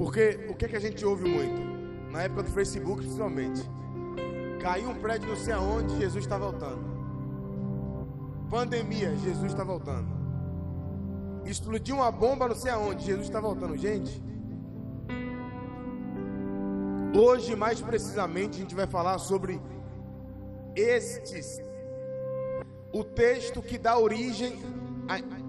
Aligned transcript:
Porque 0.00 0.46
o 0.48 0.54
que, 0.54 0.64
é 0.64 0.68
que 0.68 0.76
a 0.76 0.80
gente 0.80 1.04
ouve 1.04 1.28
muito? 1.28 1.60
Na 2.10 2.22
época 2.22 2.44
do 2.44 2.50
Facebook, 2.50 3.02
principalmente. 3.02 3.60
Caiu 4.58 4.88
um 4.88 4.94
prédio 4.94 5.28
não 5.28 5.36
sei 5.36 5.52
aonde, 5.52 5.94
Jesus 5.98 6.24
está 6.24 6.38
voltando. 6.38 6.80
Pandemia, 8.48 9.14
Jesus 9.16 9.52
está 9.52 9.62
voltando. 9.62 10.08
Explodiu 11.44 11.96
uma 11.96 12.10
bomba 12.10 12.48
não 12.48 12.54
sei 12.54 12.70
aonde, 12.70 13.04
Jesus 13.04 13.26
está 13.26 13.42
voltando. 13.42 13.76
Gente, 13.76 14.22
hoje 17.14 17.54
mais 17.54 17.82
precisamente 17.82 18.56
a 18.56 18.60
gente 18.62 18.74
vai 18.74 18.86
falar 18.86 19.18
sobre 19.18 19.60
estes. 20.74 21.60
O 22.90 23.04
texto 23.04 23.60
que 23.60 23.76
dá 23.76 23.98
origem, 23.98 24.58
a, 25.06 25.39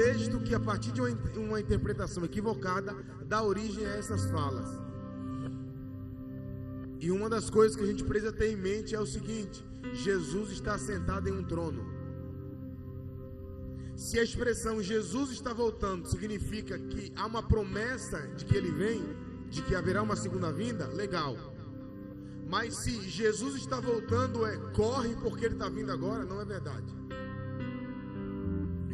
texto 0.00 0.40
que 0.40 0.54
a 0.54 0.60
partir 0.60 0.92
de 0.92 1.00
uma, 1.02 1.10
uma 1.36 1.60
interpretação 1.60 2.24
equivocada 2.24 2.96
dá 3.26 3.42
origem 3.42 3.84
a 3.84 3.96
essas 3.96 4.24
falas. 4.30 4.68
E 6.98 7.10
uma 7.10 7.28
das 7.28 7.50
coisas 7.50 7.76
que 7.76 7.82
a 7.82 7.86
gente 7.86 8.04
precisa 8.04 8.32
ter 8.32 8.50
em 8.50 8.56
mente 8.56 8.94
é 8.94 9.00
o 9.00 9.04
seguinte: 9.06 9.62
Jesus 9.92 10.50
está 10.52 10.78
sentado 10.78 11.28
em 11.28 11.32
um 11.32 11.44
trono. 11.44 11.84
Se 13.94 14.18
a 14.18 14.22
expressão 14.22 14.82
Jesus 14.82 15.30
está 15.32 15.52
voltando 15.52 16.08
significa 16.08 16.78
que 16.78 17.12
há 17.14 17.26
uma 17.26 17.42
promessa 17.42 18.26
de 18.28 18.46
que 18.46 18.56
ele 18.56 18.70
vem, 18.70 19.02
de 19.50 19.60
que 19.60 19.74
haverá 19.74 20.02
uma 20.02 20.16
segunda 20.16 20.50
vinda, 20.50 20.86
legal. 20.88 21.36
Mas 22.48 22.74
se 22.82 22.92
Jesus 23.02 23.54
está 23.56 23.78
voltando, 23.78 24.46
é 24.46 24.56
corre 24.72 25.14
porque 25.16 25.44
ele 25.44 25.54
está 25.54 25.68
vindo 25.68 25.92
agora, 25.92 26.24
não 26.24 26.40
é 26.40 26.44
verdade. 26.46 26.99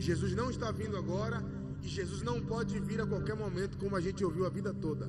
Jesus 0.07 0.33
não 0.41 0.49
está 0.55 0.71
vindo 0.71 0.97
agora 0.97 1.39
e 1.83 1.89
Jesus 1.89 2.23
não 2.23 2.41
pode 2.41 2.79
vir 2.79 3.01
a 3.01 3.07
qualquer 3.07 3.35
momento, 3.35 3.77
como 3.77 3.97
a 3.97 4.01
gente 4.01 4.25
ouviu 4.25 4.47
a 4.47 4.49
vida 4.49 4.73
toda. 4.73 5.09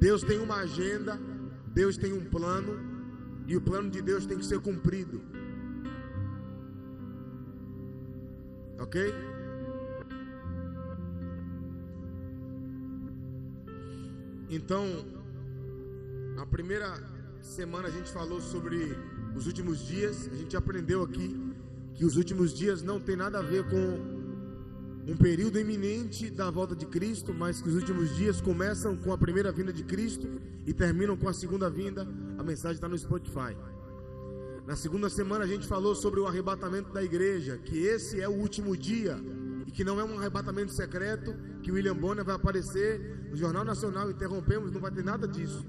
Deus 0.00 0.22
tem 0.22 0.38
uma 0.38 0.56
agenda, 0.56 1.18
Deus 1.74 1.98
tem 1.98 2.12
um 2.14 2.24
plano 2.24 2.74
e 3.46 3.54
o 3.54 3.60
plano 3.60 3.90
de 3.90 4.00
Deus 4.00 4.24
tem 4.24 4.38
que 4.38 4.46
ser 4.46 4.60
cumprido. 4.60 5.20
Ok? 8.78 9.14
Então, 14.48 14.84
a 16.38 16.46
primeira 16.46 16.90
semana 17.42 17.88
a 17.88 17.90
gente 17.90 18.10
falou 18.10 18.40
sobre 18.40 18.96
os 19.34 19.46
últimos 19.46 19.80
dias, 19.86 20.30
a 20.32 20.36
gente 20.36 20.56
aprendeu 20.56 21.02
aqui 21.02 21.45
que 21.96 22.04
os 22.04 22.16
últimos 22.16 22.52
dias 22.52 22.82
não 22.82 23.00
tem 23.00 23.16
nada 23.16 23.38
a 23.38 23.42
ver 23.42 23.64
com 23.64 24.16
um 25.10 25.16
período 25.16 25.58
iminente 25.58 26.28
da 26.28 26.50
volta 26.50 26.76
de 26.76 26.84
Cristo, 26.84 27.32
mas 27.32 27.62
que 27.62 27.68
os 27.68 27.74
últimos 27.74 28.14
dias 28.16 28.40
começam 28.40 28.96
com 28.96 29.12
a 29.12 29.18
primeira 29.18 29.50
vinda 29.50 29.72
de 29.72 29.82
Cristo 29.82 30.28
e 30.66 30.74
terminam 30.74 31.16
com 31.16 31.28
a 31.28 31.32
segunda 31.32 31.70
vinda. 31.70 32.06
A 32.36 32.42
mensagem 32.42 32.74
está 32.74 32.88
no 32.88 32.98
Spotify. 32.98 33.56
Na 34.66 34.76
segunda 34.76 35.08
semana 35.08 35.44
a 35.44 35.46
gente 35.46 35.66
falou 35.66 35.94
sobre 35.94 36.20
o 36.20 36.26
arrebatamento 36.26 36.92
da 36.92 37.02
igreja, 37.02 37.56
que 37.56 37.78
esse 37.78 38.20
é 38.20 38.28
o 38.28 38.32
último 38.32 38.76
dia 38.76 39.16
e 39.64 39.70
que 39.70 39.84
não 39.84 39.98
é 39.98 40.04
um 40.04 40.18
arrebatamento 40.18 40.72
secreto, 40.72 41.34
que 41.62 41.72
William 41.72 41.96
Bonner 41.96 42.24
vai 42.24 42.34
aparecer 42.34 43.28
no 43.30 43.36
Jornal 43.36 43.64
Nacional, 43.64 44.10
interrompemos, 44.10 44.72
não 44.72 44.80
vai 44.80 44.90
ter 44.90 45.04
nada 45.04 45.26
disso. 45.26 45.64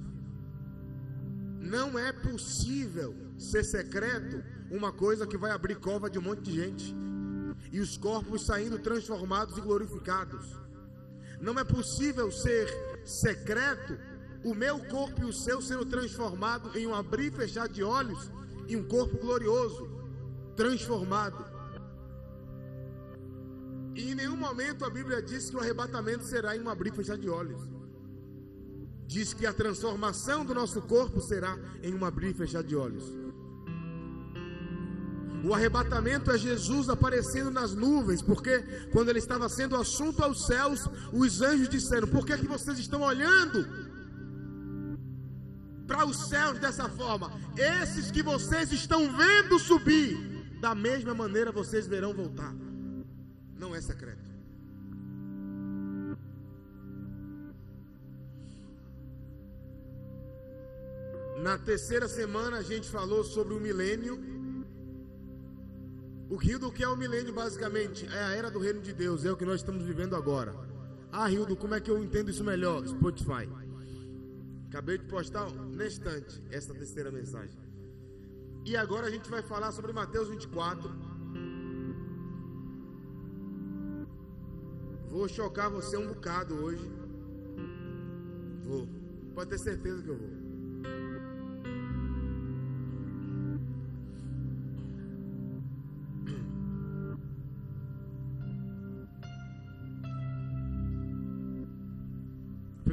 Não 1.62 1.98
é 1.98 2.12
possível 2.12 3.16
ser 3.38 3.64
secreto 3.64 4.44
uma 4.70 4.92
coisa 4.92 5.26
que 5.26 5.38
vai 5.38 5.52
abrir 5.52 5.76
cova 5.76 6.10
de 6.10 6.20
um 6.20 6.22
monte 6.22 6.42
de 6.42 6.54
gente 6.54 6.96
e 7.72 7.80
os 7.80 7.98
corpos 7.98 8.46
saindo 8.46 8.80
transformados 8.80 9.58
e 9.58 9.62
glorificados. 9.62 10.46
Não 11.40 11.58
é 11.60 11.64
possível 11.64 12.32
ser 12.32 12.68
secreto 13.06 13.98
o 14.44 14.54
meu 14.54 14.80
corpo 14.86 15.22
e 15.22 15.26
o 15.26 15.34
seu 15.34 15.62
sendo 15.62 15.86
transformado 15.86 16.78
em 16.78 16.88
um 16.88 16.94
abrir 16.94 17.32
e 17.32 17.36
fechar 17.36 17.68
de 17.68 17.84
olhos 17.84 18.32
e 18.68 18.76
um 18.76 18.88
corpo 18.88 19.18
glorioso, 19.18 19.90
transformado. 20.56 21.46
E 23.96 24.12
em 24.12 24.16
nenhum 24.16 24.38
momento 24.38 24.86
a 24.86 24.90
Bíblia 24.90 25.22
diz 25.22 25.50
que 25.50 25.56
o 25.56 25.60
arrebatamento 25.60 26.24
será 26.24 26.56
em 26.56 26.62
um 26.62 26.70
abrir 26.70 26.94
e 26.94 26.96
fechar 26.96 27.18
de 27.18 27.30
olhos. 27.30 27.62
Diz 29.06 29.34
que 29.34 29.46
a 29.46 29.54
transformação 29.54 30.46
do 30.46 30.54
nosso 30.54 30.82
corpo 30.82 31.22
será 31.22 31.58
em 31.82 31.94
um 31.96 32.04
abrir 32.06 32.32
e 32.32 32.34
fechar 32.34 32.62
de 32.64 32.76
olhos. 32.76 33.27
O 35.44 35.54
arrebatamento 35.54 36.32
é 36.32 36.38
Jesus 36.38 36.90
aparecendo 36.90 37.52
nas 37.52 37.74
nuvens, 37.74 38.22
porque 38.22 38.60
quando 38.92 39.10
ele 39.10 39.20
estava 39.20 39.48
sendo 39.48 39.76
assunto 39.76 40.24
aos 40.24 40.46
céus, 40.46 40.88
os 41.14 41.42
anjos 41.42 41.70
disseram: 41.70 42.08
Por 42.08 42.26
que, 42.26 42.34
é 42.34 42.38
que 42.38 42.48
vocês 42.48 42.80
estão 42.80 43.02
olhando 43.02 43.68
para 45.86 46.06
os 46.06 46.28
céus 46.30 46.60
dessa 46.60 46.90
forma? 46.90 47.32
Esses 47.56 48.12
que 48.12 48.24
vocês 48.24 48.72
estão 48.72 49.16
vendo 49.16 49.60
subir, 49.60 50.18
da 50.60 50.74
mesma 50.74 51.14
maneira 51.14 51.52
vocês 51.52 51.88
verão 51.88 52.14
voltar. 52.14 52.54
Não 53.58 53.76
é 53.76 53.82
secreto. 53.82 54.26
Na 61.38 61.58
terceira 61.58 62.08
semana 62.08 62.58
a 62.58 62.64
gente 62.64 62.90
falou 62.90 63.24
sobre 63.24 63.54
o 63.54 63.60
milênio 63.60 64.37
o 66.30 66.36
Rildo, 66.36 66.72
que 66.72 66.84
é 66.84 66.88
o 66.88 66.96
milênio, 66.96 67.34
basicamente, 67.34 68.06
é 68.08 68.24
a 68.24 68.36
era 68.36 68.52
do 68.52 68.60
reino 68.60 68.82
de 68.82 68.94
Deus, 68.94 69.24
é 69.24 69.32
o 69.32 69.38
que 69.38 69.46
nós 69.46 69.62
estamos 69.62 69.84
vivendo 69.84 70.16
agora. 70.16 70.54
Ah, 71.12 71.28
Rildo, 71.28 71.56
como 71.56 71.74
é 71.74 71.80
que 71.80 71.90
eu 71.90 71.98
entendo 71.98 72.30
isso 72.30 72.44
melhor? 72.44 72.86
Spotify. 72.86 73.50
Acabei 74.68 74.98
de 74.98 75.06
postar 75.06 75.50
neste 75.50 76.02
instante 76.02 76.44
essa 76.52 76.74
terceira 76.74 77.10
mensagem. 77.10 77.58
E 78.66 78.76
agora 78.76 79.08
a 79.08 79.10
gente 79.10 79.30
vai 79.30 79.42
falar 79.42 79.72
sobre 79.72 79.94
Mateus 79.94 80.28
24. 80.28 80.92
Vou 85.10 85.28
chocar 85.30 85.70
você 85.70 85.96
um 85.96 86.08
bocado 86.08 86.54
hoje. 86.56 86.92
Vou. 88.66 88.88
Pode 89.34 89.50
ter 89.52 89.60
certeza 89.60 90.04
que 90.04 90.10
eu 90.10 90.18
vou. 90.18 90.37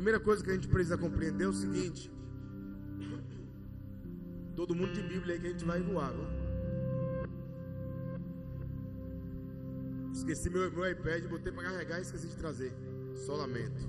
Primeira 0.04 0.20
coisa 0.20 0.44
que 0.44 0.50
a 0.50 0.52
gente 0.52 0.68
precisa 0.68 0.98
compreender 0.98 1.44
é 1.44 1.48
o 1.48 1.52
seguinte: 1.54 2.12
todo 4.54 4.74
mundo 4.74 4.92
de 4.92 5.00
Bíblia 5.00 5.34
aí 5.34 5.40
que 5.40 5.46
a 5.46 5.50
gente 5.50 5.64
vai 5.64 5.80
voar, 5.80 6.12
viu? 6.12 6.26
Esqueci 10.12 10.50
meu, 10.50 10.70
meu 10.70 10.90
iPad, 10.90 11.24
botei 11.24 11.50
para 11.50 11.62
carregar 11.70 11.98
e 12.00 12.02
esqueci 12.02 12.28
de 12.28 12.36
trazer. 12.36 12.70
Só 13.14 13.34
lamento. 13.34 13.88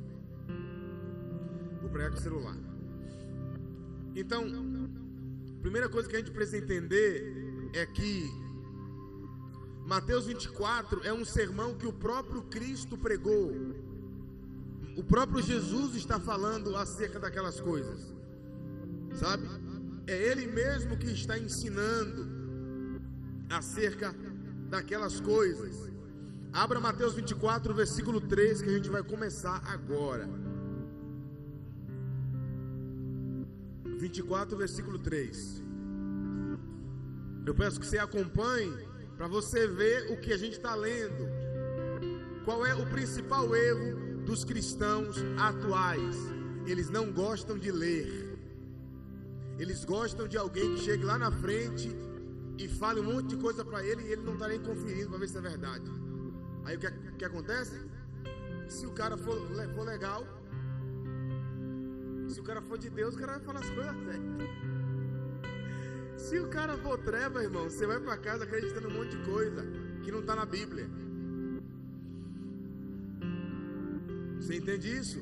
Vou 1.82 1.90
pregar 1.90 2.12
com 2.12 2.18
o 2.18 2.22
celular. 2.22 2.58
Então, 4.16 4.46
primeira 5.62 5.90
coisa 5.90 6.08
que 6.08 6.16
a 6.16 6.20
gente 6.20 6.32
precisa 6.32 6.60
entender 6.60 7.70
é 7.74 7.86
que 7.86 8.32
Mateus 9.86 10.28
24 10.28 11.04
é 11.04 11.12
um 11.12 11.26
sermão 11.26 11.76
que 11.76 11.86
o 11.86 11.92
próprio 11.92 12.42
Cristo 12.44 12.98
pregou 12.98 13.52
o 14.96 15.04
próprio 15.04 15.42
Jesus 15.42 15.96
está 15.96 16.20
falando 16.20 16.76
acerca 16.78 17.20
daquelas 17.20 17.60
coisas, 17.60 18.14
sabe? 19.14 19.46
É 20.08 20.16
Ele 20.16 20.48
mesmo 20.48 20.98
que 20.98 21.08
está 21.08 21.38
ensinando 21.38 22.28
acerca 23.50 24.16
daquelas 24.70 25.20
coisas. 25.20 25.92
Abra 26.54 26.80
Mateus 26.80 27.14
24, 27.14 27.74
versículo 27.74 28.22
3, 28.22 28.62
que 28.62 28.70
a 28.70 28.74
gente 28.74 28.90
vai 28.90 29.04
começar 29.04 29.62
agora. 29.66 30.30
24, 33.98 34.56
versículo 34.56 34.98
3. 34.98 35.62
Eu 37.46 37.54
peço 37.54 37.80
que 37.80 37.86
você 37.86 37.98
acompanhe 37.98 38.88
para 39.18 39.28
você 39.28 39.68
ver 39.68 40.12
o 40.12 40.18
que 40.18 40.32
a 40.32 40.38
gente 40.38 40.54
está 40.54 40.74
lendo. 40.74 41.28
Qual 42.46 42.66
é 42.66 42.74
o 42.74 42.86
principal 42.86 43.54
erro 43.56 44.05
dos 44.26 44.44
cristãos 44.44 45.18
atuais. 45.40 46.16
Eles 46.66 46.90
não 46.90 47.12
gostam 47.12 47.58
de 47.58 47.72
ler. 47.72 48.38
Eles 49.58 49.86
gostam 49.86 50.28
de 50.28 50.38
alguém 50.38 50.76
que 50.76 50.82
chegue 50.82 51.04
lá 51.04 51.18
na 51.18 51.32
frente 51.32 51.96
e 52.58 52.68
fale 52.68 53.00
um 53.00 53.04
monte 53.04 53.28
de 53.30 53.38
coisa 53.38 53.64
para 53.64 53.86
ele 53.86 54.04
e 54.04 54.12
ele 54.12 54.24
não 54.24 54.34
está 54.34 54.48
nem 54.48 54.60
conferindo 54.60 55.10
para 55.10 55.20
ver 55.20 55.30
se 55.30 55.38
é 55.38 55.42
verdade. 55.42 55.90
Aí 56.66 56.76
o 56.76 56.80
que, 56.80 56.92
que 57.20 57.26
acontece? 57.26 57.80
Se 58.68 58.86
o 58.86 58.92
cara 58.92 59.16
for, 59.16 59.38
for 59.76 59.86
legal, 59.86 60.26
se 62.28 62.40
o 62.40 62.44
cara 62.44 62.62
for 62.62 62.78
de 62.78 62.90
Deus, 62.90 63.16
o 63.16 63.18
cara 63.18 63.34
vai 63.34 63.42
falar 63.42 63.60
as 63.60 63.70
coisas 63.70 63.96
certas. 64.04 64.76
Se 66.18 66.40
o 66.40 66.48
cara 66.48 66.76
for 66.78 66.98
treva, 66.98 67.44
irmão, 67.44 67.70
você 67.70 67.86
vai 67.86 68.00
para 68.00 68.18
casa 68.18 68.46
acreditando 68.46 68.88
um 68.88 68.92
monte 68.92 69.16
de 69.16 69.24
coisa 69.24 69.64
que 70.04 70.12
não 70.12 70.22
está 70.22 70.36
na 70.36 70.46
Bíblia. 70.46 70.90
Você 74.46 74.58
entende 74.58 74.96
isso? 74.96 75.20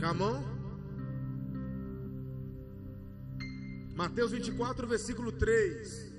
Camão? 0.00 0.44
Mateus 3.94 4.32
24, 4.32 4.88
versículo 4.88 5.30
3. 5.30 6.12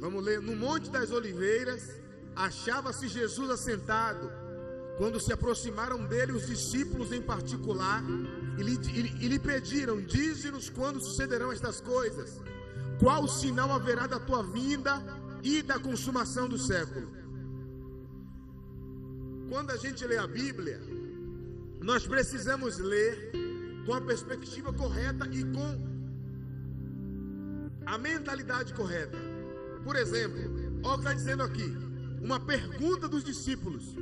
Vamos 0.00 0.24
ler. 0.24 0.42
No 0.42 0.56
Monte 0.56 0.90
das 0.90 1.12
Oliveiras, 1.12 1.88
achava-se 2.34 3.06
Jesus 3.06 3.48
assentado. 3.48 4.28
Quando 4.98 5.20
se 5.20 5.32
aproximaram 5.32 6.04
dele 6.04 6.32
os 6.32 6.48
discípulos 6.48 7.12
em 7.12 7.22
particular, 7.22 8.02
e 8.58 8.62
lhe, 8.64 8.74
e, 8.92 9.24
e 9.24 9.28
lhe 9.28 9.38
pediram: 9.38 10.02
Dize-nos 10.02 10.68
quando 10.68 11.00
sucederão 11.00 11.52
estas 11.52 11.80
coisas, 11.80 12.40
qual 12.98 13.28
sinal 13.28 13.70
haverá 13.70 14.08
da 14.08 14.18
tua 14.18 14.42
vinda 14.42 15.00
e 15.44 15.62
da 15.62 15.78
consumação 15.78 16.48
do 16.48 16.58
século. 16.58 17.15
Quando 19.48 19.70
a 19.70 19.76
gente 19.76 20.04
lê 20.06 20.18
a 20.18 20.26
Bíblia, 20.26 20.80
nós 21.80 22.06
precisamos 22.06 22.78
ler 22.78 23.32
com 23.84 23.94
a 23.94 24.00
perspectiva 24.00 24.72
correta 24.72 25.28
e 25.32 25.44
com 25.44 25.96
a 27.86 27.96
mentalidade 27.96 28.74
correta. 28.74 29.16
Por 29.84 29.94
exemplo, 29.94 30.40
olha 30.82 30.94
o 30.94 30.94
que 30.94 30.98
está 30.98 31.14
dizendo 31.14 31.42
aqui: 31.44 31.76
uma 32.20 32.40
pergunta 32.40 33.08
dos 33.08 33.22
discípulos: 33.22 33.94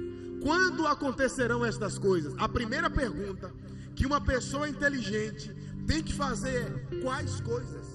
quando 0.43 0.87
acontecerão 0.87 1.65
estas 1.65 1.99
coisas? 1.99 2.35
A 2.39 2.49
primeira 2.49 2.89
pergunta 2.89 3.53
que 3.95 4.07
uma 4.07 4.21
pessoa 4.21 4.69
inteligente 4.69 5.55
tem 5.87 6.03
que 6.03 6.15
fazer 6.15 6.63
é: 6.63 7.01
quais 7.03 7.41
coisas? 7.41 7.87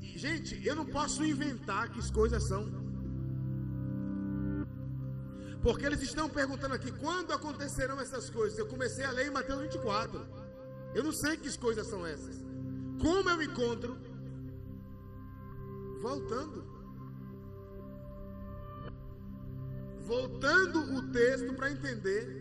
E, 0.00 0.18
gente, 0.18 0.60
eu 0.66 0.74
não 0.74 0.84
posso 0.84 1.24
inventar 1.24 1.90
que 1.90 2.00
as 2.00 2.10
coisas 2.10 2.42
são. 2.42 2.89
Porque 5.62 5.84
eles 5.84 6.00
estão 6.00 6.28
perguntando 6.28 6.74
aqui 6.74 6.90
quando 6.92 7.32
acontecerão 7.32 8.00
essas 8.00 8.30
coisas. 8.30 8.58
Eu 8.58 8.66
comecei 8.66 9.04
a 9.04 9.10
ler 9.10 9.26
em 9.26 9.30
Mateus 9.30 9.60
24. 9.60 10.26
Eu 10.94 11.04
não 11.04 11.12
sei 11.12 11.36
que 11.36 11.56
coisas 11.58 11.86
são 11.86 12.06
essas. 12.06 12.36
Como 13.00 13.28
eu 13.28 13.42
encontro? 13.42 13.96
Voltando. 16.00 16.64
Voltando 20.06 20.96
o 20.96 21.12
texto 21.12 21.52
para 21.54 21.70
entender 21.70 22.40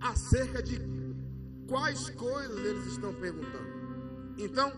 acerca 0.00 0.62
de 0.62 0.78
quais 1.68 2.10
coisas 2.10 2.58
eles 2.58 2.86
estão 2.86 3.14
perguntando. 3.14 3.72
Então, 4.36 4.72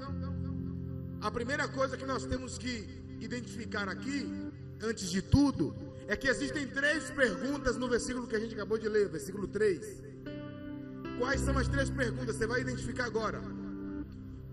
a 1.21 1.31
primeira 1.31 1.67
coisa 1.67 1.97
que 1.97 2.07
nós 2.07 2.27
temos 2.27 2.59
que 2.59 3.03
identificar 3.19 3.89
aqui, 3.89 4.51
antes 4.81 5.11
de 5.11 5.23
tudo, 5.23 5.75
é 6.09 6.17
que 6.17 6.29
existem 6.29 6.67
três 6.69 7.11
perguntas 7.11 7.77
no 7.77 7.89
versículo 7.89 8.27
que 8.27 8.37
a 8.37 8.39
gente 8.39 8.55
acabou 8.55 8.79
de 8.79 8.89
ler, 8.89 9.09
versículo 9.09 9.49
3. 9.49 10.03
Quais 11.19 11.41
são 11.41 11.57
as 11.59 11.67
três 11.67 11.91
perguntas? 11.91 12.37
Você 12.37 12.47
vai 12.47 12.61
identificar 12.61 13.07
agora. 13.07 13.43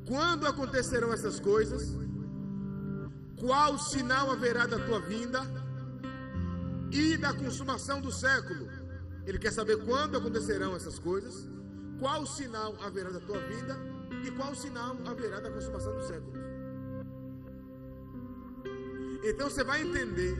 Quando 0.08 0.48
acontecerão 0.48 1.14
essas 1.14 1.40
coisas? 1.40 1.96
Qual 3.40 3.78
sinal 3.78 4.32
haverá 4.32 4.66
da 4.66 4.80
tua 4.80 5.00
vinda 5.00 5.42
e 6.92 7.18
da 7.18 7.34
consumação 7.34 8.02
do 8.02 8.12
século? 8.12 8.68
Ele 9.26 9.38
quer 9.38 9.52
saber 9.52 9.78
quando 9.86 10.18
acontecerão 10.18 10.76
essas 10.76 10.98
coisas, 10.98 11.48
qual 12.00 12.26
sinal 12.26 12.76
haverá 12.82 13.10
da 13.10 13.20
tua 13.20 13.40
vinda 13.40 13.78
e 14.26 14.32
qual 14.32 14.56
sinal 14.56 14.98
haverá 15.06 15.40
da 15.40 15.52
consumação 15.52 15.94
do 15.96 16.04
século. 16.04 16.34
Então 19.24 19.50
você 19.50 19.64
vai 19.64 19.82
entender 19.82 20.36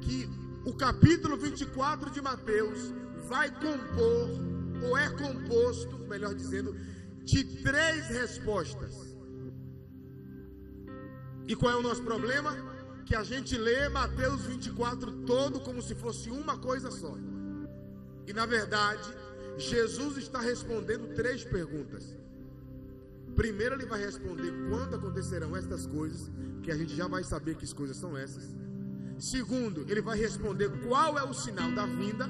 que 0.00 0.28
o 0.64 0.74
capítulo 0.74 1.36
24 1.36 2.10
de 2.10 2.20
Mateus 2.20 2.92
vai 3.28 3.50
compor, 3.50 4.28
ou 4.82 4.96
é 4.96 5.08
composto, 5.10 5.98
melhor 6.00 6.34
dizendo, 6.34 6.76
de 7.24 7.44
três 7.62 8.08
respostas. 8.08 9.16
E 11.46 11.56
qual 11.56 11.72
é 11.72 11.76
o 11.76 11.82
nosso 11.82 12.02
problema? 12.02 12.56
Que 13.06 13.14
a 13.14 13.22
gente 13.22 13.56
lê 13.56 13.88
Mateus 13.88 14.42
24 14.42 15.24
todo 15.24 15.60
como 15.60 15.82
se 15.82 15.94
fosse 15.94 16.30
uma 16.30 16.58
coisa 16.58 16.90
só. 16.90 17.16
E 18.26 18.32
na 18.32 18.46
verdade, 18.46 19.08
Jesus 19.56 20.16
está 20.16 20.40
respondendo 20.40 21.14
três 21.14 21.42
perguntas. 21.42 22.16
Primeiro, 23.34 23.74
ele 23.74 23.86
vai 23.86 24.00
responder 24.04 24.52
quando 24.68 24.94
acontecerão 24.94 25.56
estas 25.56 25.86
coisas, 25.86 26.30
que 26.62 26.70
a 26.70 26.76
gente 26.76 26.94
já 26.94 27.08
vai 27.08 27.24
saber 27.24 27.56
que 27.56 27.64
as 27.64 27.72
coisas 27.72 27.96
são 27.96 28.16
essas. 28.16 28.54
Segundo, 29.20 29.84
ele 29.86 30.00
vai 30.00 30.16
responder 30.16 30.70
qual 30.88 31.18
é 31.18 31.22
o 31.22 31.34
sinal 31.34 31.70
da 31.72 31.84
vinda, 31.84 32.26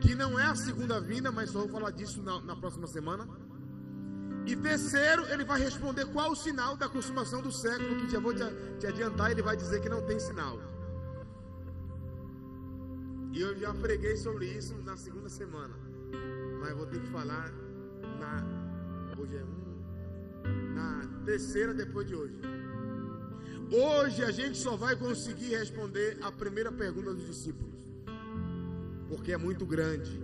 que 0.00 0.14
não 0.14 0.38
é 0.38 0.44
a 0.44 0.54
segunda 0.54 1.00
vinda, 1.00 1.32
mas 1.32 1.48
só 1.48 1.60
vou 1.60 1.68
falar 1.68 1.90
disso 1.92 2.22
na, 2.22 2.42
na 2.42 2.54
próxima 2.54 2.86
semana. 2.86 3.26
E 4.46 4.54
terceiro, 4.54 5.24
ele 5.28 5.44
vai 5.44 5.58
responder 5.58 6.04
qual 6.06 6.32
o 6.32 6.36
sinal 6.36 6.76
da 6.76 6.90
consumação 6.90 7.40
do 7.40 7.50
século, 7.50 7.96
que 7.96 8.10
já 8.10 8.20
vou 8.20 8.34
te, 8.34 8.42
te 8.80 8.86
adiantar, 8.86 9.30
ele 9.30 9.40
vai 9.40 9.56
dizer 9.56 9.80
que 9.80 9.88
não 9.88 10.02
tem 10.02 10.20
sinal. 10.20 10.58
E 13.32 13.40
eu 13.40 13.56
já 13.58 13.72
preguei 13.72 14.14
sobre 14.18 14.46
isso 14.46 14.74
na 14.84 14.94
segunda 14.94 15.30
semana. 15.30 15.74
Mas 16.60 16.74
vou 16.74 16.86
ter 16.86 17.00
que 17.00 17.08
falar 17.08 17.50
na. 18.20 18.44
Hoje 19.18 19.38
é 19.38 19.44
um. 19.44 20.74
Na 20.74 21.00
terceira 21.24 21.72
depois 21.72 22.06
de 22.06 22.14
hoje. 22.14 22.38
Hoje 23.72 24.22
a 24.22 24.30
gente 24.30 24.58
só 24.58 24.76
vai 24.76 24.94
conseguir 24.94 25.56
responder 25.56 26.18
a 26.20 26.30
primeira 26.30 26.70
pergunta 26.70 27.14
dos 27.14 27.26
discípulos. 27.26 27.74
Porque 29.08 29.32
é 29.32 29.38
muito 29.38 29.64
grande. 29.64 30.20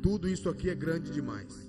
Tudo 0.00 0.28
isso 0.28 0.48
aqui 0.48 0.70
é 0.70 0.74
grande 0.74 1.10
demais. 1.10 1.68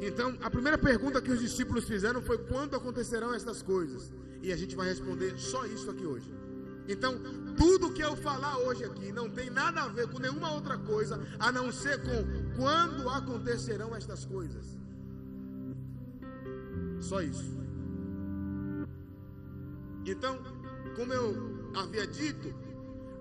Então, 0.00 0.36
a 0.42 0.50
primeira 0.50 0.76
pergunta 0.76 1.22
que 1.22 1.30
os 1.30 1.38
discípulos 1.38 1.84
fizeram 1.84 2.20
foi: 2.20 2.38
quando 2.38 2.74
acontecerão 2.74 3.32
essas 3.32 3.62
coisas? 3.62 4.12
E 4.42 4.52
a 4.52 4.56
gente 4.56 4.74
vai 4.74 4.88
responder 4.88 5.38
só 5.38 5.64
isso 5.66 5.88
aqui 5.88 6.04
hoje. 6.04 6.30
Então, 6.88 7.14
tudo 7.56 7.92
que 7.92 8.02
eu 8.02 8.16
falar 8.16 8.58
hoje 8.58 8.84
aqui 8.84 9.10
não 9.12 9.30
tem 9.30 9.50
nada 9.50 9.82
a 9.82 9.88
ver 9.88 10.08
com 10.08 10.18
nenhuma 10.18 10.52
outra 10.52 10.76
coisa 10.78 11.20
a 11.38 11.50
não 11.50 11.72
ser 11.72 12.00
com 12.02 12.24
quando 12.56 13.08
acontecerão 13.08 13.94
estas 13.94 14.24
coisas. 14.24 14.66
Só 17.00 17.22
isso. 17.22 17.55
Então, 20.10 20.38
como 20.94 21.12
eu 21.12 21.70
havia 21.74 22.06
dito, 22.06 22.54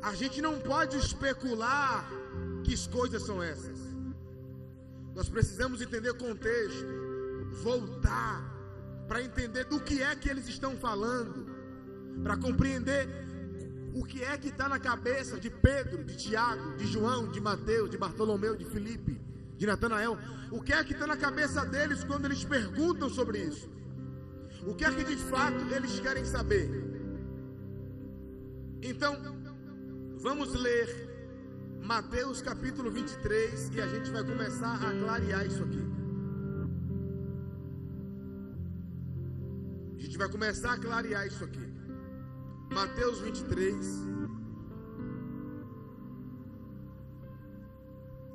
a 0.01 0.13
gente 0.13 0.41
não 0.41 0.59
pode 0.59 0.97
especular 0.97 2.09
que 2.63 2.75
coisas 2.89 3.23
são 3.23 3.41
essas. 3.41 3.79
Nós 5.15 5.29
precisamos 5.29 5.81
entender 5.81 6.11
o 6.11 6.15
contexto, 6.15 6.85
voltar 7.63 8.53
para 9.07 9.23
entender 9.23 9.65
do 9.65 9.79
que 9.79 10.01
é 10.01 10.15
que 10.15 10.29
eles 10.29 10.47
estão 10.47 10.75
falando, 10.77 11.45
para 12.23 12.37
compreender 12.37 13.07
o 13.93 14.03
que 14.03 14.23
é 14.23 14.37
que 14.37 14.49
está 14.49 14.67
na 14.67 14.79
cabeça 14.79 15.39
de 15.39 15.49
Pedro, 15.49 16.03
de 16.03 16.17
Tiago, 16.17 16.75
de 16.75 16.85
João, 16.85 17.31
de 17.31 17.39
Mateus, 17.39 17.89
de 17.89 17.97
Bartolomeu, 17.97 18.55
de 18.55 18.65
Filipe, 18.65 19.19
de 19.57 19.65
Natanael? 19.65 20.17
O 20.51 20.61
que 20.61 20.73
é 20.73 20.83
que 20.83 20.93
está 20.93 21.07
na 21.07 21.15
cabeça 21.15 21.65
deles 21.65 22.03
quando 22.03 22.25
eles 22.25 22.43
perguntam 22.43 23.09
sobre 23.09 23.39
isso? 23.39 23.69
O 24.65 24.73
que 24.73 24.83
é 24.83 24.91
que 24.91 25.03
de 25.03 25.17
fato 25.17 25.61
eles 25.73 25.99
querem 25.99 26.25
saber? 26.25 26.67
Então, 28.81 29.15
vamos 30.17 30.53
ler 30.55 30.87
Mateus 31.83 32.41
capítulo 32.41 32.89
23 32.89 33.69
e 33.75 33.81
a 33.81 33.87
gente 33.87 34.09
vai 34.09 34.23
começar 34.23 34.73
a 34.73 34.91
clarear 34.99 35.45
isso 35.45 35.63
aqui. 35.63 35.85
A 39.95 39.99
gente 39.99 40.17
vai 40.17 40.29
começar 40.29 40.73
a 40.73 40.79
clarear 40.79 41.27
isso 41.27 41.43
aqui. 41.43 41.67
Mateus 42.73 43.19
23. 43.19 43.75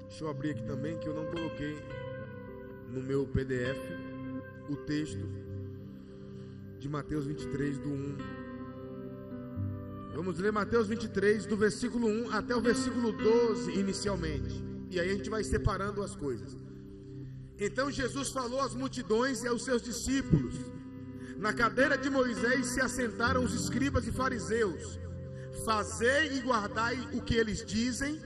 Deixa 0.06 0.24
eu 0.24 0.30
abrir 0.30 0.50
aqui 0.50 0.62
também 0.62 0.96
que 0.96 1.08
eu 1.08 1.14
não 1.14 1.26
coloquei 1.26 1.76
no 2.88 3.02
meu 3.02 3.26
PDF 3.26 3.78
o 4.68 4.76
texto 4.76 5.39
de 6.80 6.88
Mateus 6.88 7.26
23 7.26 7.78
do 7.78 7.90
1. 7.90 8.16
Vamos 10.14 10.38
ler 10.38 10.50
Mateus 10.50 10.88
23 10.88 11.44
do 11.44 11.54
versículo 11.54 12.08
1 12.08 12.30
até 12.32 12.56
o 12.56 12.60
versículo 12.60 13.12
12 13.12 13.72
inicialmente. 13.78 14.64
E 14.88 14.98
aí 14.98 15.10
a 15.10 15.14
gente 15.14 15.28
vai 15.28 15.44
separando 15.44 16.02
as 16.02 16.16
coisas. 16.16 16.56
Então 17.58 17.90
Jesus 17.90 18.30
falou 18.30 18.62
às 18.62 18.74
multidões 18.74 19.42
e 19.42 19.48
aos 19.48 19.62
seus 19.62 19.82
discípulos: 19.82 20.54
na 21.36 21.52
cadeira 21.52 21.98
de 21.98 22.08
Moisés 22.08 22.68
se 22.68 22.80
assentaram 22.80 23.44
os 23.44 23.52
escribas 23.52 24.06
e 24.06 24.12
fariseus. 24.12 24.98
Fazei 25.66 26.38
e 26.38 26.40
guardai 26.40 26.98
o 27.12 27.20
que 27.20 27.34
eles 27.34 27.62
dizem, 27.62 28.18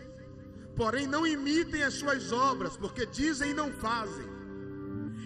porém 0.77 1.09
não 1.09 1.27
imitem 1.27 1.83
as 1.83 1.95
suas 1.95 2.31
obras, 2.31 2.77
porque 2.77 3.05
dizem 3.05 3.51
e 3.51 3.55
não 3.55 3.73
fazem. 3.73 4.34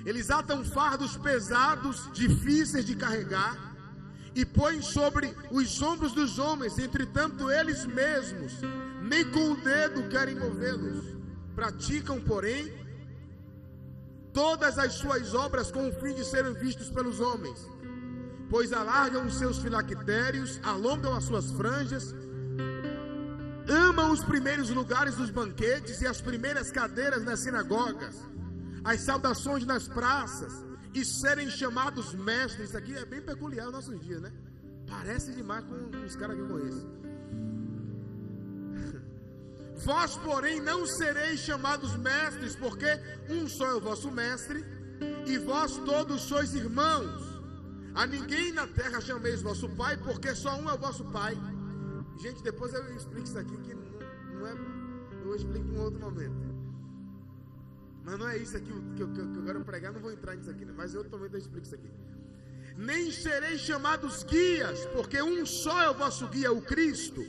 Eles 0.09 0.31
atam 0.31 0.65
fardos 0.65 1.19
pesados, 1.19 2.09
difíceis 2.15 2.87
de 2.87 2.95
carregar, 2.97 3.55
e 4.35 4.43
põem 4.43 4.81
sobre 4.81 5.37
os 5.51 5.83
ombros 5.83 6.13
dos 6.13 6.39
homens, 6.39 6.79
entretanto 6.79 7.51
eles 7.51 7.85
mesmos 7.85 8.55
nem 9.03 9.23
com 9.31 9.53
o 9.53 9.57
dedo 9.57 10.09
querem 10.09 10.35
movê-los. 10.35 11.05
praticam, 11.55 12.19
porém, 12.21 12.73
todas 14.33 14.79
as 14.79 14.95
suas 14.95 15.35
obras 15.35 15.71
com 15.71 15.89
o 15.89 15.93
fim 16.01 16.15
de 16.15 16.25
serem 16.25 16.55
vistos 16.55 16.89
pelos 16.89 17.21
homens, 17.21 17.59
pois 18.49 18.73
alargam 18.73 19.27
os 19.27 19.37
seus 19.37 19.59
filactérios, 19.59 20.59
alongam 20.63 21.15
as 21.15 21.25
suas 21.25 21.51
franjas, 21.51 22.15
amam 23.69 24.11
os 24.11 24.25
primeiros 24.25 24.71
lugares 24.71 25.17
dos 25.17 25.31
banquetes 25.31 26.01
e 26.01 26.07
as 26.07 26.23
primeiras 26.23 26.71
cadeiras 26.71 27.23
nas 27.25 27.41
sinagogas, 27.41 28.17
as 28.85 29.01
saudações 29.03 29.65
nas 29.65 29.89
praças 29.89 30.53
e 30.95 31.05
serem 31.05 31.51
chamados 31.51 32.15
mestres. 32.15 32.69
Isso 32.69 32.79
aqui 32.79 32.95
é 32.95 33.05
bem 33.05 33.21
peculiar 33.21 33.65
nos 33.67 33.75
nossos 33.75 34.01
dias, 34.01 34.21
né? 34.21 34.33
Parece 34.89 35.33
demais 35.33 35.65
com 35.65 35.75
os 36.05 36.17
caras 36.17 36.37
que 36.37 36.43
eu 36.43 36.49
conheço. 36.49 36.89
Vós, 39.85 40.17
porém, 40.17 40.61
não 40.61 40.87
sereis 40.87 41.41
chamados 41.41 41.97
mestres, 41.97 42.57
porque 42.57 42.87
um 43.29 43.49
só 43.49 43.67
é 43.67 43.75
o 43.75 43.81
vosso 43.81 44.11
mestre, 44.11 44.65
e 45.27 45.39
vós 45.39 45.77
todos 45.85 46.23
sois 46.23 46.53
irmãos. 46.55 47.29
A 47.95 48.07
ninguém 48.07 48.53
na 48.53 48.67
terra 48.67 49.01
chameis 49.01 49.43
vosso 49.43 49.69
pai, 49.71 49.97
porque 49.97 50.35
só 50.35 50.57
um 50.57 50.69
é 50.69 50.75
o 50.75 50.79
vosso 50.79 51.05
pai. 51.07 51.37
Gente, 52.21 52.43
depois 52.43 52.73
eu 52.75 52.97
explico 52.97 53.27
isso 53.27 53.39
aqui, 53.39 53.57
que 53.59 53.75
não, 53.75 53.85
não 54.35 54.47
é. 54.47 54.55
Eu 55.25 55.37
explico 55.37 55.69
em 55.69 55.79
outro 55.79 56.01
momento. 56.01 56.58
Mas 58.09 58.19
não 58.19 58.27
é 58.27 58.39
isso 58.39 58.57
aqui 58.57 58.73
que 58.97 59.03
eu, 59.03 59.09
que 59.13 59.21
eu, 59.21 59.27
que 59.33 59.39
eu 59.39 59.45
quero 59.45 59.63
pregar, 59.71 59.93
não 59.93 60.01
vou 60.01 60.11
entrar 60.11 60.35
nisso 60.35 60.51
aqui, 60.51 60.65
né? 60.65 60.73
mas 60.75 60.95
eu 60.95 61.05
também 61.05 61.29
explico 61.39 61.67
isso 61.67 61.75
aqui. 61.75 61.91
Nem 62.75 63.11
sereis 63.13 63.61
chamados 63.61 64.23
guias, 64.23 64.87
porque 64.95 65.21
um 65.21 65.45
só 65.45 65.83
é 65.83 65.91
o 65.91 65.95
vosso 66.03 66.27
guia, 66.29 66.51
o 66.51 66.63
Cristo. 66.63 67.23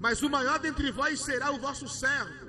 Mas 0.00 0.22
o 0.22 0.28
maior 0.28 0.58
dentre 0.58 0.90
vós 0.90 1.20
será 1.20 1.52
o 1.52 1.60
vosso 1.66 1.88
servo. 1.88 2.46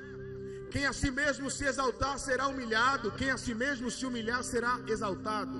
Quem 0.71 0.87
a 0.87 0.93
si 0.93 1.11
mesmo 1.11 1.51
se 1.51 1.65
exaltar 1.65 2.17
será 2.17 2.47
humilhado, 2.47 3.11
quem 3.11 3.29
a 3.29 3.37
si 3.37 3.53
mesmo 3.53 3.91
se 3.91 4.03
humilhar 4.07 4.43
será 4.43 4.79
exaltado. 4.87 5.57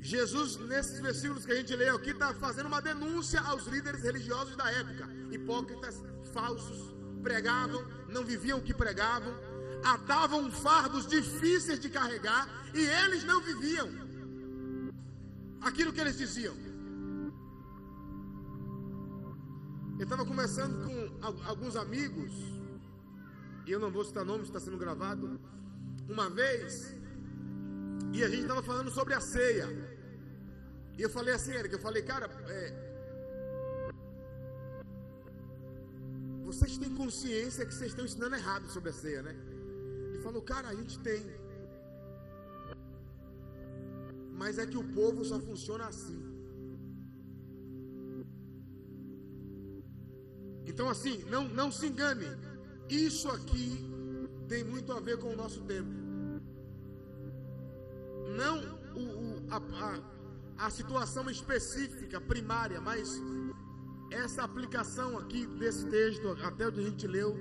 Jesus, 0.00 0.56
nesses 0.72 0.98
versículos 1.00 1.44
que 1.44 1.52
a 1.52 1.56
gente 1.56 1.76
leu 1.76 1.96
aqui, 1.96 2.12
está 2.12 2.32
fazendo 2.32 2.66
uma 2.72 2.80
denúncia 2.80 3.40
aos 3.42 3.66
líderes 3.66 4.02
religiosos 4.02 4.56
da 4.56 4.70
época, 4.70 5.06
hipócritas, 5.30 6.02
falsos, 6.32 6.94
pregavam, 7.22 7.82
não 8.12 8.24
viviam 8.24 8.58
o 8.58 8.62
que 8.62 8.74
pregavam, 8.74 9.34
atavam 9.84 10.50
fardos 10.50 11.06
difíceis 11.06 11.80
de 11.80 11.88
carregar 11.88 12.48
e 12.74 12.80
eles 12.80 13.24
não 13.24 13.40
viviam 13.40 13.88
aquilo 15.60 15.92
que 15.92 16.00
eles 16.00 16.16
diziam. 16.16 16.54
Eu 19.98 20.04
estava 20.04 20.24
conversando 20.24 20.84
com 20.84 20.96
alguns 21.46 21.76
amigos, 21.76 22.32
e 23.66 23.70
eu 23.70 23.78
não 23.78 23.90
vou 23.90 24.04
citar 24.04 24.24
nomes, 24.24 24.48
está 24.48 24.58
sendo 24.58 24.76
gravado, 24.76 25.40
uma 26.08 26.28
vez, 26.28 26.94
e 28.12 28.24
a 28.24 28.28
gente 28.28 28.42
estava 28.42 28.62
falando 28.62 28.90
sobre 28.90 29.14
a 29.14 29.20
ceia. 29.20 29.68
E 30.98 31.02
eu 31.02 31.08
falei 31.08 31.34
assim, 31.34 31.52
Eric, 31.52 31.72
eu 31.72 31.80
falei, 31.80 32.02
cara, 32.02 32.26
é, 32.48 32.91
vocês 36.52 36.76
têm 36.78 36.94
consciência 36.94 37.64
que 37.66 37.74
vocês 37.74 37.90
estão 37.92 38.04
ensinando 38.04 38.36
errado 38.36 38.66
sobre 38.68 38.90
a 38.90 38.92
ceia, 38.92 39.22
né? 39.22 39.34
Ele 40.08 40.22
falou, 40.22 40.42
cara, 40.42 40.68
a 40.68 40.74
gente 40.74 40.98
tem. 41.00 41.22
Mas 44.40 44.58
é 44.58 44.66
que 44.66 44.76
o 44.76 44.84
povo 44.98 45.24
só 45.24 45.38
funciona 45.40 45.86
assim. 45.86 46.20
Então, 50.66 50.88
assim, 50.88 51.24
não, 51.34 51.48
não 51.48 51.70
se 51.70 51.86
engane. 51.86 52.26
Isso 52.88 53.28
aqui 53.30 53.66
tem 54.48 54.62
muito 54.64 54.92
a 54.92 55.00
ver 55.00 55.18
com 55.18 55.32
o 55.32 55.36
nosso 55.36 55.62
tempo. 55.62 55.90
Não 58.36 58.56
o, 58.94 59.04
o, 59.24 59.46
a, 59.50 59.58
a, 59.86 60.66
a 60.66 60.70
situação 60.70 61.28
específica, 61.30 62.20
primária, 62.20 62.80
mas 62.80 63.20
essa 64.12 64.42
aplicação 64.42 65.18
aqui 65.18 65.46
desse 65.46 65.86
texto, 65.86 66.28
até 66.42 66.68
o 66.68 66.72
que 66.72 66.80
a 66.80 66.82
gente 66.82 67.06
leu, 67.06 67.36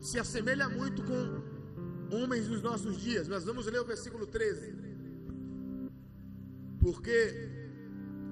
se 0.00 0.18
assemelha 0.18 0.68
muito 0.68 1.02
com 1.04 2.16
homens 2.16 2.48
dos 2.48 2.62
nossos 2.62 3.00
dias. 3.00 3.28
Nós 3.28 3.44
vamos 3.44 3.66
ler 3.66 3.80
o 3.80 3.84
versículo 3.84 4.26
13. 4.26 4.74
Porque 6.80 7.50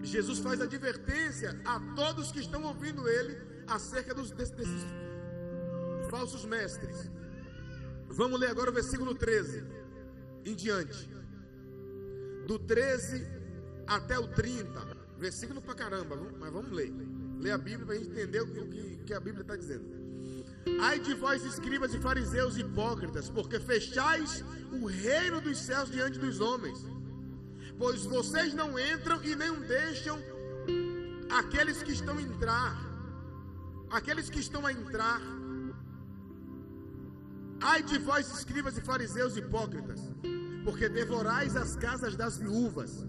Jesus 0.02 0.38
faz 0.40 0.60
advertência 0.60 1.60
a 1.64 1.78
todos 1.94 2.32
que 2.32 2.40
estão 2.40 2.62
ouvindo 2.64 3.08
ele 3.08 3.36
acerca 3.66 4.12
dos, 4.12 4.30
desses 4.32 4.68
falsos 6.10 6.44
mestres. 6.44 7.10
Vamos 8.08 8.40
ler 8.40 8.50
agora 8.50 8.70
o 8.70 8.74
versículo 8.74 9.14
13 9.14 9.64
em 10.44 10.54
diante. 10.54 11.08
Do 12.46 12.58
13 12.58 13.26
até 13.86 14.18
o 14.18 14.26
30. 14.26 14.98
Versículo 15.18 15.60
pra 15.60 15.74
caramba, 15.74 16.16
mas 16.38 16.52
vamos 16.52 16.72
ler. 16.72 16.92
Ler 17.40 17.52
a 17.52 17.58
Bíblia 17.58 17.86
para 17.86 17.96
entender 17.96 18.40
o 18.42 18.46
que, 18.46 19.00
que 19.06 19.14
a 19.14 19.20
Bíblia 19.20 19.42
está 19.42 19.56
dizendo. 19.56 19.84
Ai 20.80 20.98
de 20.98 21.14
vós, 21.14 21.42
escribas 21.44 21.94
e 21.94 21.98
fariseus 21.98 22.56
hipócritas, 22.56 23.28
porque 23.30 23.58
fechais 23.58 24.44
o 24.70 24.86
reino 24.86 25.40
dos 25.40 25.58
céus 25.58 25.90
diante 25.90 26.18
dos 26.18 26.40
homens, 26.40 26.78
pois 27.78 28.04
vocês 28.04 28.52
não 28.54 28.78
entram 28.78 29.22
e 29.24 29.34
nem 29.34 29.52
deixam 29.62 30.18
aqueles 31.30 31.82
que 31.82 31.92
estão 31.92 32.18
a 32.18 32.22
entrar 32.22 32.90
aqueles 33.90 34.30
que 34.30 34.38
estão 34.38 34.64
a 34.64 34.72
entrar. 34.72 35.20
Ai 37.60 37.82
de 37.82 37.98
vós, 37.98 38.30
escribas 38.30 38.78
e 38.78 38.80
fariseus 38.80 39.36
hipócritas, 39.36 40.00
porque 40.64 40.88
devorais 40.88 41.56
as 41.56 41.76
casas 41.76 42.16
das 42.16 42.38
viúvas, 42.38 43.04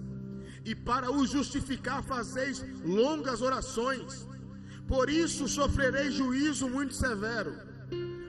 e 0.63 0.75
para 0.75 1.11
o 1.11 1.25
justificar 1.25 2.03
fazeis 2.03 2.63
longas 2.83 3.41
orações, 3.41 4.27
por 4.87 5.09
isso 5.09 5.47
sofrereis 5.47 6.13
juízo 6.13 6.69
muito 6.69 6.93
severo. 6.93 7.55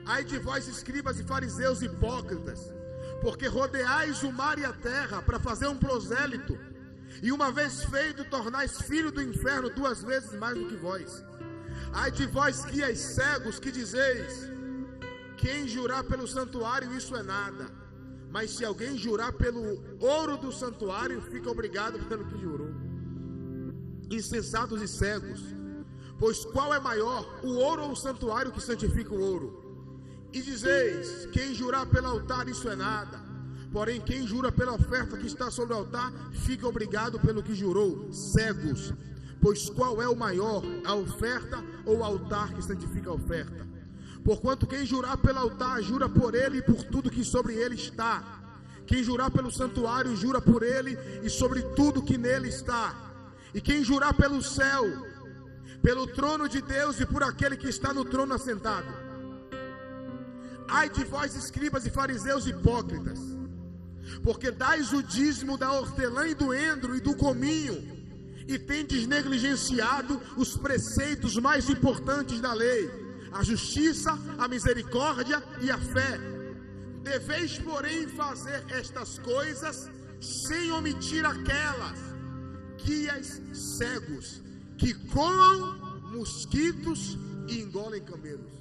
Ai 0.05 0.23
de 0.23 0.37
vós, 0.37 0.67
escribas 0.67 1.19
e 1.19 1.23
fariseus 1.23 1.81
hipócritas, 1.81 2.73
porque 3.21 3.47
rodeais 3.47 4.23
o 4.23 4.31
mar 4.31 4.57
e 4.57 4.65
a 4.65 4.73
terra 4.73 5.21
para 5.21 5.39
fazer 5.39 5.67
um 5.67 5.77
prosélito, 5.77 6.57
e 7.21 7.31
uma 7.31 7.51
vez 7.51 7.83
feito, 7.83 8.25
tornais 8.25 8.81
filho 8.81 9.11
do 9.11 9.21
inferno 9.21 9.69
duas 9.69 10.03
vezes 10.03 10.33
mais 10.33 10.57
do 10.57 10.67
que 10.67 10.75
vós. 10.75 11.23
Ai 11.93 12.11
de 12.11 12.25
vós 12.25 12.65
guias 12.65 12.99
cegos 12.99 13.59
que 13.59 13.71
dizeis: 13.71 14.49
quem 15.37 15.67
jurar 15.67 16.03
pelo 16.03 16.27
santuário, 16.27 16.95
isso 16.95 17.15
é 17.15 17.23
nada. 17.23 17.82
Mas 18.33 18.49
se 18.49 18.65
alguém 18.65 18.97
jurar 18.97 19.31
pelo 19.33 19.61
ouro 19.99 20.37
do 20.37 20.51
santuário, 20.51 21.21
fica 21.21 21.51
obrigado 21.51 21.99
pelo 22.09 22.25
que 22.25 22.37
jurou. 22.39 22.71
Insensatos 24.09 24.81
e 24.81 24.87
cegos, 24.87 25.39
pois 26.17 26.43
qual 26.45 26.73
é 26.73 26.79
maior, 26.79 27.23
o 27.43 27.53
ouro 27.53 27.83
ou 27.83 27.91
o 27.91 27.95
santuário 27.95 28.51
que 28.51 28.59
santifica 28.61 29.13
o 29.13 29.21
ouro? 29.21 29.47
E 30.33 30.41
dizeis: 30.41 31.27
quem 31.31 31.53
jurar 31.53 31.85
pelo 31.85 32.07
altar, 32.07 32.47
isso 32.49 32.67
é 32.67 32.75
nada. 32.75 33.21
Porém, 33.71 34.01
quem 34.01 34.25
jura 34.25 34.51
pela 34.51 34.73
oferta 34.73 35.15
que 35.15 35.27
está 35.27 35.51
sobre 35.51 35.75
o 35.75 35.77
altar, 35.77 36.11
fica 36.31 36.67
obrigado 36.67 37.19
pelo 37.19 37.43
que 37.43 37.53
jurou. 37.53 38.11
Cegos, 38.11 38.93
Pois 39.43 39.69
qual 39.69 40.01
é 40.01 40.07
o 40.07 40.15
maior, 40.15 40.63
a 40.85 40.95
oferta 40.95 41.61
ou 41.85 41.97
o 41.97 42.03
altar 42.03 42.53
que 42.53 42.63
santifica 42.63 43.09
a 43.09 43.13
oferta? 43.13 43.72
Porquanto 44.23 44.65
quem 44.65 44.85
jurar 44.85 45.17
pelo 45.17 45.39
altar, 45.39 45.81
jura 45.81 46.07
por 46.07 46.33
ele 46.33 46.59
e 46.59 46.61
por 46.61 46.83
tudo 46.83 47.11
que 47.11 47.23
sobre 47.23 47.53
ele 47.55 47.75
está. 47.75 48.41
Quem 48.85 49.03
jurar 49.03 49.29
pelo 49.31 49.51
santuário, 49.51 50.15
jura 50.15 50.41
por 50.41 50.63
ele 50.63 50.97
e 51.23 51.29
sobre 51.29 51.61
tudo 51.75 52.01
que 52.01 52.17
nele 52.17 52.49
está. 52.49 52.95
E 53.53 53.61
quem 53.61 53.83
jurar 53.83 54.13
pelo 54.13 54.41
céu, 54.41 54.83
pelo 55.81 56.07
trono 56.07 56.47
de 56.47 56.61
Deus 56.61 56.99
e 56.99 57.05
por 57.05 57.23
aquele 57.23 57.57
que 57.57 57.67
está 57.67 57.93
no 57.93 58.05
trono 58.05 58.33
assentado. 58.33 58.87
Ai 60.67 60.89
de 60.89 61.03
vós, 61.03 61.35
escribas 61.35 61.85
e 61.85 61.89
fariseus 61.89 62.47
hipócritas, 62.47 63.19
porque 64.23 64.49
dais 64.49 64.93
o 64.93 65.03
dízimo 65.03 65.57
da 65.57 65.71
hortelã 65.71 66.27
e 66.27 66.33
do 66.33 66.53
endro 66.53 66.95
e 66.95 67.01
do 67.01 67.15
cominho, 67.15 67.75
e 68.47 68.57
tendes 68.57 69.05
negligenciado 69.05 70.19
os 70.37 70.57
preceitos 70.57 71.37
mais 71.37 71.69
importantes 71.69 72.39
da 72.39 72.53
lei: 72.53 73.02
a 73.33 73.43
justiça, 73.43 74.11
a 74.37 74.47
misericórdia 74.47 75.43
e 75.61 75.71
a 75.71 75.77
fé. 75.77 76.19
Deveis, 77.01 77.57
porém, 77.59 78.07
fazer 78.07 78.63
estas 78.69 79.19
coisas 79.19 79.89
sem 80.21 80.71
omitir 80.71 81.25
aquelas 81.25 81.99
guias 82.83 83.41
cegos 83.53 84.41
que 84.77 84.93
comam 85.07 86.01
mosquitos 86.11 87.17
e 87.49 87.61
engolem 87.61 88.03
camelos. 88.03 88.53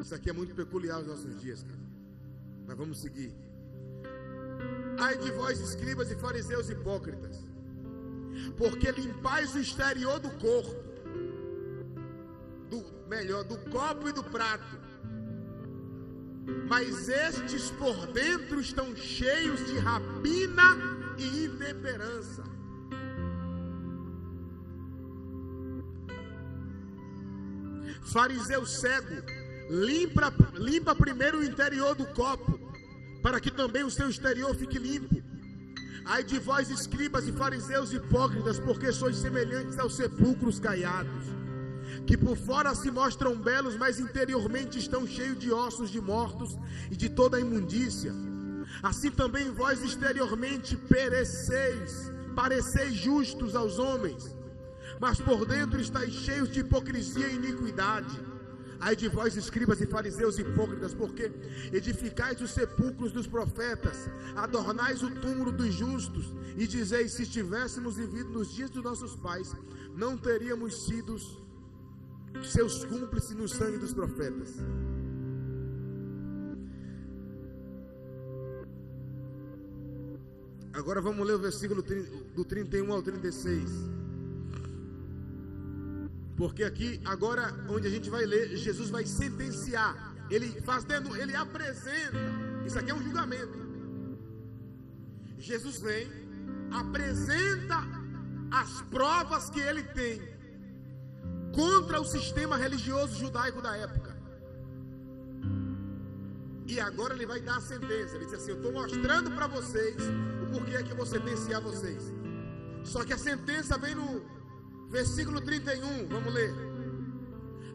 Isso 0.00 0.14
aqui 0.14 0.30
é 0.30 0.32
muito 0.32 0.54
peculiar 0.54 0.98
nos 0.98 1.08
nossos 1.08 1.40
dias, 1.40 1.62
cara. 1.62 1.80
Mas 2.66 2.76
vamos 2.76 3.00
seguir. 3.00 3.32
Ai 4.98 5.16
de 5.16 5.30
vós, 5.32 5.60
escribas 5.60 6.10
e 6.10 6.16
fariseus 6.16 6.68
hipócritas, 6.68 7.44
porque 8.56 8.90
limpais 8.90 9.54
o 9.54 9.58
exterior 9.58 10.18
do 10.18 10.30
corpo, 10.30 10.74
do 12.68 12.84
melhor, 13.08 13.44
do 13.44 13.58
copo 13.70 14.08
e 14.08 14.12
do 14.12 14.22
prato, 14.24 14.78
mas 16.68 17.08
estes 17.08 17.70
por 17.72 18.06
dentro 18.08 18.60
estão 18.60 18.94
cheios 18.96 19.64
de 19.66 19.78
rapina 19.78 20.76
e 21.18 21.44
intemperança. 21.44 22.44
Fariseu 28.12 28.66
cego, 28.66 29.22
limpa, 29.68 30.32
limpa 30.54 30.94
primeiro 30.94 31.38
o 31.38 31.44
interior 31.44 31.94
do 31.94 32.06
copo, 32.06 32.58
para 33.22 33.38
que 33.40 33.50
também 33.50 33.84
o 33.84 33.90
seu 33.90 34.08
exterior 34.08 34.54
fique 34.54 34.78
limpo. 34.78 35.29
Ai 36.04 36.24
de 36.24 36.38
vós, 36.38 36.70
escribas 36.70 37.28
e 37.28 37.32
fariseus 37.32 37.92
hipócritas, 37.92 38.58
porque 38.58 38.92
sois 38.92 39.16
semelhantes 39.16 39.78
aos 39.78 39.94
sepulcros 39.94 40.58
caiados, 40.58 41.24
que 42.06 42.16
por 42.16 42.36
fora 42.36 42.74
se 42.74 42.90
mostram 42.90 43.36
belos, 43.36 43.76
mas 43.76 44.00
interiormente 44.00 44.78
estão 44.78 45.06
cheios 45.06 45.38
de 45.38 45.52
ossos 45.52 45.90
de 45.90 46.00
mortos 46.00 46.58
e 46.90 46.96
de 46.96 47.08
toda 47.08 47.36
a 47.36 47.40
imundícia. 47.40 48.12
Assim 48.82 49.10
também 49.10 49.50
vós 49.50 49.82
exteriormente 49.82 50.76
pereceis, 50.76 52.10
pareceis 52.34 52.94
justos 52.94 53.54
aos 53.54 53.78
homens, 53.78 54.36
mas 54.98 55.20
por 55.20 55.44
dentro 55.44 55.80
estáis 55.80 56.12
cheios 56.12 56.50
de 56.50 56.60
hipocrisia 56.60 57.26
e 57.26 57.36
iniquidade. 57.36 58.29
Ai 58.80 58.96
de 58.96 59.08
vós, 59.08 59.36
escribas 59.36 59.80
e 59.82 59.86
fariseus 59.86 60.38
hipócritas, 60.38 60.94
porque 60.94 61.30
edificais 61.70 62.40
os 62.40 62.50
sepulcros 62.50 63.12
dos 63.12 63.26
profetas, 63.26 64.08
adornais 64.34 65.02
o 65.02 65.10
túmulo 65.10 65.52
dos 65.52 65.74
justos, 65.74 66.34
e 66.56 66.66
dizeis: 66.66 67.12
se 67.12 67.24
estivéssemos 67.24 67.96
vivido 67.96 68.30
nos 68.30 68.50
dias 68.54 68.70
dos 68.70 68.82
nossos 68.82 69.14
pais, 69.16 69.54
não 69.94 70.16
teríamos 70.16 70.86
sido 70.86 71.18
seus 72.42 72.84
cúmplices 72.86 73.36
no 73.36 73.46
sangue 73.46 73.76
dos 73.76 73.92
profetas. 73.92 74.54
Agora 80.72 81.02
vamos 81.02 81.26
ler 81.26 81.34
o 81.34 81.38
versículo 81.38 81.82
do 82.34 82.44
31 82.44 82.90
ao 82.90 83.02
36. 83.02 83.68
Porque 86.40 86.64
aqui, 86.64 86.88
agora, 87.04 87.42
onde 87.68 87.86
a 87.86 87.90
gente 87.90 88.08
vai 88.08 88.24
ler, 88.24 88.56
Jesus 88.56 88.88
vai 88.88 89.04
sentenciar. 89.04 89.90
Ele 90.30 90.48
fazendo, 90.62 91.14
ele 91.14 91.36
apresenta. 91.36 92.16
Isso 92.66 92.78
aqui 92.78 92.90
é 92.90 92.94
um 92.94 93.02
julgamento. 93.02 93.58
Jesus 95.36 95.78
vem, 95.80 96.08
apresenta 96.72 97.80
as 98.50 98.80
provas 98.94 99.50
que 99.50 99.60
ele 99.60 99.82
tem 99.82 100.16
contra 101.54 102.00
o 102.00 102.06
sistema 102.06 102.56
religioso 102.56 103.18
judaico 103.18 103.60
da 103.60 103.76
época. 103.76 104.16
E 106.66 106.80
agora 106.80 107.12
ele 107.12 107.26
vai 107.26 107.40
dar 107.42 107.58
a 107.58 107.60
sentença. 107.60 108.16
Ele 108.16 108.24
diz 108.24 108.34
assim: 108.38 108.52
Eu 108.52 108.56
estou 108.56 108.72
mostrando 108.72 109.30
para 109.32 109.46
vocês 109.46 109.96
o 110.42 110.46
porquê 110.52 110.76
é 110.76 110.82
que 110.82 110.92
eu 110.92 110.96
vou 110.96 111.04
sentenciar 111.04 111.60
vocês. 111.60 112.02
Só 112.82 113.04
que 113.04 113.12
a 113.12 113.18
sentença 113.18 113.76
vem 113.76 113.94
no 113.94 114.39
Versículo 114.90 115.40
31, 115.40 116.08
vamos 116.08 116.34
ler. 116.34 116.52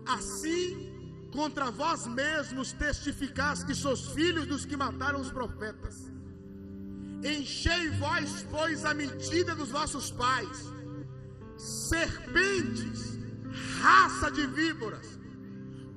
Assim, 0.05 0.91
contra 1.31 1.71
vós 1.71 2.05
mesmos 2.07 2.73
testificais 2.73 3.63
que 3.63 3.73
sois 3.73 4.01
filhos 4.07 4.45
dos 4.45 4.65
que 4.65 4.75
mataram 4.75 5.21
os 5.21 5.31
profetas. 5.31 6.11
Enchei 7.23 7.89
vós, 7.91 8.45
pois, 8.51 8.85
a 8.85 8.93
medida 8.93 9.55
dos 9.55 9.69
vossos 9.69 10.11
pais, 10.11 10.71
serpentes, 11.57 13.17
raça 13.81 14.29
de 14.29 14.45
víboras, 14.45 15.17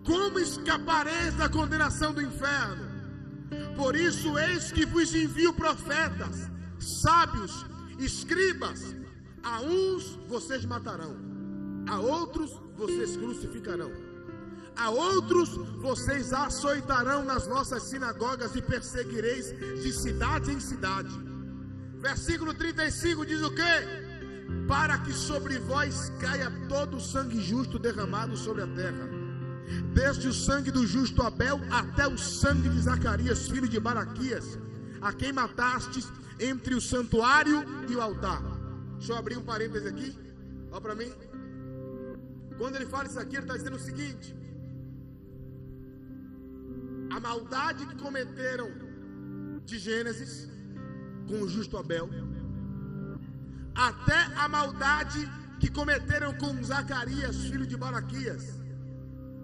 como 0.05 0.39
escapareis 0.39 1.35
da 1.35 1.49
condenação 1.49 2.15
do 2.15 2.23
inferno? 2.23 2.87
Por 3.77 3.97
isso, 3.97 4.39
eis 4.39 4.71
que 4.71 4.87
vos 4.87 5.15
envio 5.15 5.53
profetas, 5.53 6.49
sábios, 6.79 7.67
escribas, 7.99 8.95
a 9.43 9.61
uns 9.61 10.19
vocês 10.29 10.65
matarão, 10.65 11.17
a 11.89 11.99
outros 11.99 12.51
vocês 12.77 13.17
crucificarão, 13.17 13.91
a 14.77 14.91
outros 14.91 15.49
vocês 15.81 16.33
açoitarão 16.33 17.25
nas 17.25 17.47
nossas 17.47 17.85
sinagogas 17.85 18.55
e 18.55 18.63
perseguireis 18.63 19.47
de 19.83 19.93
cidade 19.93 20.53
em 20.53 20.61
cidade. 20.61 21.11
Versículo 21.99 22.55
35 22.55 23.27
diz 23.27 23.43
o 23.43 23.51
que? 23.51 24.67
Para 24.69 24.99
que 24.99 25.13
sobre 25.13 25.59
vós 25.59 26.13
caia 26.21 26.51
todo 26.69 26.97
o 26.97 27.01
sangue 27.01 27.41
justo 27.41 27.79
derramado 27.79 28.37
sobre 28.37 28.63
a 28.63 28.67
terra, 28.67 29.09
desde 29.93 30.29
o 30.29 30.33
sangue 30.33 30.71
do 30.71 30.87
justo 30.87 31.23
Abel 31.23 31.61
até 31.71 32.07
o 32.07 32.17
sangue 32.17 32.69
de 32.69 32.81
Zacarias, 32.81 33.49
filho 33.49 33.69
de 33.69 33.81
Baraquias, 33.81 34.59
a 35.01 35.13
quem 35.13 35.33
matastes 35.33 36.11
entre 36.39 36.75
o 36.75 36.81
santuário 36.81 37.65
e 37.89 37.97
o 37.97 38.01
altar. 38.01 38.58
Deixa 38.99 39.13
eu 39.13 39.17
abrir 39.17 39.39
um 39.39 39.47
parêntese 39.53 39.89
aqui. 39.89 40.11
Olha 40.71 40.81
para 40.81 40.95
mim. 40.95 41.11
Quando 42.59 42.77
ele 42.77 42.87
fala 42.87 43.07
isso 43.07 43.21
aqui, 43.25 43.37
ele 43.37 43.45
está 43.45 43.57
dizendo 43.57 43.77
o 43.77 43.87
seguinte: 43.89 44.29
a 47.17 47.21
maldade 47.21 47.87
que 47.87 47.97
cometeram 47.97 48.69
de 49.65 49.79
Gênesis 49.79 50.49
com 51.29 51.41
o 51.43 51.49
justo 51.49 51.77
Abel, 51.77 52.09
até 53.75 54.21
a 54.45 54.49
maldade 54.49 55.21
que 55.61 55.71
cometeram 55.71 56.35
com 56.35 56.63
Zacarias, 56.65 57.37
filho 57.51 57.67
de 57.67 57.77
Malaquias, 57.77 58.45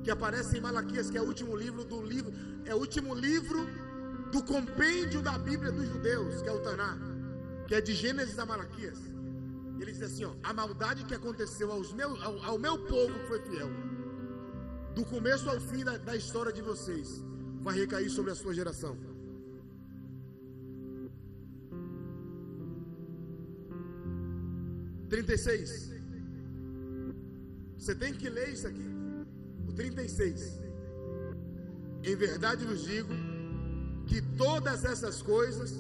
que 0.03 0.11
aparece 0.11 0.59
em 0.59 0.61
Malaquias, 0.61 1.11
que 1.11 1.19
é 1.19 1.23
o 1.23 1.27
último 1.27 1.57
livro 1.57 1.85
do 1.85 2.03
livro, 2.03 2.33
é 2.65 2.75
o 2.75 2.79
último 2.79 3.15
livro 3.15 3.69
do 4.33 4.43
compêndio 4.43 5.23
da 5.23 5.39
Bíblia 5.39 5.71
dos 5.71 5.89
judeus, 5.89 6.43
que 6.43 6.49
é 6.49 6.53
o 6.53 6.61
Taná, 6.61 6.99
que 7.69 7.75
é 7.75 7.81
de 7.81 7.95
Gênesis 7.95 8.39
a 8.39 8.47
Malaquias. 8.47 9.14
Ele 9.81 9.93
diz 9.93 10.03
assim: 10.03 10.25
ó, 10.25 10.33
a 10.43 10.53
maldade 10.53 11.05
que 11.05 11.15
aconteceu 11.15 11.71
aos 11.73 11.93
meus, 11.93 12.23
ao, 12.23 12.43
ao 12.45 12.59
meu 12.59 12.79
povo 12.79 13.19
foi 13.29 13.41
fiel, 13.49 13.71
do 14.95 15.05
começo 15.05 15.49
ao 15.49 15.61
fim 15.61 15.83
da, 15.85 15.97
da 15.99 16.17
história 16.17 16.53
de 16.53 16.63
vocês, 16.63 17.09
vai 17.63 17.75
recair 17.83 18.11
sobre 18.11 18.31
a 18.31 18.35
sua 18.35 18.55
geração. 18.55 18.97
Trinta 25.09 25.35
e 25.35 25.39
seis. 25.39 25.93
Você 27.79 27.95
tem 27.95 28.15
que 28.15 28.29
ler 28.31 28.49
isso 28.51 28.67
aqui. 28.67 28.89
O 29.69 29.73
36. 29.73 30.63
Em 32.03 32.17
verdade 32.17 32.65
vos 32.65 32.83
digo 32.83 33.15
que 34.07 34.21
todas 34.37 34.85
essas 34.85 35.21
coisas 35.23 35.73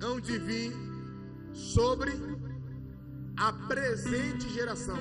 hão 0.00 0.20
de 0.20 0.38
vir 0.38 0.72
sobre 1.52 2.12
a 3.36 3.52
presente 3.52 4.48
geração. 4.48 4.98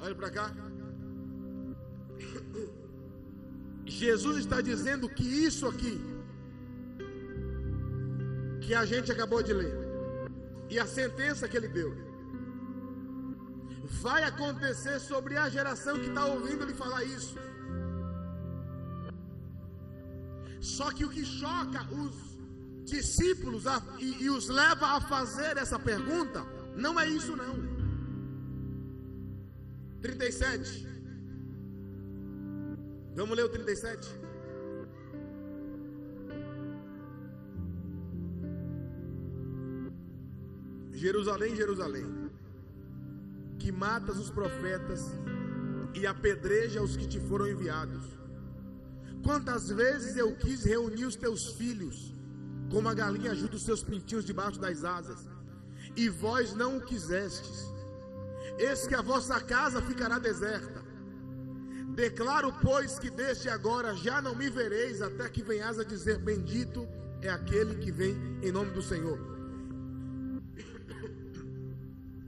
Olha 0.00 0.14
para 0.14 0.30
cá. 0.30 0.54
Jesus 3.86 4.38
está 4.38 4.60
dizendo 4.60 5.08
que 5.08 5.24
isso 5.24 5.66
aqui, 5.66 6.00
que 8.60 8.74
a 8.74 8.84
gente 8.84 9.12
acabou 9.12 9.42
de 9.42 9.52
ler, 9.52 9.74
e 10.68 10.78
a 10.78 10.86
sentença 10.86 11.48
que 11.48 11.56
ele 11.56 11.68
deu, 11.68 11.94
vai 14.02 14.24
acontecer 14.24 14.98
sobre 14.98 15.36
a 15.36 15.48
geração 15.48 15.98
que 15.98 16.08
está 16.08 16.24
ouvindo 16.26 16.62
ele 16.64 16.74
falar 16.74 17.04
isso. 17.04 17.36
Só 20.60 20.90
que 20.90 21.04
o 21.04 21.10
que 21.10 21.24
choca 21.24 21.86
os 21.92 22.33
discípulos 22.84 23.66
a, 23.66 23.82
e, 23.98 24.24
e 24.24 24.30
os 24.30 24.48
leva 24.48 24.96
a 24.96 25.00
fazer 25.00 25.56
essa 25.56 25.78
pergunta, 25.78 26.44
não 26.76 26.98
é 26.98 27.08
isso 27.08 27.34
não. 27.36 27.74
37. 30.00 30.86
Vamos 33.14 33.36
ler 33.36 33.44
o 33.44 33.48
37. 33.48 34.24
Jerusalém, 40.92 41.54
Jerusalém, 41.54 42.30
que 43.58 43.70
matas 43.70 44.18
os 44.18 44.30
profetas 44.30 45.02
e 45.94 46.06
apedreja 46.06 46.82
os 46.82 46.96
que 46.96 47.06
te 47.06 47.20
foram 47.20 47.46
enviados. 47.48 48.04
Quantas 49.22 49.68
vezes 49.68 50.16
eu 50.16 50.34
quis 50.36 50.64
reunir 50.64 51.04
os 51.04 51.16
teus 51.16 51.52
filhos 51.52 52.13
como 52.70 52.88
a 52.88 52.94
galinha 52.94 53.32
ajuda 53.32 53.56
os 53.56 53.62
seus 53.62 53.82
pintinhos 53.82 54.24
debaixo 54.24 54.58
das 54.58 54.84
asas, 54.84 55.28
e 55.96 56.08
vós 56.08 56.54
não 56.54 56.78
o 56.78 56.80
quisestes. 56.80 57.72
Eis 58.58 58.86
que 58.86 58.94
a 58.94 59.02
vossa 59.02 59.40
casa 59.40 59.82
ficará 59.82 60.18
deserta. 60.18 60.82
Declaro, 61.94 62.52
pois, 62.60 62.98
que 62.98 63.10
desde 63.10 63.48
agora 63.48 63.94
já 63.94 64.20
não 64.20 64.34
me 64.34 64.50
vereis, 64.50 65.00
até 65.00 65.28
que 65.28 65.42
venhas 65.42 65.78
a 65.78 65.84
dizer: 65.84 66.18
Bendito 66.18 66.88
é 67.22 67.28
aquele 67.28 67.76
que 67.76 67.92
vem 67.92 68.16
em 68.42 68.50
nome 68.50 68.72
do 68.72 68.82
Senhor. 68.82 69.18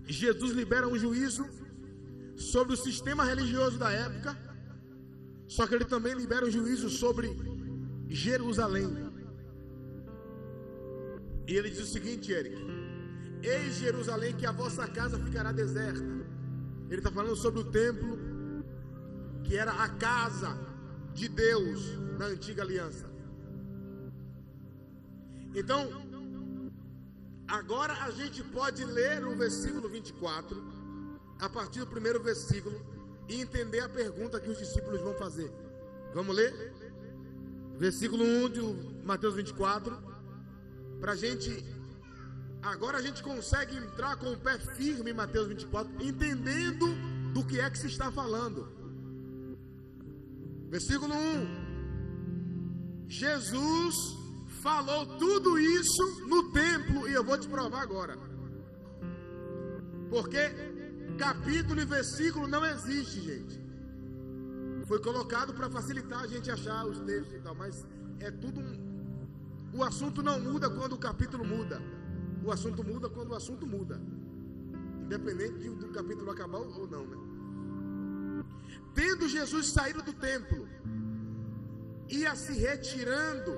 Jesus 0.06 0.52
libera 0.52 0.86
um 0.86 0.96
juízo 0.96 1.44
sobre 2.36 2.74
o 2.74 2.76
sistema 2.76 3.24
religioso 3.24 3.76
da 3.76 3.90
época, 3.90 4.38
só 5.48 5.66
que 5.66 5.74
ele 5.74 5.84
também 5.84 6.14
libera 6.14 6.46
um 6.46 6.50
juízo 6.50 6.88
sobre 6.88 7.36
Jerusalém. 8.08 9.05
E 11.46 11.54
ele 11.54 11.70
diz 11.70 11.80
o 11.80 11.86
seguinte, 11.86 12.32
Eric: 12.32 12.56
Eis 13.42 13.76
Jerusalém 13.76 14.34
que 14.34 14.46
a 14.46 14.52
vossa 14.52 14.86
casa 14.88 15.18
ficará 15.18 15.52
deserta. 15.52 16.16
Ele 16.88 16.98
está 16.98 17.10
falando 17.10 17.36
sobre 17.36 17.60
o 17.60 17.64
templo, 17.64 18.18
que 19.44 19.56
era 19.56 19.72
a 19.72 19.88
casa 19.88 20.58
de 21.14 21.28
Deus 21.28 21.80
na 22.18 22.26
antiga 22.26 22.62
aliança. 22.62 23.06
Então, 25.54 25.88
agora 27.48 27.94
a 28.04 28.10
gente 28.10 28.42
pode 28.42 28.84
ler 28.84 29.24
o 29.24 29.36
versículo 29.36 29.88
24, 29.88 30.62
a 31.38 31.48
partir 31.48 31.80
do 31.80 31.86
primeiro 31.86 32.22
versículo, 32.22 32.78
e 33.28 33.40
entender 33.40 33.80
a 33.80 33.88
pergunta 33.88 34.40
que 34.40 34.50
os 34.50 34.58
discípulos 34.58 35.00
vão 35.00 35.14
fazer. 35.14 35.50
Vamos 36.14 36.34
ler? 36.34 36.72
Versículo 37.78 38.24
1 38.24 38.50
de 38.50 38.60
Mateus 39.04 39.34
24, 39.34 40.15
para 41.06 41.12
a 41.12 41.16
gente 41.16 41.64
Agora 42.62 42.98
a 42.98 43.02
gente 43.02 43.22
consegue 43.22 43.76
entrar 43.76 44.16
com 44.16 44.32
o 44.32 44.36
pé 44.36 44.58
firme 44.58 45.12
em 45.12 45.14
Mateus 45.14 45.46
24, 45.46 46.02
entendendo 46.02 46.86
do 47.32 47.44
que 47.44 47.60
é 47.60 47.70
que 47.70 47.78
se 47.78 47.86
está 47.86 48.10
falando. 48.10 48.66
Versículo 50.68 51.14
1: 51.14 53.06
Jesus 53.06 53.94
falou 54.64 55.06
tudo 55.16 55.60
isso 55.60 56.26
no 56.26 56.50
templo, 56.50 57.08
e 57.08 57.12
eu 57.12 57.22
vou 57.22 57.38
te 57.38 57.48
provar 57.48 57.82
agora. 57.82 58.18
Porque 60.10 60.50
capítulo 61.16 61.80
e 61.80 61.84
versículo 61.84 62.48
não 62.48 62.66
existe, 62.66 63.20
gente. 63.20 63.64
Foi 64.88 65.00
colocado 65.00 65.54
para 65.54 65.70
facilitar 65.70 66.24
a 66.24 66.26
gente 66.26 66.50
achar 66.50 66.84
os 66.84 66.98
textos 67.02 67.32
e 67.32 67.38
tal, 67.38 67.54
mas 67.54 67.86
é 68.18 68.32
tudo 68.32 68.60
um... 68.60 68.85
O 69.76 69.82
assunto 69.84 70.22
não 70.22 70.40
muda 70.40 70.68
quando 70.70 70.94
o 70.94 70.98
capítulo 70.98 71.44
muda. 71.44 71.82
O 72.42 72.50
assunto 72.50 72.82
muda 72.82 73.08
quando 73.10 73.30
o 73.32 73.34
assunto 73.34 73.66
muda. 73.66 74.00
Independente 75.04 75.58
de, 75.58 75.68
do 75.68 75.88
capítulo 75.88 76.30
acabar 76.30 76.58
ou 76.58 76.88
não, 76.88 77.04
né? 77.06 77.18
Tendo 78.94 79.28
Jesus 79.28 79.66
saído 79.76 80.02
do 80.02 80.14
templo, 80.14 80.66
ia 82.08 82.34
se 82.34 82.54
retirando, 82.54 83.52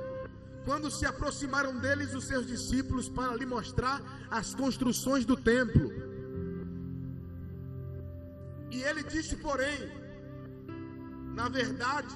quando 0.65 0.91
se 0.91 1.07
aproximaram 1.07 1.79
deles 1.79 2.15
os 2.15 2.25
seus 2.25 2.47
discípulos 2.47 3.09
para 3.09 3.37
lhe 3.37 3.47
mostrar 3.47 3.97
as 4.29 4.55
construções 4.57 5.25
do 5.25 5.37
templo. 5.37 5.89
E 8.73 8.83
ele 8.83 9.05
disse, 9.05 9.37
porém, 9.37 9.79
na 11.37 11.49
verdade, 11.49 12.15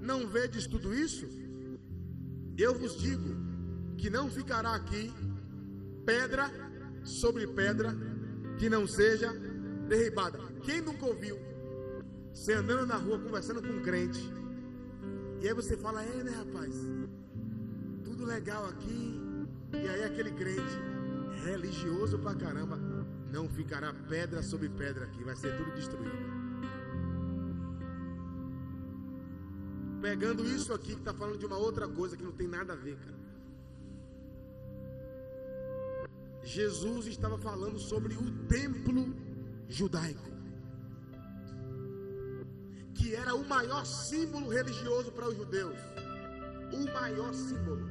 não 0.00 0.26
vedes 0.26 0.66
tudo 0.66 0.94
isso? 0.94 1.26
Eu 2.58 2.74
vos 2.74 2.96
digo 2.96 3.36
que 3.98 4.08
não 4.08 4.30
ficará 4.30 4.74
aqui 4.74 5.12
pedra 6.04 6.50
sobre 7.04 7.46
pedra 7.46 7.94
que 8.58 8.70
não 8.70 8.86
seja 8.86 9.32
derribada. 9.88 10.38
Quem 10.62 10.80
nunca 10.80 11.04
ouviu? 11.04 11.38
Você 12.32 12.54
andando 12.54 12.86
na 12.86 12.96
rua 12.96 13.18
conversando 13.18 13.60
com 13.60 13.68
um 13.68 13.82
crente. 13.82 14.32
E 15.40 15.48
aí 15.48 15.54
você 15.54 15.76
fala, 15.76 16.02
é 16.02 16.22
né 16.22 16.30
rapaz? 16.30 16.74
Tudo 18.04 18.24
legal 18.24 18.66
aqui. 18.66 19.20
E 19.72 19.88
aí 19.88 20.04
aquele 20.04 20.30
crente, 20.30 20.78
religioso 21.44 22.18
pra 22.18 22.34
caramba, 22.34 22.78
não 23.30 23.48
ficará 23.48 23.92
pedra 24.08 24.42
sobre 24.42 24.68
pedra 24.68 25.04
aqui, 25.04 25.22
vai 25.22 25.36
ser 25.36 25.56
tudo 25.56 25.74
destruído. 25.74 26.35
Pegando 30.06 30.46
isso 30.46 30.72
aqui 30.72 30.92
que 30.94 31.00
está 31.00 31.12
falando 31.12 31.36
de 31.36 31.46
uma 31.46 31.56
outra 31.58 31.88
coisa 31.88 32.16
que 32.16 32.22
não 32.22 32.30
tem 32.40 32.46
nada 32.46 32.74
a 32.74 32.76
ver, 32.76 32.96
cara. 32.96 33.18
Jesus 36.44 37.06
estava 37.08 37.36
falando 37.36 37.76
sobre 37.76 38.14
o 38.14 38.26
templo 38.46 39.02
judaico, 39.68 40.30
que 42.94 43.16
era 43.16 43.34
o 43.34 43.44
maior 43.48 43.84
símbolo 43.84 44.48
religioso 44.48 45.10
para 45.10 45.28
os 45.28 45.36
judeus. 45.36 45.80
O 46.72 46.84
maior 47.00 47.34
símbolo. 47.34 47.88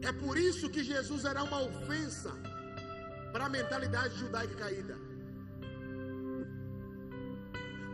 É 0.00 0.10
por 0.10 0.38
isso 0.38 0.70
que 0.70 0.82
Jesus 0.82 1.26
era 1.26 1.42
uma 1.44 1.60
ofensa 1.60 2.32
para 3.30 3.44
a 3.44 3.50
mentalidade 3.50 4.18
judaica 4.18 4.54
caída. 4.54 5.07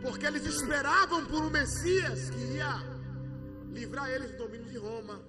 Porque 0.05 0.27
eles 0.27 0.45
esperavam 0.45 1.25
por 1.25 1.41
um 1.41 1.49
Messias 1.49 2.29
que 2.29 2.43
ia 2.57 2.73
livrar 3.71 4.07
eles 4.07 4.29
do 4.33 4.37
domínio 4.37 4.69
de 4.69 4.77
Roma 4.77 5.19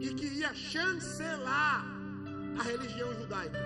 e 0.00 0.08
que 0.14 0.26
ia 0.26 0.52
chancelar 0.52 1.84
a 2.58 2.62
religião 2.64 3.14
judaica. 3.14 3.60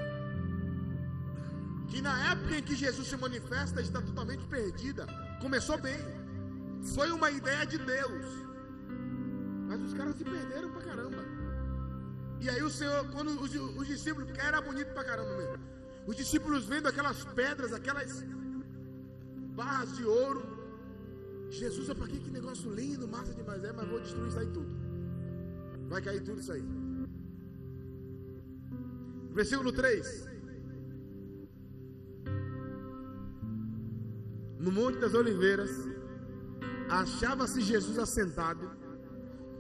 Que 1.89 2.03
na 2.03 2.33
época 2.33 2.59
em 2.59 2.63
que 2.63 2.77
Jesus 2.77 3.09
se 3.09 3.17
manifesta 3.17 3.81
está 3.81 4.03
totalmente 4.03 4.45
perdida. 4.49 5.07
Começou 5.41 5.79
bem, 5.79 5.99
foi 6.95 7.11
uma 7.11 7.31
ideia 7.31 7.65
de 7.65 7.79
Deus, 7.79 8.27
mas 9.67 9.81
os 9.81 9.95
caras 9.95 10.15
se 10.17 10.25
perderam 10.25 10.71
pra 10.73 10.83
caramba. 10.83 11.25
E 12.39 12.51
aí 12.51 12.63
o 12.63 12.69
Senhor, 12.69 13.09
quando 13.13 13.31
os, 13.41 13.55
os 13.55 13.87
discípulos, 13.87 14.27
porque 14.29 14.43
era 14.43 14.61
bonito 14.61 14.93
pra 14.93 15.05
caramba 15.05 15.35
mesmo, 15.39 15.65
os 16.07 16.15
discípulos 16.15 16.67
vendo 16.67 16.87
aquelas 16.87 17.25
pedras, 17.25 17.73
aquelas 17.73 18.23
barras 19.55 19.97
de 19.97 20.05
ouro, 20.05 20.43
Jesus, 21.51 21.89
é 21.89 21.95
para 21.95 22.09
que, 22.09 22.19
que 22.19 22.31
negócio 22.31 22.73
lindo, 22.73 23.07
massa 23.07 23.33
demais 23.33 23.63
é, 23.63 23.73
mas 23.73 23.89
vou 23.89 24.01
destruir 24.01 24.29
isso 24.29 24.39
aí 24.39 24.47
tudo. 24.49 24.73
Vai 25.89 26.03
cair 26.03 26.23
tudo 26.23 26.41
isso 26.41 26.53
aí. 26.53 26.65
Versículo 29.33 29.73
3. 29.73 30.29
No 34.59 34.73
Monte 34.73 34.99
das 34.99 35.15
Oliveiras, 35.15 35.71
achava-se 36.89 37.61
Jesus 37.61 37.99
assentado. 37.99 38.71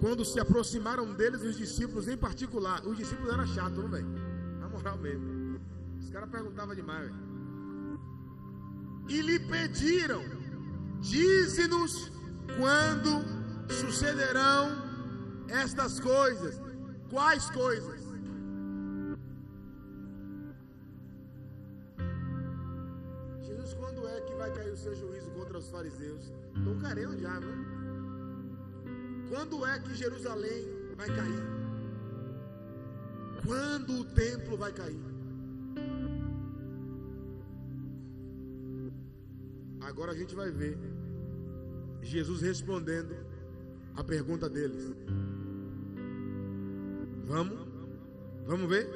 Quando 0.01 0.25
se 0.25 0.41
aproximaram 0.41 1.15
deles 1.15 1.43
os 1.43 1.57
discípulos, 1.57 2.09
em 2.09 2.17
particular, 2.17 2.85
os 2.87 2.97
discípulos 2.97 3.33
eram 3.33 3.47
chatos, 3.47 3.79
não 3.79 3.89
velho? 3.89 4.09
Na 4.59 4.69
moral 4.69 4.99
mesmo. 4.99 5.61
Os 6.01 6.11
caras 6.11 6.29
perguntavam 6.31 6.75
demais, 6.75 7.11
velho. 7.11 7.24
E 9.09 9.21
lhe 9.21 9.39
pediram: 9.39 10.23
Dize-nos 11.01 12.11
quando 12.59 13.25
sucederão 13.73 14.85
estas 15.49 16.01
coisas. 16.01 16.61
Quais 17.11 17.49
coisas? 17.51 18.03
Jesus, 23.43 23.75
quando 23.75 24.09
é 24.09 24.21
que 24.23 24.35
vai 24.35 24.51
cair 24.53 24.73
o 24.73 24.77
seu 24.77 24.95
juízo 24.95 25.31
contra 25.31 25.59
os 25.59 25.69
fariseus? 25.69 26.33
Estão 26.57 26.79
querendo 26.79 27.19
já, 27.21 27.39
né? 27.39 27.55
Quando 29.29 29.67
é 29.67 29.79
que 29.81 29.95
Jerusalém 29.95 30.67
vai 30.97 31.09
cair? 31.09 31.43
Quando 33.47 34.01
o 34.01 34.05
templo 34.05 34.57
vai 34.57 34.73
cair? 34.73 35.14
Agora 39.95 40.11
a 40.11 40.15
gente 40.17 40.35
vai 40.35 40.51
ver 40.51 40.77
Jesus 42.03 42.43
respondendo 42.43 43.15
a 43.95 44.03
pergunta 44.03 44.51
deles. 44.51 44.93
Vamos? 47.27 47.57
Vamos 48.45 48.69
ver? 48.69 48.89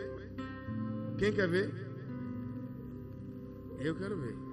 Quem 1.16 1.32
quer 1.32 1.48
ver? 1.48 1.72
Eu 3.78 3.94
quero 3.94 4.18
ver. 4.18 4.34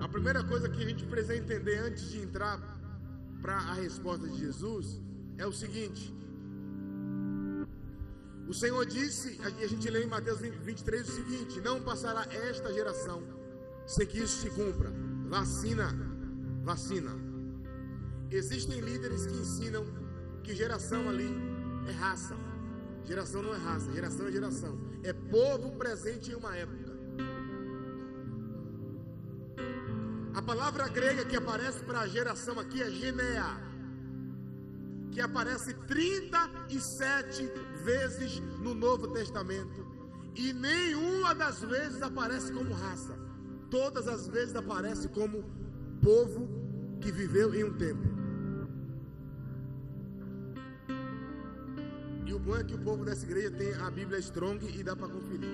A 0.00 0.08
primeira 0.08 0.44
coisa 0.44 0.68
que 0.68 0.80
a 0.80 0.86
gente 0.88 1.04
precisa 1.06 1.34
entender 1.36 1.78
antes 1.78 2.08
de 2.10 2.20
entrar 2.20 2.60
para 3.40 3.56
a 3.56 3.74
resposta 3.74 4.28
de 4.28 4.38
Jesus 4.38 5.02
é 5.38 5.44
o 5.44 5.52
seguinte: 5.52 6.14
o 8.52 8.54
Senhor 8.54 8.84
disse, 8.84 9.40
aqui 9.42 9.64
a 9.64 9.66
gente 9.66 9.88
lê 9.88 10.04
em 10.04 10.06
Mateus 10.06 10.38
23 10.40 11.08
o 11.08 11.12
seguinte: 11.12 11.58
Não 11.62 11.80
passará 11.80 12.26
esta 12.30 12.70
geração 12.70 13.22
sem 13.86 14.06
que 14.06 14.18
isso 14.18 14.42
se 14.42 14.50
cumpra. 14.50 14.92
Vacina, 15.26 15.88
vacina. 16.62 17.12
Existem 18.30 18.78
líderes 18.80 19.24
que 19.24 19.32
ensinam 19.32 19.86
que 20.44 20.54
geração 20.54 21.08
ali 21.08 21.34
é 21.88 21.92
raça. 21.92 22.36
Geração 23.06 23.42
não 23.42 23.54
é 23.54 23.56
raça, 23.56 23.90
geração 23.90 24.26
é 24.26 24.32
geração. 24.32 24.78
É 25.02 25.14
povo 25.14 25.72
presente 25.72 26.30
em 26.32 26.34
uma 26.34 26.54
época. 26.54 26.92
A 30.34 30.42
palavra 30.42 30.88
grega 30.88 31.24
que 31.24 31.36
aparece 31.36 31.82
para 31.84 32.06
geração 32.06 32.60
aqui 32.60 32.82
é 32.82 32.90
genea. 32.90 33.71
Que 35.12 35.20
aparece 35.20 35.74
37 35.74 37.50
vezes 37.84 38.40
no 38.60 38.74
Novo 38.74 39.08
Testamento. 39.08 39.86
E 40.34 40.52
nenhuma 40.54 41.34
das 41.34 41.60
vezes 41.60 42.00
aparece 42.00 42.50
como 42.52 42.72
raça. 42.72 43.14
Todas 43.70 44.08
as 44.08 44.26
vezes 44.26 44.56
aparece 44.56 45.08
como 45.08 45.44
povo 46.02 46.48
que 47.00 47.12
viveu 47.12 47.54
em 47.54 47.64
um 47.64 47.74
tempo. 47.74 48.08
E 52.24 52.32
o 52.32 52.38
bom 52.38 52.56
é 52.56 52.64
que 52.64 52.74
o 52.74 52.78
povo 52.78 53.04
dessa 53.04 53.26
igreja 53.26 53.50
tem 53.50 53.74
a 53.74 53.90
Bíblia 53.90 54.18
Strong 54.18 54.64
e 54.66 54.82
dá 54.82 54.96
para 54.96 55.08
conferir. 55.08 55.50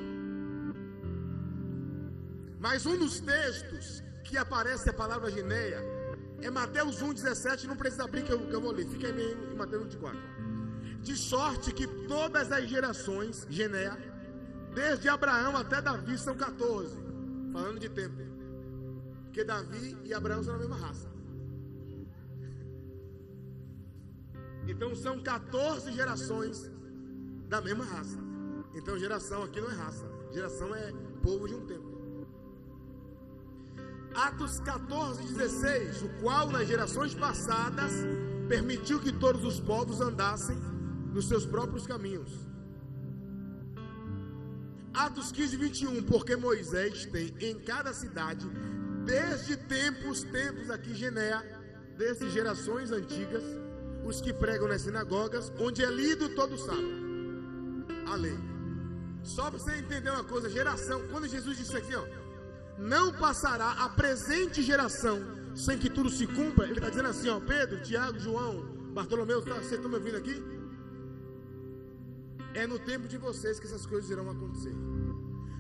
Mas 2.61 2.87
um 2.87 2.97
dos 2.97 3.19
textos 3.19 4.05
que 4.23 4.37
aparece 4.37 4.89
a 4.91 4.93
palavra 4.93 5.31
Gineia 5.31 5.98
é 6.41 6.51
Mateus 6.51 7.03
1,17. 7.03 7.65
Não 7.65 7.77
precisa 7.77 8.05
abrir 8.05 8.23
que 8.23 8.33
eu, 8.33 8.39
que 8.47 8.55
eu 8.55 8.61
vou 8.61 8.73
ler. 8.73 8.87
Fica 8.87 9.09
aí 9.09 9.53
em 9.53 9.57
Mateus 9.57 9.85
24. 9.85 10.19
De 11.03 11.17
sorte 11.17 11.73
que 11.73 11.87
todas 12.07 12.51
as 12.53 12.69
gerações, 12.69 13.47
Genéia, 13.49 13.97
desde 14.75 15.09
Abraão 15.09 15.57
até 15.57 15.81
Davi, 15.81 16.19
são 16.19 16.37
14. 16.37 16.97
Falando 17.53 17.79
de 17.79 17.89
tempo. 17.89 18.17
Porque 19.25 19.45
Davi 19.45 19.97
e 20.05 20.13
Abraão 20.13 20.43
são 20.43 20.55
da 20.55 20.59
mesma 20.59 20.77
raça. 20.77 21.09
Então 24.67 24.95
são 24.95 25.23
14 25.23 25.93
gerações 25.93 26.71
da 27.49 27.61
mesma 27.61 27.85
raça. 27.85 28.19
Então 28.75 28.99
geração 28.99 29.43
aqui 29.43 29.61
não 29.61 29.71
é 29.71 29.75
raça. 29.75 30.07
Geração 30.33 30.75
é 30.75 30.93
povo 31.23 31.49
de 31.49 31.55
um 31.55 31.67
tempo. 31.67 31.88
Atos 34.19 34.59
14, 34.59 35.23
16, 35.33 36.03
o 36.03 36.09
qual 36.21 36.51
nas 36.51 36.67
gerações 36.67 37.15
passadas 37.15 37.93
permitiu 38.49 38.99
que 38.99 39.13
todos 39.13 39.45
os 39.45 39.61
povos 39.61 40.01
andassem 40.01 40.57
nos 41.13 41.29
seus 41.29 41.47
próprios 41.47 41.87
caminhos. 41.87 42.33
Atos 44.93 45.31
15, 45.31 45.57
21, 45.57 46.03
porque 46.03 46.35
Moisés 46.35 47.07
tem 47.07 47.33
em 47.39 47.61
cada 47.61 47.93
cidade, 47.95 48.45
desde 49.05 49.57
tempos, 49.57 50.25
tempos 50.25 50.69
aqui, 50.69 50.95
Genéa, 50.95 51.41
desde 51.97 52.29
gerações 52.29 52.91
antigas, 52.91 53.45
os 54.05 54.21
que 54.21 54.33
pregam 54.33 54.67
nas 54.67 54.83
sinagogas, 54.83 55.53
onde 55.61 55.85
é 55.85 55.91
lido 55.91 56.31
todo 56.31 56.59
sábado 56.59 57.07
a 58.05 58.17
lei. 58.17 58.37
Só 59.23 59.49
para 59.49 59.61
você 59.61 59.77
entender 59.77 60.11
uma 60.11 60.25
coisa, 60.25 60.51
geração, 60.51 61.07
quando 61.09 61.29
Jesus 61.29 61.57
disse 61.57 61.77
aqui, 61.77 61.95
ó, 61.95 62.05
não 62.79 63.13
passará 63.13 63.71
a 63.85 63.89
presente 63.89 64.63
geração 64.63 65.19
sem 65.55 65.77
que 65.77 65.91
tudo 65.91 66.09
se 66.09 66.27
cumpra. 66.27 66.65
Ele 66.65 66.75
está 66.75 66.89
dizendo 66.89 67.09
assim, 67.09 67.29
ó, 67.29 67.41
Pedro, 67.41 67.83
Tiago, 67.83 68.19
João, 68.19 68.63
Bartolomeu, 68.95 69.43
tá, 69.43 69.55
vocês 69.55 69.73
estão 69.73 69.89
me 69.89 69.97
ouvindo 69.97 70.17
aqui? 70.17 70.43
É 72.55 72.67
no 72.67 72.79
tempo 72.79 73.09
de 73.09 73.19
vocês 73.19 73.59
que 73.59 73.67
essas 73.67 73.85
coisas 73.85 74.09
irão 74.11 74.31
acontecer. 74.31 74.75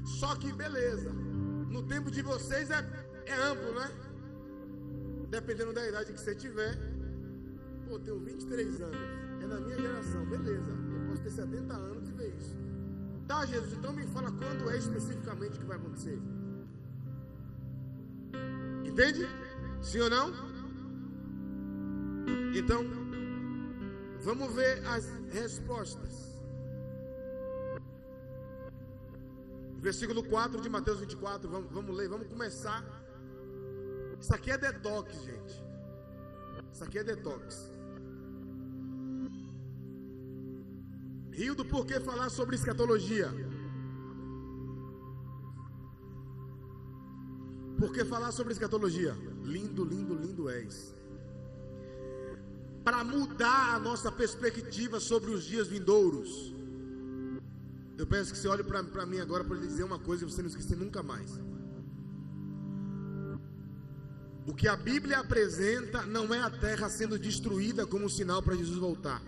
Só 0.04 0.34
que 0.36 0.52
beleza, 0.52 1.10
no 1.10 1.82
tempo 1.82 2.10
de 2.10 2.22
vocês 2.22 2.70
é, 2.70 2.86
é 3.26 3.34
amplo, 3.34 3.74
né? 3.74 3.90
Dependendo 5.28 5.72
da 5.72 5.86
idade 5.86 6.12
que 6.12 6.20
você 6.20 6.34
tiver. 6.34 6.78
Pô, 7.86 7.98
tenho 7.98 8.18
23 8.20 8.80
anos, 8.82 8.96
é 9.42 9.46
na 9.46 9.60
minha 9.60 9.76
geração, 9.76 10.24
beleza. 10.26 10.70
Eu 10.70 11.08
posso 11.08 11.22
ter 11.22 11.30
70 11.30 11.74
anos 11.74 12.08
e 12.08 12.12
ver 12.12 12.34
isso. 12.36 12.56
Tá, 13.26 13.44
Jesus, 13.44 13.72
então 13.74 13.92
me 13.92 14.06
fala 14.06 14.30
quando 14.32 14.70
é 14.70 14.78
especificamente 14.78 15.58
que 15.58 15.64
vai 15.64 15.76
acontecer. 15.76 16.18
Entende? 18.98 19.28
Sim 19.80 20.00
ou 20.00 20.10
não? 20.10 20.32
Então, 22.52 22.84
vamos 24.20 24.52
ver 24.52 24.84
as 24.88 25.08
respostas. 25.30 26.42
Versículo 29.76 30.24
4 30.24 30.60
de 30.60 30.68
Mateus 30.68 30.98
24. 30.98 31.48
Vamos, 31.48 31.70
vamos 31.70 31.96
ler, 31.96 32.08
vamos 32.08 32.26
começar. 32.26 32.84
Isso 34.20 34.34
aqui 34.34 34.50
é 34.50 34.58
detox, 34.58 35.14
gente. 35.22 35.62
Isso 36.72 36.82
aqui 36.82 36.98
é 36.98 37.04
detox. 37.04 37.72
Rio 41.30 41.54
do 41.54 41.64
porquê 41.64 42.00
falar 42.00 42.30
sobre 42.30 42.56
escatologia. 42.56 43.28
Por 47.78 47.92
que 47.92 48.04
falar 48.04 48.32
sobre 48.32 48.52
escatologia? 48.52 49.16
Lindo, 49.44 49.84
lindo, 49.84 50.14
lindo 50.14 50.48
és. 50.48 50.94
Para 52.82 53.04
mudar 53.04 53.74
a 53.76 53.78
nossa 53.78 54.10
perspectiva 54.10 54.98
sobre 54.98 55.30
os 55.30 55.44
dias 55.44 55.68
vindouros. 55.68 56.52
Eu 57.96 58.06
peço 58.06 58.32
que 58.32 58.38
você 58.38 58.48
olhe 58.48 58.64
para 58.64 59.06
mim 59.06 59.20
agora 59.20 59.44
para 59.44 59.56
lhe 59.56 59.66
dizer 59.66 59.84
uma 59.84 59.98
coisa 59.98 60.24
e 60.24 60.30
você 60.30 60.42
não 60.42 60.48
esquecer 60.48 60.76
nunca 60.76 61.02
mais. 61.02 61.40
O 64.46 64.54
que 64.54 64.66
a 64.66 64.76
Bíblia 64.76 65.18
apresenta 65.18 66.06
não 66.06 66.34
é 66.34 66.40
a 66.40 66.50
terra 66.50 66.88
sendo 66.88 67.18
destruída 67.18 67.86
como 67.86 68.08
sinal 68.08 68.42
para 68.42 68.56
Jesus 68.56 68.78
voltar. 68.78 69.22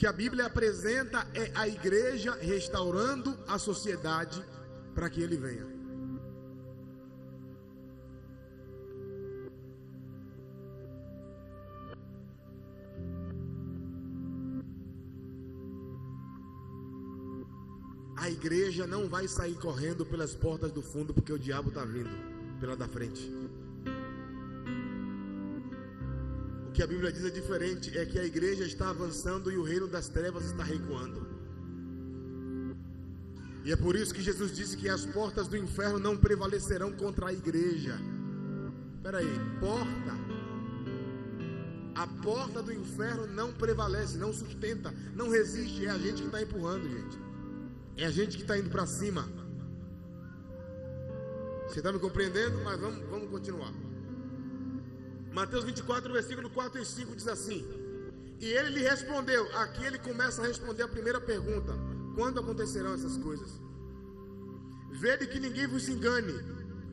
Que 0.00 0.06
a 0.06 0.12
Bíblia 0.14 0.46
apresenta 0.46 1.28
é 1.34 1.52
a 1.54 1.68
igreja 1.68 2.34
restaurando 2.40 3.38
a 3.46 3.58
sociedade 3.58 4.42
para 4.94 5.10
que 5.10 5.20
ele 5.20 5.36
venha. 5.36 5.66
A 18.16 18.30
igreja 18.30 18.86
não 18.86 19.06
vai 19.06 19.28
sair 19.28 19.54
correndo 19.56 20.06
pelas 20.06 20.34
portas 20.34 20.72
do 20.72 20.80
fundo 20.80 21.12
porque 21.12 21.30
o 21.30 21.38
diabo 21.38 21.68
está 21.68 21.84
vindo 21.84 22.08
pela 22.58 22.74
da 22.74 22.88
frente. 22.88 23.30
O 26.70 26.72
que 26.72 26.84
a 26.84 26.86
Bíblia 26.86 27.10
diz 27.10 27.24
é 27.24 27.30
diferente, 27.30 27.98
é 27.98 28.06
que 28.06 28.16
a 28.16 28.24
igreja 28.24 28.64
está 28.64 28.90
avançando 28.90 29.50
e 29.50 29.58
o 29.58 29.64
reino 29.64 29.88
das 29.88 30.08
trevas 30.08 30.44
está 30.44 30.62
recuando. 30.62 31.26
E 33.64 33.72
é 33.72 33.76
por 33.76 33.96
isso 33.96 34.14
que 34.14 34.22
Jesus 34.22 34.54
disse 34.54 34.76
que 34.76 34.88
as 34.88 35.04
portas 35.04 35.48
do 35.48 35.56
inferno 35.56 35.98
não 35.98 36.16
prevalecerão 36.16 36.92
contra 36.92 37.26
a 37.26 37.32
igreja. 37.32 37.98
Espera 38.94 39.18
aí, 39.18 39.40
porta. 39.58 40.14
A 41.96 42.06
porta 42.22 42.62
do 42.62 42.72
inferno 42.72 43.26
não 43.26 43.52
prevalece, 43.52 44.16
não 44.16 44.32
sustenta, 44.32 44.94
não 45.16 45.28
resiste. 45.28 45.86
É 45.86 45.90
a 45.90 45.98
gente 45.98 46.22
que 46.22 46.28
está 46.28 46.40
empurrando, 46.40 46.88
gente. 46.88 47.18
É 47.96 48.06
a 48.06 48.10
gente 48.12 48.36
que 48.36 48.42
está 48.42 48.56
indo 48.56 48.70
para 48.70 48.86
cima. 48.86 49.28
Você 51.66 51.80
está 51.80 51.92
me 51.92 51.98
compreendendo? 51.98 52.62
Mas 52.62 52.78
vamos, 52.78 53.04
vamos 53.10 53.28
continuar. 53.28 53.89
Mateus 55.40 55.64
24, 55.64 56.12
versículo 56.12 56.50
4 56.50 56.82
e 56.82 56.84
5 56.84 57.16
diz 57.16 57.26
assim: 57.26 57.66
E 58.38 58.44
ele 58.44 58.74
lhe 58.74 58.82
respondeu. 58.82 59.42
Aqui 59.56 59.82
ele 59.86 59.98
começa 59.98 60.42
a 60.42 60.46
responder 60.46 60.82
a 60.82 60.88
primeira 60.88 61.18
pergunta: 61.18 61.72
Quando 62.14 62.40
acontecerão 62.40 62.92
essas 62.92 63.16
coisas? 63.16 63.48
Vede 64.92 65.26
que 65.26 65.40
ninguém 65.40 65.66
vos 65.66 65.88
engane, 65.88 66.34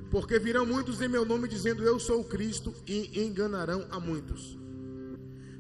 porque 0.10 0.40
virão 0.40 0.66
muitos 0.66 1.02
em 1.02 1.10
meu 1.10 1.26
nome 1.26 1.50
dizendo 1.50 1.84
eu 1.84 2.00
sou 2.00 2.22
o 2.22 2.24
Cristo 2.24 2.74
e 2.88 3.22
enganarão 3.22 3.86
a 3.92 4.00
muitos. 4.00 4.58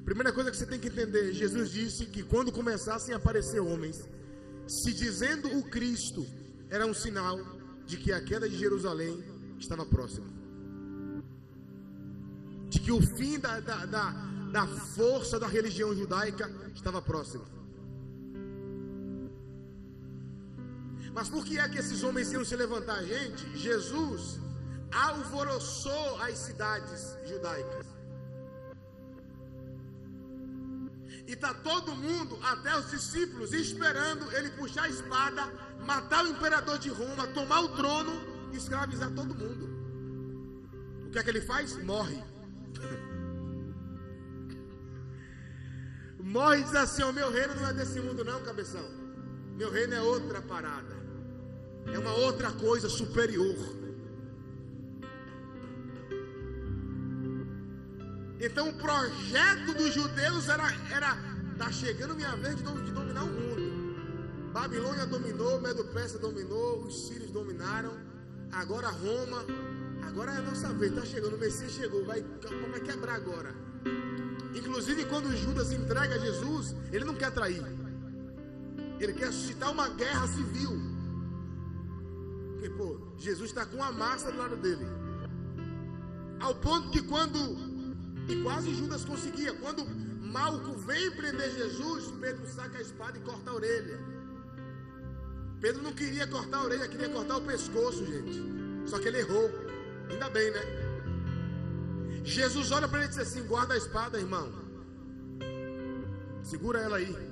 Primeira 0.05 0.31
coisa 0.31 0.49
que 0.49 0.55
você 0.55 0.65
tem 0.65 0.79
que 0.79 0.87
entender: 0.87 1.33
Jesus 1.33 1.69
disse 1.69 2.05
que 2.05 2.23
quando 2.23 2.53
começassem 2.53 3.13
a 3.13 3.17
aparecer 3.17 3.59
homens, 3.59 4.07
se 4.65 4.93
dizendo 4.93 5.49
o 5.57 5.63
Cristo, 5.63 6.25
era 6.69 6.85
um 6.85 6.93
sinal 6.93 7.37
de 7.85 7.97
que 7.97 8.13
a 8.13 8.21
queda 8.21 8.47
de 8.47 8.57
Jerusalém 8.57 9.21
estava 9.59 9.85
próxima 9.85 10.36
que 12.87 12.91
o 12.93 13.01
fim 13.01 13.37
da, 13.37 13.59
da, 13.59 13.85
da, 13.85 14.11
da 14.49 14.65
força 14.65 15.37
da 15.37 15.45
religião 15.45 15.93
judaica 15.93 16.49
estava 16.73 17.01
próximo. 17.01 17.45
Mas 21.13 21.27
por 21.27 21.43
que 21.43 21.59
é 21.59 21.67
que 21.67 21.79
esses 21.79 22.01
homens 22.01 22.31
iam 22.31 22.45
se 22.45 22.55
levantar, 22.55 23.03
gente? 23.03 23.43
Jesus 23.57 24.39
alvoroçou 24.89 26.21
as 26.21 26.37
cidades 26.37 27.01
judaicas. 27.25 27.85
E 31.27 31.33
está 31.33 31.53
todo 31.55 31.93
mundo, 31.93 32.39
até 32.41 32.73
os 32.79 32.89
discípulos, 32.89 33.51
esperando 33.51 34.31
ele 34.31 34.49
puxar 34.51 34.83
a 34.83 34.89
espada, 34.89 35.43
matar 35.85 36.23
o 36.23 36.29
imperador 36.29 36.79
de 36.79 36.87
Roma, 36.87 37.27
tomar 37.39 37.59
o 37.65 37.69
trono 37.75 38.13
e 38.53 38.55
escravizar 38.55 39.11
todo 39.11 39.35
mundo. 39.35 39.65
O 41.05 41.11
que 41.11 41.19
é 41.19 41.23
que 41.23 41.29
ele 41.29 41.41
faz? 41.41 41.75
Morre. 41.83 42.36
Morre 46.27 46.59
e 46.59 46.63
diz 46.63 46.75
assim: 46.75 47.03
O 47.03 47.13
meu 47.13 47.31
reino 47.31 47.55
não 47.55 47.69
é 47.69 47.73
desse 47.73 48.01
mundo, 48.01 48.23
não, 48.23 48.41
cabeção. 48.41 48.85
Meu 49.55 49.71
reino 49.71 49.93
é 49.93 50.01
outra 50.01 50.41
parada. 50.41 50.95
É 51.93 51.97
uma 51.97 52.13
outra 52.13 52.51
coisa 52.51 52.89
superior. 52.89 53.55
Então 58.39 58.69
o 58.69 58.73
projeto 58.73 59.73
dos 59.73 59.93
judeus 59.93 60.49
era 60.49 60.67
era 60.91 61.17
tá 61.57 61.71
chegando 61.71 62.13
minha 62.13 62.35
vez 62.35 62.57
de 62.57 62.91
dominar 62.91 63.23
o 63.23 63.27
mundo. 63.27 64.51
Babilônia 64.51 65.05
dominou, 65.05 65.61
Medo-Persa 65.61 66.19
dominou, 66.19 66.83
os 66.83 67.07
sírios 67.07 67.31
dominaram. 67.31 67.93
Agora 68.51 68.89
Roma, 68.89 69.45
agora 70.03 70.33
é 70.33 70.37
a 70.37 70.41
nossa 70.41 70.73
vez, 70.73 70.93
tá 70.93 71.05
chegando, 71.05 71.35
o 71.35 71.39
Messias 71.39 71.71
chegou, 71.71 72.05
vai, 72.05 72.21
vai 72.71 72.79
quebrar 72.81 73.15
agora. 73.15 73.66
Inclusive 74.53 75.05
quando 75.05 75.35
Judas 75.35 75.71
entrega 75.71 76.19
Jesus, 76.19 76.75
ele 76.91 77.05
não 77.05 77.15
quer 77.15 77.31
trair. 77.31 77.63
Ele 78.99 79.13
quer 79.13 79.31
suscitar 79.31 79.71
uma 79.71 79.89
guerra 79.89 80.27
civil. 80.27 80.79
Porque, 82.53 82.69
pô, 82.69 82.99
Jesus 83.17 83.49
está 83.49 83.65
com 83.65 83.83
a 83.83 83.91
massa 83.91 84.31
do 84.31 84.37
lado 84.37 84.57
dele. 84.57 84.85
Ao 86.39 86.53
ponto 86.55 86.89
que 86.89 87.01
quando, 87.03 87.37
e 88.27 88.41
quase 88.43 88.73
Judas 88.73 89.05
conseguia, 89.05 89.53
quando 89.53 89.85
Malco 90.21 90.73
vem 90.73 91.11
prender 91.11 91.51
Jesus, 91.51 92.11
Pedro 92.19 92.47
saca 92.47 92.77
a 92.77 92.81
espada 92.81 93.17
e 93.17 93.21
corta 93.21 93.51
a 93.51 93.53
orelha. 93.53 93.99
Pedro 95.59 95.81
não 95.81 95.93
queria 95.93 96.27
cortar 96.27 96.57
a 96.57 96.63
orelha, 96.63 96.87
queria 96.87 97.09
cortar 97.09 97.37
o 97.37 97.41
pescoço, 97.41 98.05
gente. 98.05 98.43
Só 98.87 98.99
que 98.99 99.07
ele 99.07 99.19
errou. 99.19 99.49
Ainda 100.09 100.29
bem, 100.29 100.51
né? 100.51 100.59
Jesus 102.27 102.71
olha 102.71 102.87
para 102.87 102.99
ele 102.99 103.07
e 103.07 103.09
diz 103.09 103.19
assim: 103.19 103.43
guarda 103.47 103.73
a 103.73 103.77
espada, 103.77 104.19
irmão. 104.19 104.51
Segura 106.43 106.79
ela 106.79 106.97
aí. 106.97 107.27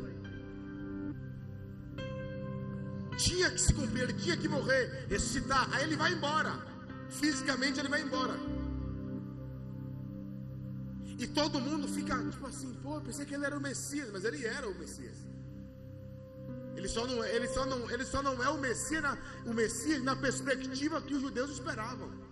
Tinha 3.17 3.49
que 3.49 3.59
se 3.59 3.73
cumprir, 3.73 4.03
ele 4.03 4.13
tinha 4.13 4.37
que 4.37 4.47
morrer, 4.47 5.05
ressuscitar. 5.09 5.69
Aí 5.73 5.83
ele 5.83 5.95
vai 5.95 6.13
embora. 6.13 6.53
Fisicamente 7.09 7.79
ele 7.79 7.89
vai 7.89 8.01
embora. 8.01 8.33
E 11.17 11.27
todo 11.27 11.61
mundo 11.61 11.87
fica 11.87 12.17
tipo 12.29 12.45
assim, 12.45 12.73
pô, 12.83 12.99
pensei 12.99 13.25
que 13.25 13.33
ele 13.33 13.45
era 13.45 13.57
o 13.57 13.61
Messias, 13.61 14.09
mas 14.11 14.25
ele 14.25 14.45
era 14.45 14.67
o 14.67 14.75
Messias. 14.75 15.17
Ele 16.75 16.89
só 16.89 17.07
não, 17.07 17.23
ele 17.23 17.47
só 17.47 17.65
não, 17.65 17.89
ele 17.89 18.05
só 18.05 18.21
não 18.21 18.43
é 18.43 18.49
o 18.49 18.57
Messias, 18.57 19.01
na, 19.01 19.17
o 19.45 19.53
Messias 19.53 20.03
na 20.03 20.15
perspectiva 20.15 21.01
que 21.01 21.13
os 21.13 21.21
judeus 21.21 21.51
esperavam. 21.51 22.24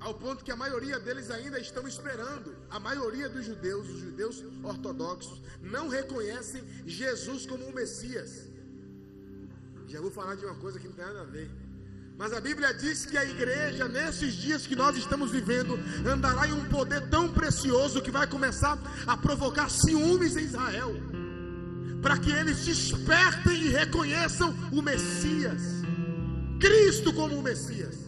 Ao 0.00 0.14
ponto 0.14 0.44
que 0.44 0.52
a 0.52 0.56
maioria 0.56 0.98
deles 1.00 1.30
ainda 1.30 1.58
estão 1.58 1.86
esperando. 1.88 2.56
A 2.70 2.78
maioria 2.78 3.28
dos 3.28 3.44
judeus, 3.44 3.88
os 3.88 4.00
judeus 4.00 4.44
ortodoxos, 4.62 5.42
não 5.60 5.88
reconhecem 5.88 6.62
Jesus 6.86 7.46
como 7.46 7.64
o 7.64 7.74
Messias. 7.74 8.48
Já 9.88 10.00
vou 10.00 10.10
falar 10.10 10.36
de 10.36 10.44
uma 10.44 10.54
coisa 10.54 10.78
que 10.78 10.86
não 10.86 10.94
tem 10.94 11.04
nada 11.04 11.22
a 11.22 11.24
ver. 11.24 11.50
Mas 12.16 12.32
a 12.32 12.40
Bíblia 12.40 12.74
diz 12.74 13.06
que 13.06 13.16
a 13.16 13.24
igreja, 13.24 13.88
nesses 13.88 14.34
dias 14.34 14.66
que 14.66 14.74
nós 14.74 14.96
estamos 14.96 15.30
vivendo, 15.30 15.78
andará 16.04 16.48
em 16.48 16.52
um 16.52 16.64
poder 16.64 17.08
tão 17.08 17.32
precioso 17.32 18.02
que 18.02 18.10
vai 18.10 18.26
começar 18.26 18.76
a 19.06 19.16
provocar 19.16 19.70
ciúmes 19.70 20.36
em 20.36 20.44
Israel, 20.44 20.94
para 22.02 22.18
que 22.18 22.30
eles 22.30 22.64
despertem 22.64 23.62
e 23.62 23.68
reconheçam 23.68 24.52
o 24.72 24.82
Messias, 24.82 25.62
Cristo 26.60 27.12
como 27.12 27.36
o 27.36 27.42
Messias. 27.42 28.07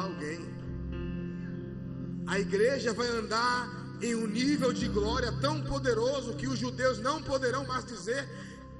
Lá, 0.00 0.06
alguém. 0.06 0.40
A 2.26 2.38
igreja 2.38 2.92
vai 2.94 3.08
andar 3.08 3.68
em 4.00 4.14
um 4.14 4.26
nível 4.26 4.72
de 4.72 4.88
glória 4.88 5.30
tão 5.40 5.62
poderoso 5.62 6.34
que 6.34 6.48
os 6.48 6.58
judeus 6.58 6.98
não 6.98 7.22
poderão 7.22 7.66
mais 7.66 7.84
dizer 7.84 8.26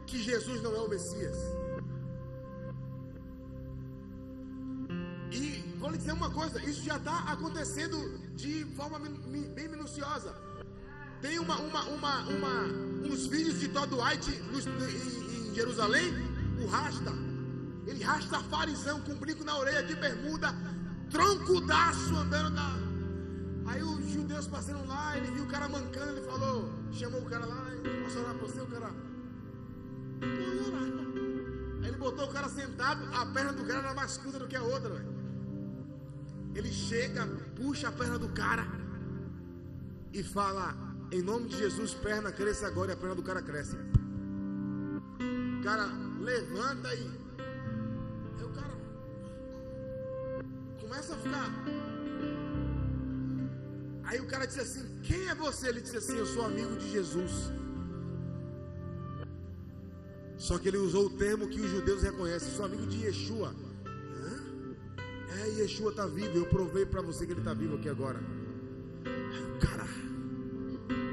que 0.07 0.23
Jesus 0.23 0.63
não 0.63 0.75
é 0.75 0.81
o 0.81 0.89
Messias. 0.89 1.37
vou 5.79 5.91
lhe 5.91 5.99
dizer 5.99 6.13
uma 6.13 6.31
coisa: 6.31 6.63
isso 6.63 6.83
já 6.83 6.97
está 6.97 7.19
acontecendo 7.33 7.97
de 8.35 8.65
forma 8.77 8.99
bem 8.99 9.69
minuciosa. 9.69 10.35
Tem 11.21 11.39
uma, 11.39 11.57
uma, 11.57 11.85
uma, 11.85 12.21
uma 12.29 12.63
uns 13.11 13.27
vídeos 13.27 13.61
de 13.61 13.69
Todd 13.69 13.93
White 13.95 14.31
em, 14.31 15.51
em, 15.51 15.55
Jerusalém, 15.55 16.15
o 16.63 16.67
rasta. 16.67 17.13
Ele 17.87 18.03
rasta 18.03 18.39
farisão 18.41 19.01
com 19.01 19.15
brinco 19.15 19.45
na 19.45 19.59
orelha 19.59 19.83
de 19.83 19.95
bermuda, 19.97 20.55
troncudaço 21.11 22.17
andando 22.17 22.51
na. 22.51 22.79
Aí 23.67 23.83
os 23.83 24.09
judeus 24.09 24.47
passaram 24.49 24.87
lá, 24.87 25.17
ele 25.17 25.31
viu 25.33 25.45
o 25.45 25.49
cara 25.49 25.69
mancando, 25.69 26.13
ele 26.13 26.23
falou, 26.23 26.73
chamou 26.93 27.21
o 27.21 27.27
cara 27.27 27.47
lá, 27.47 27.67
posso 28.03 28.19
orar 28.19 28.35
para 28.35 28.47
você? 28.47 28.61
O 28.61 28.67
cara. 28.67 28.91
Aí 31.83 31.89
ele 31.89 31.97
botou 31.97 32.25
o 32.27 32.33
cara 32.33 32.49
sentado, 32.49 33.05
a 33.15 33.27
perna 33.27 33.53
do 33.53 33.65
cara 33.65 33.81
era 33.81 33.95
mais 33.95 34.17
curta 34.17 34.39
do 34.39 34.49
que 34.49 34.57
a 34.57 34.63
outra. 34.63 35.05
Ele 36.55 36.73
chega, 36.73 37.27
puxa 37.55 37.89
a 37.89 37.93
perna 37.93 38.19
do 38.19 38.29
cara 38.31 38.67
e 40.13 40.23
fala: 40.23 40.75
Em 41.13 41.23
nome 41.23 41.49
de 41.49 41.59
Jesus, 41.59 41.95
perna 41.95 42.33
cresça 42.33 42.67
agora 42.67 42.91
e 42.91 42.95
a 42.95 42.97
perna 42.97 43.15
do 43.15 43.23
cara 43.23 43.41
cresce. 43.43 43.77
O 45.61 45.63
cara 45.63 45.87
levanta 46.21 46.95
e. 46.95 47.20
começa 50.91 51.15
a 51.15 51.19
ficar. 51.19 51.49
Aí 54.03 54.19
o 54.21 54.27
cara 54.27 54.45
disse 54.45 54.61
assim: 54.61 55.01
Quem 55.03 55.29
é 55.29 55.35
você? 55.37 55.69
Ele 55.69 55.81
disse 55.81 55.97
assim: 55.97 56.17
Eu 56.19 56.27
sou 56.27 56.45
amigo 56.45 56.77
de 56.77 56.91
Jesus. 56.91 57.33
Só 60.37 60.59
que 60.59 60.69
ele 60.69 60.79
usou 60.79 61.07
o 61.07 61.11
termo 61.11 61.49
que 61.49 61.61
os 61.61 61.71
judeus 61.71 62.03
reconhecem: 62.03 62.53
Sou 62.57 62.65
amigo 62.65 62.87
de 62.89 63.05
Yeshua. 63.05 63.55
É, 65.39 65.49
Yeshua 65.61 65.91
está 65.91 66.07
vivo. 66.07 66.37
Eu 66.37 66.47
provei 66.47 66.85
para 66.85 67.01
você 67.01 67.25
que 67.25 67.33
ele 67.35 67.41
está 67.41 67.55
vivo 67.55 67.77
aqui 67.77 67.89
agora. 67.89 68.21
Cara, 69.61 69.87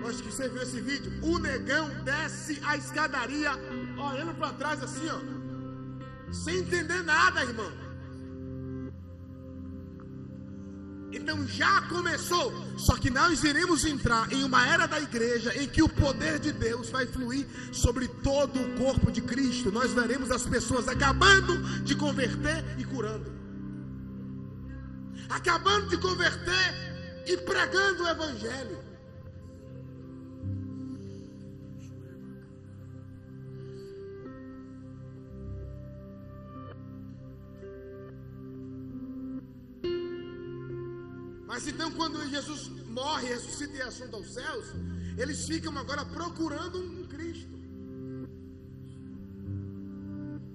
acho 0.10 0.24
que 0.24 0.32
você 0.32 0.50
viu 0.50 0.64
esse 0.64 0.82
vídeo. 0.82 1.12
O 1.22 1.38
negão 1.38 1.88
desce 2.04 2.60
a 2.66 2.76
escadaria, 2.76 3.52
olhando 3.96 4.34
para 4.40 4.54
trás 4.54 4.82
assim, 4.82 5.08
ó, 5.08 6.34
sem 6.34 6.58
entender 6.62 7.04
nada, 7.04 7.44
irmão. 7.44 7.87
Então 11.12 11.48
já 11.48 11.82
começou. 11.84 12.54
Só 12.78 12.98
que 12.98 13.10
nós 13.10 13.44
iremos 13.44 13.86
entrar 13.86 14.32
em 14.32 14.44
uma 14.44 14.68
era 14.68 14.88
da 14.88 15.00
igreja 15.00 15.56
em 15.56 15.68
que 15.68 15.82
o 15.82 15.90
poder 15.90 16.40
de 16.40 16.52
Deus 16.52 16.90
vai 16.90 17.06
fluir 17.06 17.46
sobre 17.72 18.08
todo 18.08 18.60
o 18.60 18.76
corpo 18.78 19.12
de 19.12 19.22
Cristo. 19.22 19.72
Nós 19.72 19.92
veremos 19.94 20.32
as 20.32 20.46
pessoas 20.46 20.88
acabando 20.88 21.82
de 21.84 21.96
converter 21.96 22.64
e 22.78 22.84
curando 22.84 23.38
acabando 25.30 25.88
de 25.88 25.98
converter 25.98 27.24
e 27.26 27.38
pregando 27.38 28.04
o 28.04 28.08
Evangelho. 28.08 28.87
Mas 41.58 41.68
então, 41.68 41.92
quando 41.92 42.24
Jesus 42.30 42.70
morre, 42.86 43.30
ressuscita 43.30 43.78
e 43.78 43.82
assunta 43.82 44.16
aos 44.16 44.32
céus, 44.32 44.66
eles 45.18 45.48
ficam 45.48 45.76
agora 45.76 46.06
procurando 46.06 46.80
um 46.80 47.04
Cristo, 47.08 47.50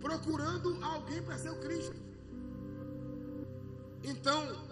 procurando 0.01 0.79
alguém 0.81 1.21
para 1.21 1.37
ser 1.39 1.51
o 1.51 1.57
Cristo. 1.57 1.97
Então, 4.05 4.65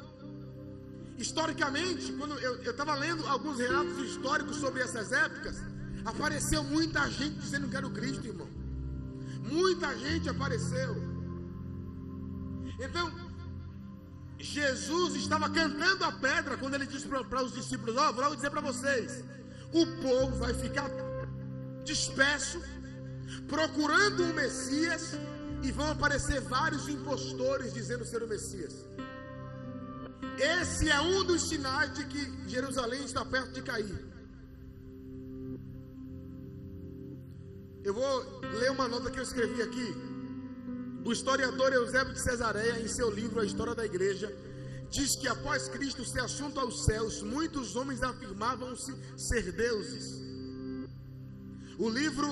historicamente, 1.18 2.12
quando 2.12 2.38
eu 2.38 2.62
estava 2.62 2.94
lendo 2.94 3.26
alguns 3.26 3.58
relatos 3.58 3.98
históricos 3.98 4.58
sobre 4.58 4.82
essas 4.82 5.10
épocas, 5.10 5.56
apareceu 6.04 6.62
muita 6.62 7.10
gente 7.10 7.40
dizendo 7.40 7.68
que 7.68 7.76
era 7.76 7.88
o 7.88 7.90
Cristo, 7.90 8.24
irmão. 8.24 8.48
Muita 9.42 9.98
gente 9.98 10.28
apareceu. 10.28 10.94
Então, 12.78 13.19
Jesus 14.40 15.16
estava 15.16 15.50
cantando 15.50 16.04
a 16.04 16.12
pedra 16.12 16.56
quando 16.56 16.74
ele 16.74 16.86
disse 16.86 17.06
para 17.06 17.42
os 17.42 17.52
discípulos: 17.52 17.96
Ó, 17.96 18.08
oh, 18.08 18.12
vou 18.12 18.24
logo 18.24 18.36
dizer 18.36 18.50
para 18.50 18.62
vocês: 18.62 19.22
o 19.72 19.86
povo 20.02 20.36
vai 20.36 20.54
ficar 20.54 20.90
disperso, 21.84 22.60
procurando 23.46 24.24
o 24.24 24.34
Messias, 24.34 25.14
e 25.62 25.70
vão 25.70 25.90
aparecer 25.90 26.40
vários 26.40 26.88
impostores 26.88 27.74
dizendo 27.74 28.04
ser 28.04 28.22
o 28.22 28.28
Messias. 28.28 28.74
Esse 30.38 30.88
é 30.88 31.00
um 31.00 31.22
dos 31.22 31.48
sinais 31.48 31.92
de 31.92 32.06
que 32.06 32.48
Jerusalém 32.48 33.04
está 33.04 33.24
perto 33.24 33.52
de 33.52 33.62
cair. 33.62 34.10
Eu 37.84 37.92
vou 37.92 38.40
ler 38.58 38.70
uma 38.70 38.88
nota 38.88 39.10
que 39.10 39.18
eu 39.18 39.22
escrevi 39.22 39.60
aqui. 39.60 40.09
O 41.04 41.12
historiador 41.12 41.72
Eusébio 41.72 42.12
de 42.12 42.20
Cesareia, 42.20 42.78
em 42.80 42.86
seu 42.86 43.10
livro 43.10 43.40
A 43.40 43.44
História 43.44 43.74
da 43.74 43.84
Igreja, 43.84 44.34
diz 44.90 45.16
que 45.16 45.28
após 45.28 45.68
Cristo 45.68 46.04
ser 46.04 46.20
assunto 46.20 46.60
aos 46.60 46.84
céus, 46.84 47.22
muitos 47.22 47.74
homens 47.74 48.02
afirmavam-se 48.02 48.94
ser 49.16 49.50
deuses. 49.52 50.20
O 51.78 51.88
livro 51.88 52.28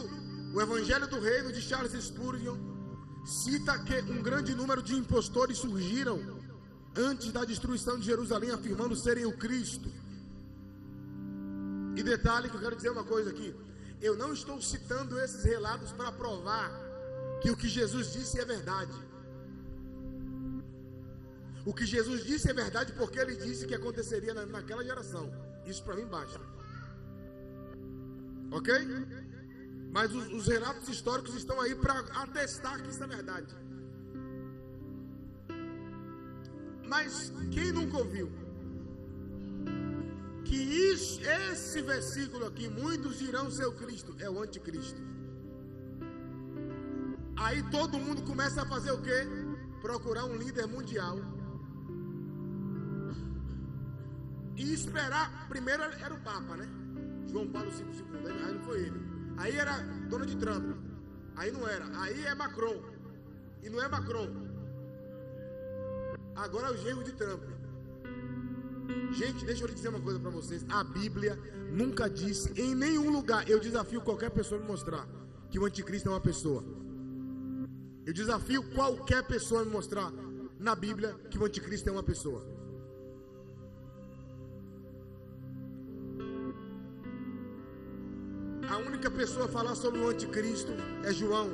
O 0.55 0.61
Evangelho 0.61 1.07
do 1.09 1.19
Reino 1.19 1.53
de 1.53 1.63
Charles 1.63 1.93
Spurgeon 1.93 2.57
cita 3.25 3.79
que 3.79 4.01
um 4.13 4.23
grande 4.23 4.55
número 4.55 4.83
de 4.83 4.95
impostores 4.95 5.59
surgiram 5.59 6.19
antes 6.97 7.33
da 7.33 7.45
destruição 7.45 7.99
de 7.99 8.05
Jerusalém, 8.05 8.51
afirmando 8.51 8.97
serem 8.97 9.25
o 9.25 9.37
Cristo. 9.37 9.91
E 11.97 12.03
detalhe 12.03 12.49
que 12.49 12.57
eu 12.57 12.61
quero 12.61 12.77
dizer 12.77 12.91
uma 12.91 13.05
coisa 13.05 13.31
aqui: 13.31 13.55
eu 14.01 14.17
não 14.17 14.33
estou 14.33 14.61
citando 14.61 15.19
esses 15.19 15.45
relatos 15.45 15.93
para 15.93 16.13
provar 16.13 16.88
que 17.41 17.51
o 17.51 17.57
que 17.57 17.69
Jesus 17.69 18.13
disse 18.13 18.41
é 18.41 18.45
verdade. 18.45 18.93
O 21.65 21.75
que 21.75 21.85
Jesus 21.85 22.25
disse 22.25 22.51
é 22.51 22.55
verdade 22.55 22.93
porque 22.95 23.19
ele 23.19 23.37
disse 23.37 23.67
que 23.67 23.75
aconteceria 23.75 24.35
na, 24.35 24.47
naquela 24.47 24.83
geração. 24.83 25.31
Isso 25.67 25.85
para 25.85 25.97
mim 25.97 26.07
basta. 26.07 26.41
Ok? 28.51 28.73
Mas 29.91 30.15
os, 30.15 30.27
os 30.33 30.47
relatos 30.47 30.89
históricos 30.89 31.35
estão 31.35 31.61
aí 31.61 31.75
para 31.75 31.99
atestar 32.23 32.83
que 32.83 32.91
isso 32.91 33.03
é 33.03 33.07
verdade. 33.07 33.55
Mas 36.87 37.33
quem 37.51 37.71
nunca 37.73 37.99
ouviu? 37.99 38.31
Que 40.45 40.57
isso, 40.57 41.21
esse 41.21 41.83
versículo 41.83 42.47
aqui, 42.47 42.67
muitos 42.69 43.19
dirão 43.19 43.51
ser 43.51 43.67
o 43.67 43.73
Cristo, 43.73 44.17
é 44.19 44.31
o 44.31 44.43
anticristo. 44.43 45.08
Aí 47.41 47.63
todo 47.71 47.99
mundo 47.99 48.23
começa 48.23 48.63
a 48.63 48.67
fazer 48.67 48.91
o 48.91 49.01
quê? 49.01 49.27
Procurar 49.81 50.25
um 50.25 50.37
líder 50.37 50.67
mundial. 50.67 51.19
E 54.57 54.73
esperar, 54.73 55.49
primeiro 55.49 55.83
era 55.83 56.13
o 56.13 56.21
Papa, 56.21 56.57
né? 56.57 56.69
João 57.31 57.47
Paulo 57.49 57.71
II, 57.71 58.45
aí 58.45 58.53
não 58.53 58.65
foi 58.65 58.81
ele. 58.81 59.01
Aí 59.37 59.57
era 59.57 59.79
Donald 60.09 60.37
Trump. 60.37 60.77
Aí 61.37 61.53
não 61.53 61.67
era. 61.69 61.87
Aí 62.01 62.25
é 62.25 62.35
Macron. 62.35 62.83
E 63.63 63.71
não 63.71 63.81
é 63.81 63.89
Macron. 63.89 64.29
Agora 66.35 66.69
é 66.69 66.71
o 66.73 66.77
genro 66.77 67.05
de 67.05 67.13
Trump. 67.13 67.43
Gente, 69.13 69.45
deixa 69.45 69.63
eu 69.63 69.69
lhe 69.69 69.75
dizer 69.75 69.91
uma 69.91 70.01
coisa 70.01 70.19
para 70.19 70.31
vocês. 70.31 70.65
A 70.69 70.83
Bíblia 70.83 71.39
nunca 71.71 72.11
disse 72.11 72.51
em 72.61 72.75
nenhum 72.75 73.11
lugar. 73.11 73.49
Eu 73.49 73.61
desafio 73.61 74.01
qualquer 74.01 74.31
pessoa 74.31 74.59
a 74.59 74.63
me 74.63 74.69
mostrar 74.69 75.07
que 75.51 75.59
o 75.59 75.65
anticristo 75.65 76.09
é 76.09 76.13
uma 76.13 76.21
pessoa. 76.21 76.65
Eu 78.09 78.15
desafio 78.15 78.63
qualquer 78.71 79.23
pessoa 79.23 79.61
a 79.61 79.65
me 79.67 79.71
mostrar 79.71 80.11
na 80.59 80.75
Bíblia 80.75 81.15
que 81.31 81.39
o 81.39 81.45
anticristo 81.45 81.91
é 81.91 81.93
uma 81.93 82.03
pessoa. 82.03 82.43
A 88.67 88.79
única 88.79 89.11
pessoa 89.11 89.45
a 89.45 89.49
falar 89.49 89.75
sobre 89.75 90.01
o 90.01 90.09
anticristo 90.09 90.73
é 91.05 91.13
João. 91.13 91.51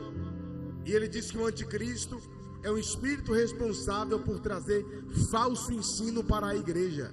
E 0.86 0.92
ele 0.92 1.09
diz 1.09 1.28
que 1.28 1.38
o 1.38 1.44
anticristo 1.44 2.22
é 2.62 2.70
um 2.70 2.78
espírito 2.78 3.32
responsável 3.32 4.20
por 4.20 4.38
trazer 4.38 4.86
falso 5.32 5.72
ensino 5.72 6.22
para 6.22 6.46
a 6.46 6.55
igreja. 6.55 7.12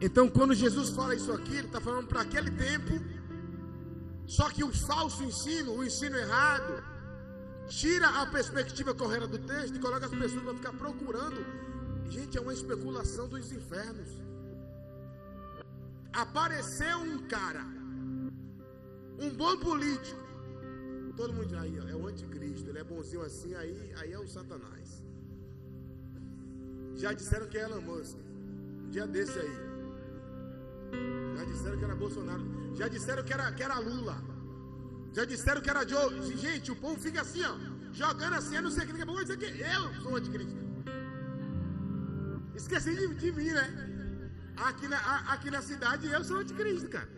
Então, 0.00 0.28
quando 0.28 0.54
Jesus 0.54 0.90
fala 0.90 1.14
isso 1.14 1.30
aqui, 1.32 1.54
ele 1.56 1.66
está 1.66 1.80
falando 1.80 2.06
para 2.06 2.22
aquele 2.22 2.50
tempo. 2.50 2.92
Só 4.26 4.48
que 4.48 4.64
o 4.64 4.72
falso 4.72 5.22
ensino, 5.22 5.72
o 5.72 5.84
ensino 5.84 6.16
errado, 6.16 6.82
tira 7.68 8.08
a 8.20 8.26
perspectiva 8.26 8.94
correta 8.94 9.26
do 9.26 9.38
texto 9.38 9.76
e 9.76 9.78
coloca 9.78 10.06
as 10.06 10.12
pessoas 10.12 10.42
para 10.42 10.54
ficar 10.54 10.72
procurando. 10.72 11.44
Gente, 12.08 12.38
é 12.38 12.40
uma 12.40 12.54
especulação 12.54 13.28
dos 13.28 13.52
infernos. 13.52 14.10
Apareceu 16.12 16.98
um 16.98 17.18
cara, 17.28 17.64
um 19.18 19.30
bom 19.30 19.56
político. 19.58 20.18
Todo 21.16 21.34
mundo 21.34 21.56
aí 21.58 21.76
é 21.76 21.94
o 21.94 22.06
anticristo, 22.06 22.70
ele 22.70 22.78
é 22.78 22.84
bonzinho 22.84 23.22
assim, 23.22 23.54
aí, 23.54 23.92
aí 23.96 24.12
é 24.12 24.18
o 24.18 24.26
Satanás. 24.26 25.02
Já 26.96 27.12
disseram 27.12 27.46
que 27.46 27.58
é 27.58 27.62
Elon 27.62 27.82
Musk. 27.82 28.16
Um 28.84 28.90
dia 28.90 29.06
desse 29.06 29.38
aí. 29.38 29.69
Já 31.36 31.44
disseram 31.44 31.78
que 31.78 31.84
era 31.84 31.94
Bolsonaro. 31.94 32.44
Já 32.74 32.88
disseram 32.88 33.22
que 33.22 33.32
era, 33.32 33.52
que 33.52 33.62
era 33.62 33.78
Lula. 33.78 34.16
Já 35.12 35.24
disseram 35.24 35.60
que 35.60 35.70
era 35.70 35.86
Joe. 35.86 36.36
Gente, 36.36 36.70
o 36.70 36.76
povo 36.76 37.00
fica 37.00 37.20
assim, 37.22 37.42
ó. 37.44 37.56
Jogando 37.92 38.34
assim, 38.34 38.56
eu 38.56 38.62
não 38.62 38.70
sei 38.70 38.84
o 38.84 38.86
que. 38.86 38.92
Daqui 38.92 39.02
a 39.02 39.06
pouco 39.06 39.24
vai 39.24 39.36
dizer 39.36 39.38
que 39.38 39.60
eu 39.60 39.94
sou 40.02 40.16
anticristo. 40.16 40.56
Esqueci 42.54 42.94
de, 42.94 43.14
de 43.14 43.32
mim, 43.32 43.50
né? 43.50 43.88
Aqui 44.56 44.86
na, 44.88 44.98
aqui 45.32 45.50
na 45.50 45.62
cidade 45.62 46.06
eu 46.06 46.22
sou 46.22 46.38
anticristo, 46.38 46.88
cara. 46.88 47.08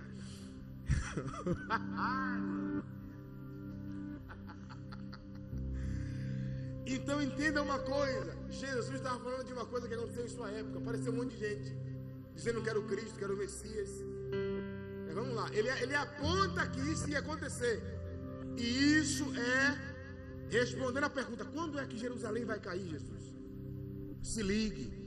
então 6.86 7.20
entenda 7.22 7.62
uma 7.62 7.78
coisa. 7.80 8.36
Jesus 8.48 8.94
estava 8.94 9.18
falando 9.18 9.44
de 9.44 9.52
uma 9.52 9.66
coisa 9.66 9.88
que 9.88 9.94
aconteceu 9.94 10.24
em 10.24 10.28
sua 10.28 10.50
época. 10.50 10.78
Apareceu 10.78 11.12
um 11.12 11.16
monte 11.16 11.34
de 11.36 11.40
gente 11.40 11.91
dizendo 12.34 12.62
que 12.62 12.68
era 12.68 12.78
o 12.78 12.84
Cristo, 12.84 13.16
que 13.16 13.24
era 13.24 13.32
o 13.32 13.36
Messias. 13.36 13.90
Mas 15.06 15.14
vamos 15.14 15.34
lá. 15.34 15.48
Ele, 15.52 15.68
ele 15.68 15.94
aponta 15.94 16.66
que 16.66 16.80
isso 16.80 17.08
ia 17.08 17.18
acontecer. 17.18 17.82
E 18.56 18.98
isso 18.98 19.24
é 19.36 19.92
respondendo 20.50 21.04
a 21.04 21.10
pergunta: 21.10 21.44
quando 21.44 21.78
é 21.78 21.86
que 21.86 21.96
Jerusalém 21.98 22.44
vai 22.44 22.60
cair, 22.60 22.88
Jesus? 22.88 23.22
Se 24.22 24.42
ligue. 24.42 25.00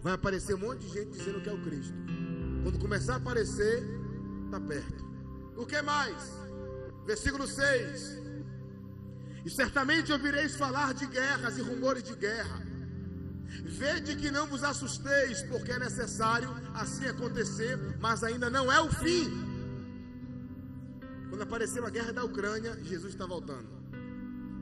Vai 0.00 0.14
aparecer 0.14 0.54
um 0.54 0.58
monte 0.58 0.80
de 0.80 0.88
gente 0.88 1.10
dizendo 1.10 1.40
que 1.40 1.48
é 1.48 1.52
o 1.52 1.62
Cristo. 1.62 1.94
Quando 2.62 2.78
começar 2.78 3.14
a 3.14 3.16
aparecer, 3.16 3.84
está 4.46 4.60
perto. 4.60 5.04
O 5.56 5.64
que 5.64 5.80
mais? 5.82 6.16
Versículo 7.06 7.46
6. 7.46 8.20
E 9.44 9.50
certamente 9.50 10.12
ouvireis 10.12 10.56
falar 10.56 10.94
de 10.94 11.06
guerras 11.06 11.58
e 11.58 11.62
rumores 11.62 12.02
de 12.02 12.14
guerra. 12.14 12.71
Vede 13.64 14.16
que 14.16 14.30
não 14.30 14.46
vos 14.46 14.64
assusteis, 14.64 15.42
porque 15.42 15.72
é 15.72 15.78
necessário 15.78 16.48
assim 16.74 17.06
acontecer, 17.06 17.76
mas 18.00 18.22
ainda 18.24 18.48
não 18.48 18.72
é 18.72 18.80
o 18.80 18.88
fim. 18.88 19.30
Quando 21.28 21.42
apareceu 21.42 21.86
a 21.86 21.90
guerra 21.90 22.12
da 22.12 22.24
Ucrânia, 22.24 22.78
Jesus 22.82 23.12
está 23.12 23.26
voltando. 23.26 23.68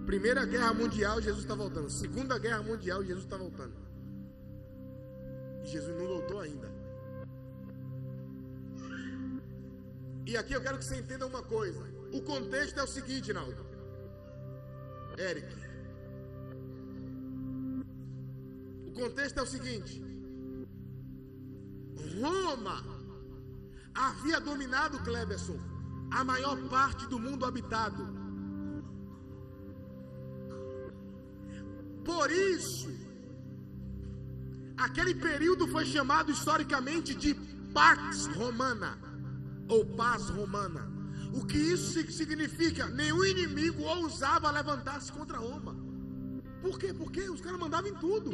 Primeira 0.07 0.45
guerra 0.45 0.75
mundial, 0.75 1.21
Jesus 1.21 1.43
está 1.43 1.55
voltando. 1.55 1.89
Segunda 1.91 2.39
guerra 2.39 2.63
mundial, 2.63 3.05
Jesus 3.05 3.25
está 3.25 3.37
voltando. 3.37 3.75
Jesus 5.65 5.97
não 5.97 6.07
voltou 6.07 6.41
ainda. 6.41 6.69
E 10.27 10.37
aqui 10.37 10.53
eu 10.53 10.61
quero 10.61 10.79
que 10.79 10.85
você 10.85 10.97
entenda 10.97 11.27
uma 11.27 11.43
coisa. 11.43 11.81
O 12.13 12.23
contexto 12.23 12.79
é 12.79 12.83
o 12.83 12.87
seguinte, 12.87 13.33
Naldo. 13.33 13.67
Eric. 15.19 15.70
Contexto 19.03 19.39
é 19.39 19.43
o 19.43 19.53
seguinte. 19.57 19.95
Roma 22.21 22.77
havia 24.07 24.41
dominado 24.41 25.03
Cleberson 25.09 25.59
a 26.11 26.23
maior 26.25 26.59
parte 26.69 27.07
do 27.13 27.19
mundo 27.19 27.45
habitado. 27.45 28.03
Por 32.05 32.31
isso, 32.31 32.91
Aquele 34.81 35.15
período 35.15 35.69
foi 35.69 35.85
chamado 35.85 36.33
historicamente 36.33 37.15
de 37.15 37.35
Pax 37.75 38.27
Romana 38.29 38.99
ou 39.69 39.85
Paz 39.85 40.31
Romana. 40.31 40.91
O 41.35 41.45
que 41.45 41.59
isso 41.59 42.11
significa? 42.11 42.87
Nenhum 42.87 43.23
inimigo 43.23 43.83
ousava 43.83 44.51
levantar-se 44.51 45.13
contra 45.13 45.37
Roma. 45.37 45.77
Por 46.63 46.79
quê? 46.79 46.95
Porque 46.95 47.29
os 47.29 47.43
caras 47.43 47.61
mandavam 47.61 47.91
em 47.91 47.95
tudo. 47.95 48.31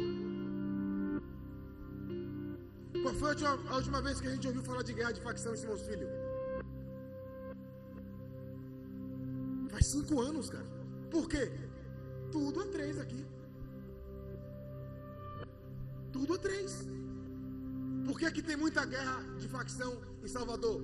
Qual 3.01 3.13
foi 3.13 3.31
a 3.45 3.75
última, 3.75 4.01
vez 4.01 4.19
que 4.19 4.27
a 4.27 4.31
gente 4.31 4.47
ouviu 4.47 4.63
falar 4.63 4.83
de 4.83 4.93
guerra 4.93 5.11
de 5.11 5.21
facção 5.21 5.53
em 5.53 5.57
Filho? 5.57 6.07
Faz 9.69 9.85
cinco 9.87 10.19
anos, 10.19 10.49
cara. 10.49 10.65
Por 11.09 11.27
quê? 11.29 11.51
Tudo 12.31 12.61
a 12.61 12.67
três 12.67 12.99
aqui. 12.99 13.25
Tudo 16.11 16.33
a 16.33 16.37
três. 16.37 16.87
Por 18.05 18.17
que 18.17 18.25
aqui 18.25 18.41
tem 18.41 18.55
muita 18.55 18.85
guerra 18.85 19.21
de 19.37 19.47
facção 19.47 20.01
em 20.23 20.27
Salvador? 20.27 20.81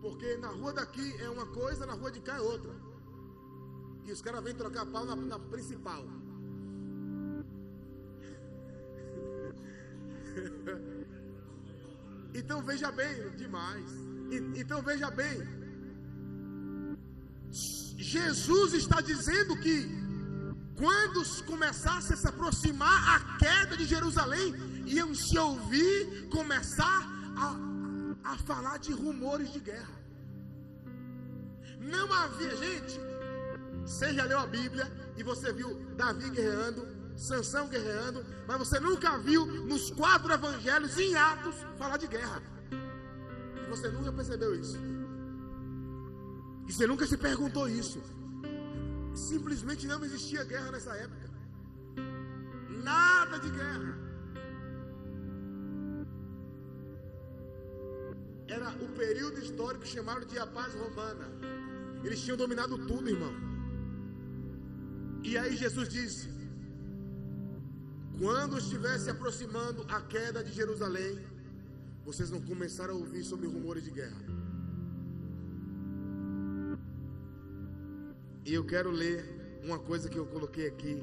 Porque 0.00 0.36
na 0.38 0.48
rua 0.48 0.72
daqui 0.72 1.14
é 1.22 1.28
uma 1.28 1.46
coisa, 1.46 1.86
na 1.86 1.92
rua 1.92 2.10
de 2.10 2.20
cá 2.20 2.36
é 2.36 2.40
outra. 2.40 2.74
E 4.04 4.12
os 4.12 4.22
caras 4.22 4.42
vêm 4.42 4.54
trocar 4.54 4.86
pau 4.86 5.04
na, 5.04 5.14
na 5.14 5.38
principal. 5.38 6.04
Então 12.50 12.62
veja 12.62 12.90
bem, 12.90 13.30
demais. 13.36 13.88
Então 14.56 14.82
veja 14.82 15.08
bem. 15.08 15.36
Jesus 17.96 18.74
está 18.74 19.00
dizendo 19.00 19.56
que 19.56 19.88
quando 20.76 21.22
começasse 21.44 22.12
a 22.12 22.16
se 22.16 22.26
aproximar 22.26 23.00
a 23.14 23.38
queda 23.38 23.76
de 23.76 23.84
Jerusalém, 23.84 24.52
iam 24.84 25.14
se 25.14 25.38
ouvir 25.38 26.28
começar 26.28 27.00
a, 27.36 28.30
a 28.32 28.36
falar 28.38 28.78
de 28.78 28.92
rumores 28.92 29.52
de 29.52 29.60
guerra. 29.60 29.96
Não 31.78 32.12
havia, 32.12 32.56
gente. 32.56 32.98
Você 33.82 34.12
já 34.12 34.24
leu 34.24 34.40
a 34.40 34.46
Bíblia 34.48 34.90
e 35.16 35.22
você 35.22 35.52
viu 35.52 35.68
Davi 35.94 36.28
guerreando, 36.30 36.84
Sansão 37.20 37.68
guerreando, 37.68 38.24
mas 38.48 38.56
você 38.56 38.80
nunca 38.80 39.18
viu 39.18 39.44
nos 39.44 39.90
quatro 39.90 40.32
evangelhos 40.32 40.98
em 40.98 41.14
Atos 41.14 41.54
falar 41.76 41.98
de 41.98 42.06
guerra. 42.06 42.42
Você 43.68 43.90
nunca 43.90 44.10
percebeu 44.10 44.54
isso. 44.58 44.78
E 46.66 46.72
você 46.72 46.86
nunca 46.86 47.06
se 47.06 47.18
perguntou 47.18 47.68
isso. 47.68 48.02
Simplesmente 49.14 49.86
não 49.86 50.02
existia 50.02 50.44
guerra 50.44 50.72
nessa 50.72 50.96
época. 50.96 51.28
Nada 52.82 53.38
de 53.38 53.50
guerra. 53.50 53.98
Era 58.48 58.70
o 58.82 58.88
período 58.96 59.40
histórico 59.40 59.86
chamado 59.86 60.24
de 60.24 60.38
a 60.38 60.46
paz 60.46 60.72
romana. 60.72 61.28
Eles 62.02 62.22
tinham 62.22 62.38
dominado 62.38 62.78
tudo, 62.78 63.10
irmão. 63.10 63.34
E 65.22 65.36
aí 65.36 65.54
Jesus 65.54 65.86
disse: 65.90 66.39
Quando 68.20 68.58
estiver 68.58 68.98
se 68.98 69.08
aproximando 69.08 69.82
a 69.88 69.98
queda 70.02 70.44
de 70.44 70.52
Jerusalém, 70.52 71.18
vocês 72.04 72.30
não 72.30 72.42
começaram 72.42 72.92
a 72.92 72.98
ouvir 72.98 73.24
sobre 73.24 73.46
rumores 73.46 73.82
de 73.82 73.90
guerra. 73.90 74.22
E 78.44 78.52
eu 78.52 78.62
quero 78.62 78.90
ler 78.90 79.24
uma 79.64 79.78
coisa 79.78 80.10
que 80.10 80.18
eu 80.18 80.26
coloquei 80.26 80.66
aqui. 80.66 81.02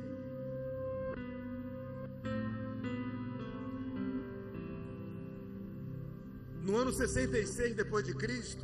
No 6.61 6.77
ano 6.77 6.93
66 6.93 7.73
depois 7.73 8.05
de 8.05 8.13
Cristo, 8.13 8.63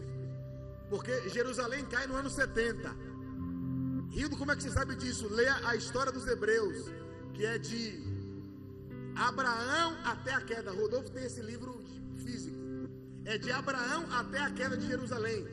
porque 0.92 1.28
Jerusalém 1.30 1.84
cai 1.86 2.06
no 2.06 2.16
ano 2.16 2.30
70. 2.30 2.96
Rildo, 4.12 4.38
como 4.38 4.52
é 4.52 4.56
que 4.56 4.62
você 4.62 4.70
sabe 4.70 4.96
disso? 4.96 5.28
Leia 5.28 5.56
a 5.66 5.76
história 5.76 6.12
dos 6.12 6.28
Hebreus, 6.28 6.92
que 7.34 7.44
é 7.44 7.58
de 7.58 8.13
Abraão 9.16 9.98
até 10.04 10.34
a 10.34 10.42
queda. 10.42 10.72
Rodolfo 10.72 11.10
tem 11.12 11.24
esse 11.24 11.42
livro 11.42 11.84
físico. 12.18 12.58
É 13.26 13.38
de 13.38 13.52
Abraão 13.52 14.06
até 14.12 14.40
a 14.40 14.50
queda 14.50 14.76
de 14.76 14.88
Jerusalém. 14.88 15.48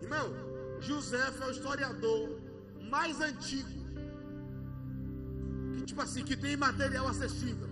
Irmão, 0.00 0.32
José 0.80 1.18
é 1.40 1.44
o 1.44 1.50
historiador 1.50 2.40
mais 2.90 3.20
antigo. 3.20 3.68
Que, 5.74 5.82
tipo 5.84 6.00
assim, 6.00 6.24
que 6.24 6.36
tem 6.36 6.56
material 6.56 7.08
acessível. 7.08 7.68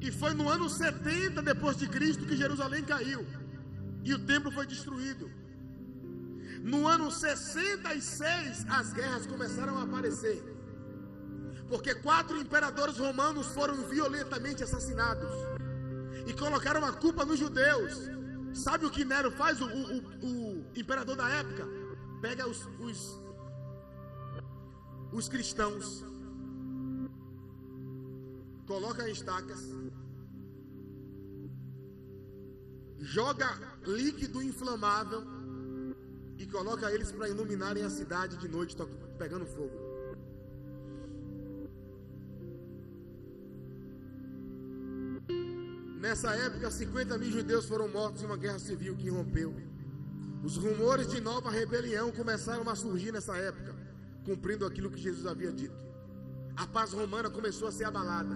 E 0.00 0.10
foi 0.12 0.32
no 0.34 0.48
ano 0.48 0.68
70 0.68 1.42
depois 1.42 1.76
de 1.76 1.88
Cristo 1.88 2.24
que 2.24 2.36
Jerusalém 2.36 2.84
caiu. 2.84 3.26
E 4.04 4.14
o 4.14 4.18
templo 4.18 4.50
foi 4.50 4.66
destruído. 4.66 5.30
No 6.62 6.86
ano 6.86 7.10
66 7.10 8.66
as 8.68 8.92
guerras 8.92 9.26
começaram 9.26 9.76
a 9.78 9.82
aparecer. 9.82 10.57
Porque 11.68 11.94
quatro 11.94 12.36
imperadores 12.38 12.96
romanos 12.98 13.46
foram 13.48 13.76
violentamente 13.88 14.62
assassinados. 14.62 15.30
E 16.26 16.32
colocaram 16.32 16.84
a 16.84 16.92
culpa 16.92 17.24
nos 17.24 17.38
judeus. 17.38 18.10
Sabe 18.54 18.86
o 18.86 18.90
que 18.90 19.04
Nero 19.04 19.30
faz, 19.30 19.60
o, 19.60 19.66
o, 19.66 20.26
o 20.26 20.66
imperador 20.74 21.16
da 21.16 21.28
época? 21.28 21.66
Pega 22.20 22.48
os, 22.48 22.66
os 22.80 23.20
os 25.12 25.28
cristãos, 25.28 26.04
coloca 28.66 29.08
em 29.08 29.12
estacas, 29.12 29.60
joga 32.98 33.48
líquido 33.86 34.42
inflamável 34.42 35.22
e 36.36 36.46
coloca 36.46 36.92
eles 36.92 37.10
para 37.10 37.28
iluminarem 37.28 37.84
a 37.84 37.90
cidade 37.90 38.36
de 38.36 38.48
noite, 38.48 38.76
pegando 39.18 39.46
fogo. 39.46 39.87
Nessa 46.08 46.34
época, 46.34 46.70
50 46.70 47.18
mil 47.18 47.30
judeus 47.30 47.66
foram 47.66 47.86
mortos 47.86 48.22
em 48.22 48.24
uma 48.24 48.38
guerra 48.38 48.58
civil 48.58 48.96
que 48.96 49.08
irrompeu. 49.08 49.54
Os 50.42 50.56
rumores 50.56 51.06
de 51.06 51.20
nova 51.20 51.50
rebelião 51.50 52.10
começaram 52.10 52.66
a 52.66 52.74
surgir 52.74 53.12
nessa 53.12 53.36
época 53.36 53.76
cumprindo 54.24 54.64
aquilo 54.64 54.90
que 54.90 54.98
Jesus 54.98 55.26
havia 55.26 55.52
dito. 55.52 55.76
A 56.56 56.66
paz 56.66 56.94
romana 56.94 57.28
começou 57.28 57.68
a 57.68 57.70
ser 57.70 57.84
abalada, 57.84 58.34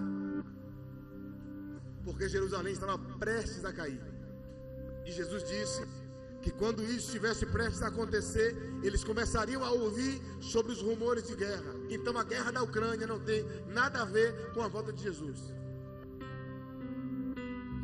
porque 2.03 2.29
Jerusalém 2.29 2.73
estava 2.73 2.99
prestes 3.17 3.65
a 3.65 3.73
cair. 3.73 4.03
E 5.03 5.11
Jesus 5.11 5.43
disse 5.43 5.83
que 6.43 6.51
quando 6.51 6.83
isso 6.83 7.07
estivesse 7.07 7.43
prestes 7.47 7.81
a 7.81 7.87
acontecer, 7.87 8.55
eles 8.83 9.03
começariam 9.03 9.65
a 9.65 9.71
ouvir 9.71 10.21
sobre 10.39 10.73
os 10.73 10.79
rumores 10.79 11.25
de 11.27 11.35
guerra. 11.35 11.73
Então 11.89 12.15
a 12.19 12.23
guerra 12.23 12.51
da 12.51 12.61
Ucrânia 12.61 13.07
não 13.07 13.19
tem 13.19 13.43
nada 13.67 14.03
a 14.03 14.05
ver 14.05 14.51
com 14.53 14.61
a 14.61 14.67
volta 14.67 14.93
de 14.93 15.01
Jesus. 15.01 15.62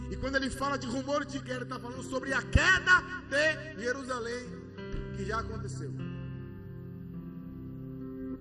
E 0.10 0.16
quando 0.18 0.36
ele 0.38 0.50
fala 0.50 0.78
de 0.78 0.88
rumores 0.88 1.32
de 1.32 1.40
guerra, 1.40 1.58
ele 1.58 1.64
está 1.64 1.80
falando 1.80 2.04
sobre 2.04 2.34
a 2.34 2.42
queda 2.42 3.04
de 3.30 3.84
Jerusalém, 3.84 4.46
que 5.16 5.26
já 5.26 5.40
aconteceu. 5.40 5.92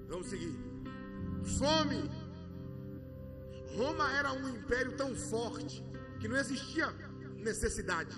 Vamos 0.08 0.28
seguir. 0.28 0.56
Fome. 1.58 2.10
Roma 3.76 4.10
era 4.12 4.32
um 4.32 4.48
império 4.48 4.92
tão 4.96 5.14
forte 5.14 5.84
que 6.18 6.26
não 6.26 6.36
existia 6.36 6.92
necessidade. 7.36 8.16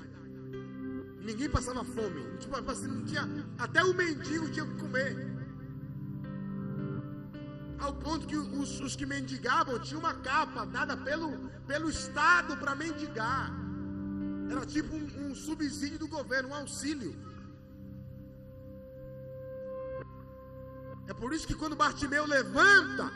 Ninguém 1.23 1.51
passava 1.51 1.85
fome. 1.85 2.39
Tipo, 2.39 2.57
assim, 2.71 2.87
não 2.87 3.05
tinha, 3.05 3.29
até 3.59 3.85
o 3.85 3.93
mendigo 3.93 4.49
tinha 4.51 4.65
que 4.65 4.75
comer. 4.81 5.30
Ao 7.81 7.93
ponto 7.95 8.27
que 8.27 8.37
os, 8.37 8.81
os 8.81 8.95
que 8.95 9.07
mendigavam 9.07 9.79
tinham 9.79 10.01
uma 10.01 10.15
capa 10.15 10.67
dada 10.67 10.97
pelo, 10.97 11.29
pelo 11.67 11.89
Estado 11.89 12.57
para 12.57 12.75
mendigar. 12.75 13.51
Era 14.51 14.67
tipo 14.67 14.95
um, 14.95 15.07
um 15.25 15.35
subsídio 15.35 15.99
do 15.99 16.09
governo, 16.09 16.51
um 16.51 16.55
auxílio. 16.55 17.13
É 21.09 21.15
por 21.15 21.33
isso 21.33 21.47
que 21.47 21.55
quando 21.55 21.75
Bartimeu 21.75 22.25
levanta, 22.27 23.11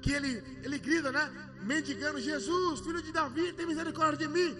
que 0.00 0.12
ele, 0.12 0.42
ele 0.62 0.78
grita, 0.78 1.10
né? 1.12 1.24
Mendigando, 1.62 2.20
Jesus, 2.20 2.80
filho 2.80 3.02
de 3.02 3.12
Davi, 3.12 3.52
tem 3.52 3.66
misericórdia 3.66 4.26
de 4.26 4.28
mim. 4.32 4.56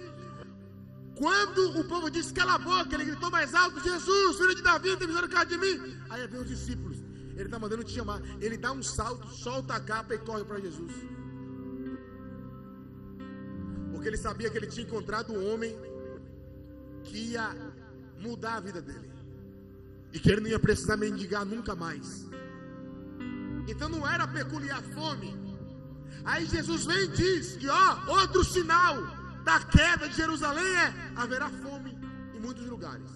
Quando 1.17 1.81
o 1.81 1.85
povo 1.85 2.11
disse, 2.11 2.33
cala 2.33 2.55
a 2.55 2.59
boca, 2.59 2.95
ele 2.95 3.07
gritou 3.07 3.31
mais 3.31 3.55
alto, 3.55 3.81
Jesus, 3.81 4.37
filho 4.37 4.55
de 4.55 4.63
Davi, 4.63 4.97
tem 4.97 5.09
misericórdia 5.09 5.57
de 5.57 5.65
mim. 5.65 5.97
Aí 6.11 6.27
vem 6.27 6.41
os 6.41 6.49
discípulos, 6.49 6.98
ele 7.39 7.47
está 7.47 7.59
mandando 7.59 7.85
te 7.85 7.93
chamar. 7.93 8.21
Ele 8.41 8.57
dá 8.57 8.73
um 8.73 8.83
salto, 8.83 9.29
solta 9.29 9.75
a 9.75 9.81
capa 9.81 10.13
e 10.15 10.19
corre 10.19 10.45
para 10.45 10.61
Jesus. 10.61 10.93
Porque 13.93 14.09
ele 14.09 14.17
sabia 14.17 14.51
que 14.51 14.59
ele 14.59 14.67
tinha 14.67 14.85
encontrado 14.85 15.33
um 15.33 15.53
homem 15.53 15.73
que 17.05 17.31
ia 17.33 17.55
mudar 18.19 18.57
a 18.57 18.61
vida 18.61 18.83
dele. 18.83 19.09
E 20.13 20.19
que 20.19 20.31
ele 20.31 20.41
não 20.41 20.51
ia 20.51 20.59
precisar 20.59 20.97
mendigar 20.97 21.45
nunca 21.45 21.77
mais. 21.77 22.27
Então 23.69 23.89
não 23.89 24.07
era 24.07 24.27
peculiar 24.27 24.83
fome. 24.95 25.33
Aí 26.25 26.45
Jesus 26.45 26.87
vem 26.87 27.05
e 27.05 27.09
diz 27.09 27.57
que 27.57 27.69
ó, 27.69 28.21
outro 28.21 28.43
sinal 28.43 28.97
da 29.45 29.61
queda 29.61 30.09
de 30.09 30.17
Jerusalém 30.17 30.75
é 30.77 31.13
haverá 31.15 31.49
fome 31.49 31.97
em 32.35 32.41
muitos 32.41 32.67
lugares. 32.67 33.09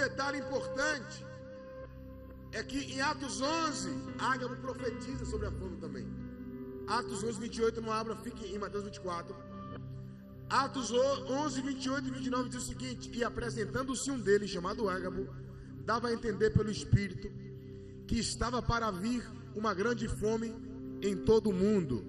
Detalhe 0.00 0.38
importante 0.38 1.26
é 2.52 2.62
que 2.62 2.78
em 2.94 3.00
Atos 3.00 3.40
11, 3.40 3.90
Ágabo 4.18 4.56
profetiza 4.56 5.24
sobre 5.24 5.46
a 5.46 5.52
fome 5.52 5.76
também. 5.76 6.06
Atos 6.86 7.22
11, 7.22 7.38
28, 7.38 7.80
não 7.80 7.92
abra, 7.92 8.16
fique 8.16 8.46
em 8.54 8.58
Mateus 8.58 8.84
24. 8.84 9.34
Atos 10.48 10.90
11, 10.90 11.62
28 11.62 12.08
e 12.08 12.10
29 12.10 12.48
diz 12.48 12.62
o 12.64 12.66
seguinte: 12.66 13.10
E 13.16 13.22
apresentando-se 13.22 14.10
um 14.10 14.18
deles, 14.18 14.50
chamado 14.50 14.88
Ágabo, 14.88 15.28
dava 15.84 16.08
a 16.08 16.12
entender 16.12 16.50
pelo 16.50 16.70
Espírito 16.70 17.30
que 18.08 18.18
estava 18.18 18.60
para 18.60 18.90
vir 18.90 19.24
uma 19.54 19.72
grande 19.72 20.08
fome 20.08 20.52
em 21.00 21.16
todo 21.16 21.50
o 21.50 21.52
mundo, 21.52 22.04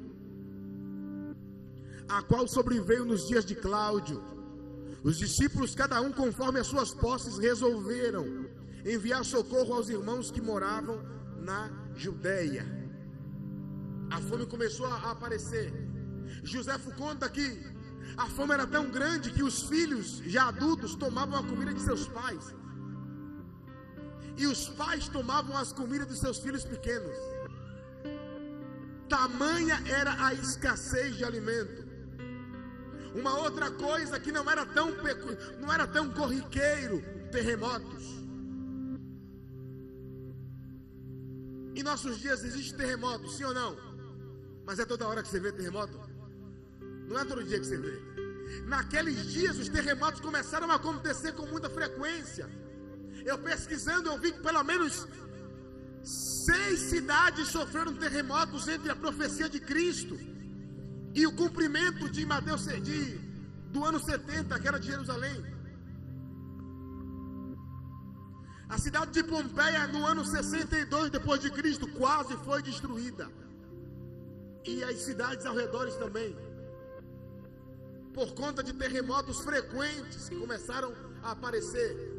a 2.09 2.23
qual 2.23 2.47
sobreveio 2.47 3.05
nos 3.05 3.27
dias 3.27 3.45
de 3.45 3.55
Cláudio. 3.55 4.19
Os 5.03 5.17
discípulos, 5.17 5.73
cada 5.73 5.99
um 5.99 6.11
conforme 6.11 6.59
as 6.59 6.67
suas 6.67 6.93
posses, 6.93 7.37
resolveram 7.37 8.25
enviar 8.85 9.23
socorro 9.25 9.73
aos 9.73 9.89
irmãos 9.89 10.29
que 10.29 10.41
moravam 10.41 11.01
na 11.39 11.71
Judéia. 11.95 12.65
A 14.11 14.19
fome 14.21 14.45
começou 14.45 14.85
a 14.85 15.11
aparecer. 15.11 15.73
José 16.43 16.77
conta 16.97 17.27
que 17.29 17.45
a 18.17 18.27
fome 18.27 18.53
era 18.53 18.67
tão 18.67 18.89
grande 18.89 19.31
que 19.31 19.43
os 19.43 19.63
filhos, 19.63 20.21
já 20.25 20.47
adultos, 20.47 20.95
tomavam 20.95 21.39
a 21.39 21.43
comida 21.43 21.73
de 21.73 21.81
seus 21.81 22.07
pais. 22.07 22.53
E 24.37 24.45
os 24.45 24.69
pais 24.69 25.07
tomavam 25.07 25.57
as 25.57 25.71
comidas 25.73 26.07
dos 26.07 26.19
seus 26.19 26.37
filhos 26.39 26.63
pequenos. 26.63 27.17
Tamanha 29.09 29.81
era 29.87 30.25
a 30.25 30.33
escassez 30.33 31.15
de 31.17 31.25
alimento. 31.25 31.80
Uma 33.13 33.37
outra 33.39 33.69
coisa 33.69 34.19
que 34.19 34.31
não 34.31 34.49
era 34.49 34.65
tão 34.65 34.91
não 35.59 35.71
era 35.71 35.85
tão 35.85 36.09
corriqueiro, 36.11 37.03
terremotos. 37.31 38.03
Em 41.75 41.83
nossos 41.83 42.19
dias 42.19 42.43
existe 42.43 42.75
terremoto, 42.75 43.29
sim 43.29 43.43
ou 43.43 43.53
não? 43.53 43.77
Mas 44.65 44.79
é 44.79 44.85
toda 44.85 45.07
hora 45.07 45.21
que 45.21 45.29
você 45.29 45.39
vê 45.39 45.51
terremoto? 45.51 45.99
Não 47.07 47.19
é 47.19 47.25
todo 47.25 47.43
dia 47.43 47.59
que 47.59 47.65
você 47.65 47.77
vê. 47.77 47.99
Naqueles 48.65 49.25
dias 49.27 49.57
os 49.57 49.67
terremotos 49.67 50.21
começaram 50.21 50.69
a 50.71 50.75
acontecer 50.75 51.33
com 51.33 51.45
muita 51.45 51.69
frequência. 51.69 52.49
Eu 53.25 53.37
pesquisando, 53.39 54.09
eu 54.09 54.17
vi 54.17 54.31
que 54.31 54.39
pelo 54.39 54.63
menos 54.63 55.07
seis 56.03 56.79
cidades 56.79 57.49
sofreram 57.49 57.93
terremotos 57.93 58.67
entre 58.67 58.89
a 58.89 58.95
profecia 58.95 59.49
de 59.49 59.59
Cristo 59.59 60.17
e 61.13 61.27
o 61.27 61.35
cumprimento 61.35 62.09
de 62.09 62.25
Mateus 62.25 62.65
de, 62.65 63.17
do 63.71 63.83
ano 63.83 63.99
70, 63.99 64.59
que 64.59 64.67
era 64.67 64.79
de 64.79 64.87
Jerusalém. 64.87 65.51
A 68.69 68.77
cidade 68.77 69.11
de 69.11 69.23
Pompeia, 69.23 69.85
no 69.87 70.05
ano 70.05 70.23
62 70.23 71.09
depois 71.09 71.41
de 71.41 71.51
Cristo, 71.51 71.87
quase 71.89 72.37
foi 72.37 72.61
destruída. 72.61 73.29
E 74.65 74.83
as 74.83 75.01
cidades 75.01 75.45
ao 75.45 75.55
redor 75.55 75.91
também. 75.97 76.37
Por 78.13 78.33
conta 78.33 78.63
de 78.63 78.71
terremotos 78.73 79.41
frequentes 79.41 80.29
que 80.29 80.39
começaram 80.39 80.93
a 81.21 81.31
aparecer. 81.31 82.10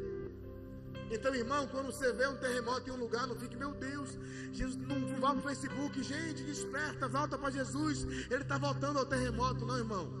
Então, 1.13 1.33
irmão, 1.35 1.67
quando 1.67 1.91
você 1.91 2.11
vê 2.11 2.25
um 2.25 2.35
terremoto 2.35 2.89
em 2.89 2.91
um 2.91 2.95
lugar, 2.95 3.27
não 3.27 3.35
fique, 3.35 3.55
meu 3.55 3.71
Deus, 3.71 4.17
Jesus, 4.51 4.75
não, 4.77 4.99
vá 5.21 5.29
para 5.29 5.37
o 5.37 5.43
Facebook, 5.43 6.01
gente, 6.01 6.43
desperta, 6.43 7.07
volta 7.07 7.37
para 7.37 7.51
Jesus, 7.51 8.01
ele 8.31 8.41
está 8.41 8.57
voltando 8.57 8.97
ao 8.97 9.05
terremoto, 9.05 9.63
não, 9.63 9.77
irmão. 9.77 10.11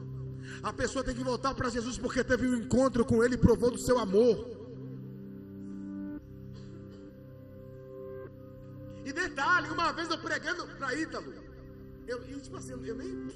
A 0.61 0.71
pessoa 0.71 1.03
tem 1.03 1.15
que 1.15 1.23
voltar 1.23 1.55
para 1.55 1.67
Jesus 1.69 1.97
porque 1.97 2.23
teve 2.23 2.47
um 2.47 2.57
encontro 2.57 3.03
com 3.03 3.23
Ele 3.23 3.33
e 3.33 3.37
provou 3.37 3.71
do 3.71 3.79
seu 3.79 3.97
amor. 3.97 4.47
E 9.03 9.11
detalhe, 9.11 9.71
uma 9.71 9.91
vez 9.93 10.11
eu 10.11 10.19
pregando 10.19 10.67
para 10.77 10.93
Ítalo, 10.93 11.33
eu, 12.05 12.21
eu, 12.23 12.39
tipo 12.39 12.57
assim, 12.57 12.73
eu 12.73 12.95
nem. 12.95 13.31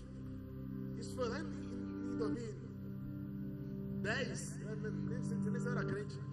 Isso 1.00 1.16
foi 1.16 1.28
lá 1.28 1.40
em, 1.40 1.48
em 2.14 2.18
2010, 2.18 4.60
nem, 4.60 4.76
nem, 4.76 4.92
nem 5.52 5.60
se 5.60 5.66
eu 5.66 5.72
era 5.72 5.84
crente. 5.84 6.28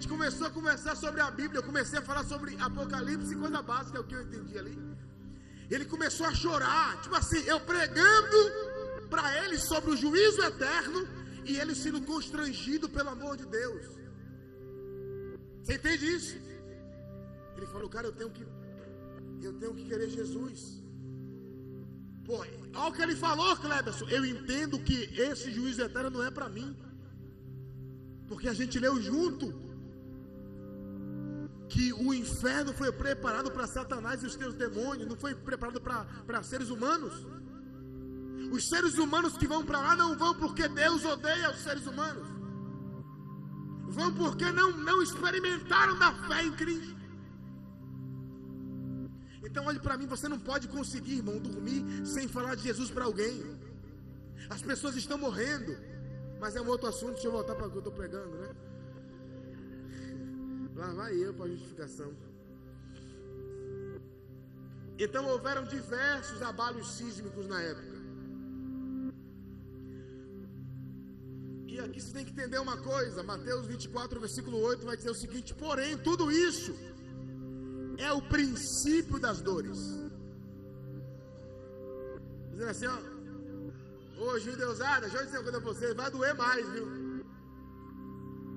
Gente 0.00 0.08
começou 0.08 0.46
a 0.46 0.50
conversar 0.50 0.94
sobre 0.96 1.20
a 1.20 1.30
Bíblia. 1.30 1.58
Eu 1.58 1.62
comecei 1.62 1.98
a 1.98 2.02
falar 2.02 2.24
sobre 2.24 2.56
Apocalipse, 2.66 3.34
coisa 3.34 3.60
básica, 3.60 3.98
é 3.98 4.00
o 4.00 4.04
que 4.04 4.14
eu 4.14 4.22
entendi 4.22 4.58
ali. 4.58 4.78
Ele 5.68 5.84
começou 5.84 6.26
a 6.26 6.32
chorar. 6.32 7.00
Tipo 7.02 7.16
assim, 7.16 7.40
eu 7.52 7.58
pregando 7.60 8.38
para 9.10 9.24
ele 9.42 9.58
sobre 9.58 9.90
o 9.90 9.96
juízo 9.96 10.40
eterno 10.42 11.00
e 11.44 11.58
ele 11.58 11.74
sendo 11.74 12.00
constrangido 12.02 12.88
pelo 12.88 13.10
amor 13.10 13.36
de 13.36 13.46
Deus. 13.46 13.84
Você 15.62 15.74
entende 15.74 16.06
isso? 16.16 16.36
Ele 17.56 17.66
falou, 17.66 17.88
cara, 17.90 18.06
eu 18.06 18.12
tenho 18.12 18.30
que 18.30 18.46
eu 19.42 19.52
tenho 19.60 19.74
que 19.74 19.84
querer 19.84 20.08
Jesus. 20.08 20.82
Pô, 22.24 22.38
olha 22.38 22.88
o 22.88 22.92
que 22.92 23.02
ele 23.02 23.16
falou, 23.16 23.56
Cleberson. 23.56 24.08
Eu 24.08 24.24
entendo 24.24 24.78
que 24.78 24.98
esse 25.28 25.50
juízo 25.52 25.82
eterno 25.82 26.10
não 26.10 26.22
é 26.22 26.30
para 26.30 26.48
mim. 26.48 26.70
Porque 28.30 28.48
a 28.48 28.54
gente 28.54 28.78
leu 28.78 28.94
junto 29.02 29.46
que 31.68 31.92
o 31.92 32.14
inferno 32.14 32.72
foi 32.72 32.92
preparado 32.92 33.50
para 33.50 33.66
Satanás 33.66 34.22
e 34.22 34.26
os 34.26 34.34
seus 34.34 34.54
demônios, 34.54 35.08
não 35.08 35.16
foi 35.16 35.34
preparado 35.34 35.80
para 35.80 36.42
seres 36.44 36.70
humanos. 36.70 37.12
Os 38.52 38.68
seres 38.68 38.94
humanos 38.98 39.36
que 39.36 39.48
vão 39.48 39.64
para 39.64 39.80
lá 39.80 39.96
não 39.96 40.16
vão 40.16 40.32
porque 40.42 40.68
Deus 40.68 41.04
odeia 41.04 41.50
os 41.50 41.58
seres 41.58 41.84
humanos. 41.88 42.28
Vão 43.88 44.14
porque 44.14 44.48
não, 44.52 44.70
não 44.76 45.02
experimentaram 45.02 45.98
da 45.98 46.12
fé 46.28 46.44
em 46.44 46.52
Cristo. 46.52 47.00
Então 49.42 49.66
olhe 49.66 49.80
para 49.80 49.96
mim, 49.96 50.06
você 50.06 50.28
não 50.28 50.38
pode 50.38 50.68
conseguir, 50.68 51.16
irmão, 51.16 51.40
dormir 51.40 51.84
sem 52.06 52.28
falar 52.28 52.54
de 52.54 52.62
Jesus 52.62 52.92
para 52.92 53.06
alguém. 53.06 53.58
As 54.48 54.62
pessoas 54.62 54.94
estão 54.94 55.18
morrendo. 55.18 55.89
Mas 56.40 56.56
é 56.56 56.60
um 56.60 56.68
outro 56.68 56.88
assunto, 56.88 57.12
deixa 57.12 57.28
eu 57.28 57.32
voltar 57.32 57.54
para 57.54 57.66
o 57.66 57.70
que 57.70 57.76
eu 57.76 57.80
estou 57.80 57.92
pregando, 57.92 58.34
né? 58.38 58.50
Lá 60.74 60.90
vai 60.94 61.14
eu 61.14 61.34
para 61.34 61.44
a 61.44 61.48
justificação. 61.48 62.10
Então 64.98 65.26
houveram 65.28 65.64
diversos 65.64 66.40
abalos 66.40 66.96
sísmicos 66.96 67.46
na 67.46 67.60
época. 67.60 68.00
E 71.66 71.78
aqui 71.78 72.00
você 72.00 72.12
tem 72.12 72.24
que 72.24 72.32
entender 72.32 72.58
uma 72.58 72.78
coisa: 72.78 73.22
Mateus 73.22 73.66
24, 73.66 74.18
versículo 74.18 74.58
8 74.58 74.84
vai 74.86 74.96
dizer 74.96 75.10
o 75.10 75.14
seguinte: 75.14 75.54
Porém, 75.54 75.96
tudo 75.98 76.32
isso 76.32 76.74
é 77.98 78.10
o 78.12 78.22
princípio 78.22 79.18
das 79.18 79.42
dores. 79.42 79.78
Dizendo 82.50 82.70
assim, 82.70 82.86
ó. 82.86 83.09
Ô 84.20 84.38
judeusada, 84.38 85.08
deixa 85.08 85.16
eu 85.16 85.24
dizer 85.24 85.38
uma 85.38 85.44
coisa 85.44 85.60
pra 85.62 85.72
vocês, 85.72 85.96
vai 85.96 86.10
doer 86.10 86.34
mais, 86.36 86.68
viu? 86.68 87.24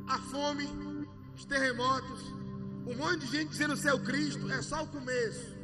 A 0.09 0.20
fome, 0.20 0.68
os 1.34 1.45
terremotos, 1.45 2.22
um 2.86 2.93
monte 2.93 3.20
de 3.20 3.28
gente 3.28 3.51
dizendo 3.51 3.78
ser 3.78 3.93
o 3.93 4.03
Cristo, 4.03 4.51
é 4.51 4.61
só 4.61 4.84
o 4.84 4.88
começo. 4.88 5.55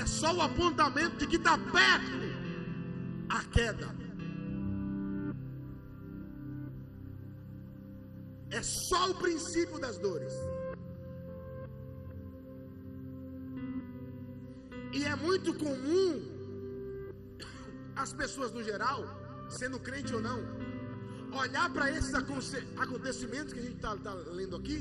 É 0.00 0.06
só 0.06 0.34
o 0.34 0.40
apontamento 0.40 1.18
de 1.18 1.26
que 1.26 1.36
está 1.36 1.58
perto 1.58 2.32
a 3.28 3.44
queda. 3.44 3.94
É 8.48 8.62
só 8.62 9.10
o 9.10 9.14
princípio 9.16 9.78
das 9.78 9.98
dores. 9.98 10.32
E 14.94 15.04
é 15.04 15.14
muito 15.16 15.52
comum 15.52 16.31
as 18.02 18.12
pessoas 18.12 18.52
no 18.52 18.62
geral, 18.64 19.04
sendo 19.48 19.78
crente 19.78 20.12
ou 20.12 20.20
não, 20.20 20.40
olhar 21.38 21.72
para 21.72 21.90
esses 21.90 22.12
acontecimentos 22.14 23.52
que 23.52 23.60
a 23.60 23.62
gente 23.62 23.76
está 23.76 23.96
tá 23.96 24.12
lendo 24.12 24.56
aqui 24.56 24.78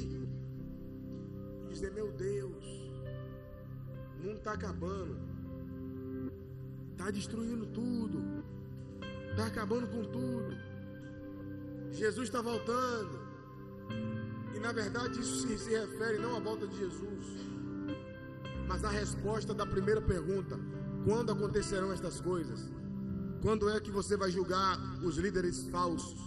e 1.69 1.73
dizer: 1.73 1.91
Meu 1.91 2.11
Deus, 2.11 2.65
não 4.23 4.33
está 4.33 4.53
acabando, 4.53 5.17
está 6.91 7.11
destruindo 7.11 7.67
tudo, 7.67 8.43
está 9.29 9.45
acabando 9.45 9.87
com 9.87 10.03
tudo. 10.03 10.71
Jesus 11.91 12.27
está 12.27 12.41
voltando, 12.41 13.19
e 14.55 14.59
na 14.59 14.71
verdade 14.71 15.19
isso 15.19 15.47
se, 15.47 15.57
se 15.59 15.69
refere 15.69 16.17
não 16.17 16.37
à 16.37 16.39
volta 16.39 16.65
de 16.67 16.75
Jesus, 16.75 17.25
mas 18.67 18.83
à 18.83 18.89
resposta 18.89 19.53
da 19.53 19.65
primeira 19.65 20.01
pergunta: 20.01 20.57
quando 21.05 21.31
acontecerão 21.31 21.91
estas 21.91 22.19
coisas? 22.19 22.80
Quando 23.41 23.69
é 23.69 23.79
que 23.79 23.89
você 23.89 24.15
vai 24.15 24.29
julgar 24.29 24.77
os 25.03 25.17
líderes 25.17 25.67
falsos? 25.69 26.19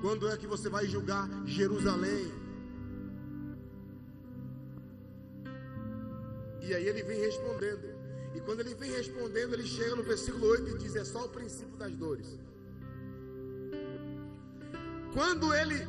Quando 0.00 0.28
é 0.28 0.36
que 0.36 0.46
você 0.46 0.68
vai 0.68 0.86
julgar 0.86 1.28
Jerusalém? 1.44 2.32
E 6.62 6.74
aí 6.74 6.86
ele 6.86 7.02
vem 7.02 7.20
respondendo. 7.20 7.86
E 8.34 8.40
quando 8.40 8.60
ele 8.60 8.74
vem 8.74 8.90
respondendo, 8.92 9.54
ele 9.54 9.66
chega 9.66 9.96
no 9.96 10.02
versículo 10.02 10.46
8 10.46 10.68
e 10.68 10.78
diz: 10.78 10.94
É 10.94 11.04
só 11.04 11.24
o 11.24 11.28
princípio 11.28 11.76
das 11.76 11.92
dores. 11.96 12.38
Quando 15.12 15.52
ele 15.54 15.86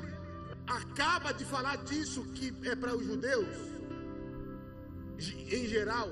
acaba 0.65 1.31
de 1.33 1.45
falar 1.45 1.77
disso, 1.83 2.23
que 2.33 2.53
é 2.63 2.75
para 2.75 2.95
os 2.95 3.05
judeus, 3.05 3.47
em 5.51 5.65
geral, 5.67 6.09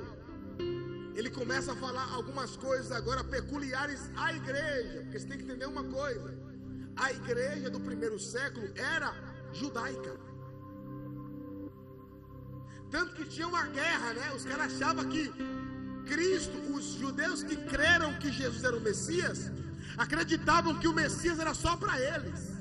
começa 1.35 1.73
a 1.73 1.75
falar 1.75 2.07
algumas 2.13 2.55
coisas 2.55 2.91
agora 2.91 3.23
peculiares 3.23 4.09
à 4.15 4.33
igreja, 4.33 5.01
porque 5.01 5.19
você 5.19 5.27
tem 5.27 5.37
que 5.37 5.43
entender 5.43 5.67
uma 5.67 5.83
coisa: 5.83 6.33
a 6.95 7.11
igreja 7.11 7.69
do 7.69 7.79
primeiro 7.79 8.17
século 8.17 8.67
era 8.75 9.13
judaica. 9.53 10.15
Tanto 12.89 13.13
que 13.15 13.25
tinha 13.25 13.47
uma 13.47 13.65
guerra, 13.67 14.13
né? 14.13 14.33
Os 14.33 14.45
caras 14.45 14.73
achavam 14.73 15.09
que 15.09 15.31
Cristo, 16.05 16.57
os 16.73 16.85
judeus 17.01 17.43
que 17.43 17.57
creram 17.57 18.13
que 18.19 18.31
Jesus 18.31 18.63
era 18.63 18.77
o 18.77 18.81
Messias, 18.81 19.51
acreditavam 19.97 20.79
que 20.79 20.87
o 20.87 20.93
Messias 20.93 21.39
era 21.39 21.53
só 21.53 21.75
para 21.75 21.99
eles. 21.99 22.54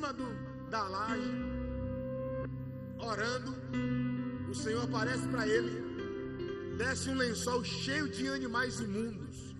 Cima 0.00 0.12
do, 0.14 0.26
da 0.70 0.88
laje, 0.88 1.30
orando. 2.98 3.54
O 4.50 4.54
Senhor 4.54 4.82
aparece 4.82 5.28
para 5.28 5.46
ele, 5.46 6.76
desce 6.78 7.10
um 7.10 7.16
lençol 7.16 7.62
cheio 7.62 8.08
de 8.08 8.26
animais 8.28 8.80
imundos. 8.80 9.54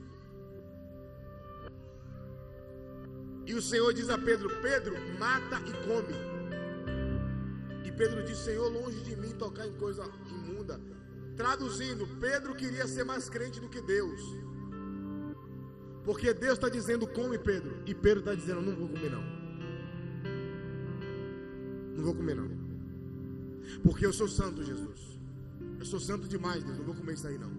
E 3.46 3.54
o 3.54 3.60
Senhor 3.60 3.92
diz 3.92 4.08
a 4.08 4.16
Pedro: 4.16 4.48
Pedro, 4.62 4.96
mata 5.18 5.60
e 5.68 5.72
come. 5.86 6.30
Pedro 7.96 8.24
disse: 8.24 8.44
Senhor, 8.44 8.72
longe 8.72 8.98
de 9.02 9.14
mim 9.14 9.32
tocar 9.32 9.66
em 9.66 9.74
coisa 9.74 10.10
imunda. 10.26 10.80
Traduzindo, 11.36 12.06
Pedro 12.18 12.54
queria 12.54 12.86
ser 12.86 13.04
mais 13.04 13.28
crente 13.28 13.60
do 13.60 13.68
que 13.68 13.82
Deus. 13.82 14.22
Porque 16.02 16.32
Deus 16.32 16.54
está 16.54 16.70
dizendo: 16.70 17.06
come, 17.06 17.38
Pedro. 17.38 17.82
E 17.84 17.94
Pedro 17.94 18.20
está 18.20 18.34
dizendo: 18.34 18.62
não 18.62 18.74
vou 18.74 18.88
comer, 18.88 19.10
não. 19.10 19.39
Não 22.00 22.06
vou 22.06 22.14
comer, 22.14 22.34
não. 22.34 22.48
Porque 23.82 24.06
eu 24.06 24.12
sou 24.12 24.26
santo, 24.26 24.64
Jesus. 24.64 25.00
Eu 25.78 25.84
sou 25.84 26.00
santo 26.00 26.26
demais, 26.26 26.64
Deus. 26.64 26.78
Não 26.78 26.84
vou 26.86 26.94
comer 26.94 27.12
isso 27.12 27.26
aí, 27.26 27.36
não. 27.36 27.52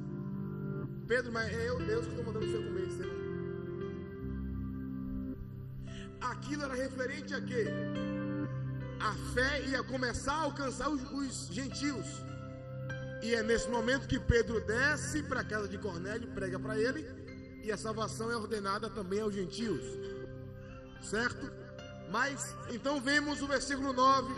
Pedro, 1.07 1.31
mas 1.31 1.53
é 1.53 1.69
eu, 1.69 1.77
Deus, 1.85 2.07
que 2.07 2.11
estou 2.13 2.25
mandando 2.25 2.47
você 2.47 2.57
comer. 2.57 2.87
Você 2.87 3.05
não... 3.05 3.21
Aquilo 6.21 6.63
era 6.63 6.73
referente 6.73 7.35
a 7.35 7.41
quê? 7.41 7.67
A 8.99 9.13
fé 9.33 9.61
ia 9.67 9.83
começar 9.83 10.33
a 10.33 10.41
alcançar 10.41 10.89
os, 10.89 11.03
os 11.11 11.47
gentios. 11.53 12.07
E 13.21 13.35
é 13.35 13.43
nesse 13.43 13.69
momento 13.69 14.07
que 14.07 14.19
Pedro 14.19 14.59
desce 14.61 15.21
para 15.21 15.41
a 15.41 15.43
casa 15.43 15.67
de 15.67 15.77
Cornélio, 15.77 16.33
prega 16.33 16.59
para 16.59 16.79
ele, 16.79 17.05
e 17.63 17.71
a 17.71 17.77
salvação 17.77 18.31
é 18.31 18.35
ordenada 18.35 18.89
também 18.89 19.21
aos 19.21 19.35
gentios. 19.35 19.83
Certo? 20.99 21.61
Mas 22.12 22.55
então 22.70 22.99
vemos 22.99 23.41
o 23.41 23.47
versículo 23.47 23.93
9 23.93 24.34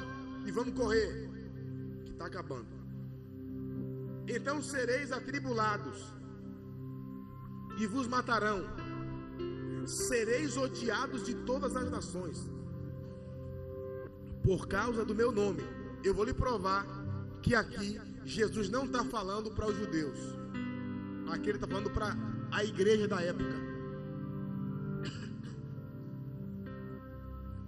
e 0.46 0.52
vamos 0.52 0.76
correr, 0.76 1.30
que 2.06 2.12
está 2.12 2.28
acabando. 2.28 2.68
Então 4.28 4.62
sereis 4.62 5.12
atribulados 5.12 6.14
e 7.78 7.88
vos 7.88 8.08
matarão, 8.08 8.64
sereis 9.88 10.56
odiados 10.56 11.26
de 11.26 11.34
todas 11.34 11.76
as 11.76 11.90
nações, 11.90 12.50
por 14.44 14.68
causa 14.68 15.04
do 15.04 15.16
meu 15.16 15.32
nome. 15.32 15.64
Eu 16.04 16.14
vou 16.14 16.26
lhe 16.26 16.34
provar 16.34 16.86
que 17.42 17.56
aqui 17.56 18.00
Jesus 18.24 18.70
não 18.70 18.86
está 18.86 19.04
falando 19.04 19.50
para 19.50 19.66
os 19.66 19.76
judeus, 19.76 20.20
aqui 21.32 21.50
ele 21.50 21.58
está 21.58 21.68
falando 21.68 21.90
para 21.90 22.16
a 22.52 22.64
igreja 22.64 23.08
da 23.08 23.20
época. 23.20 23.73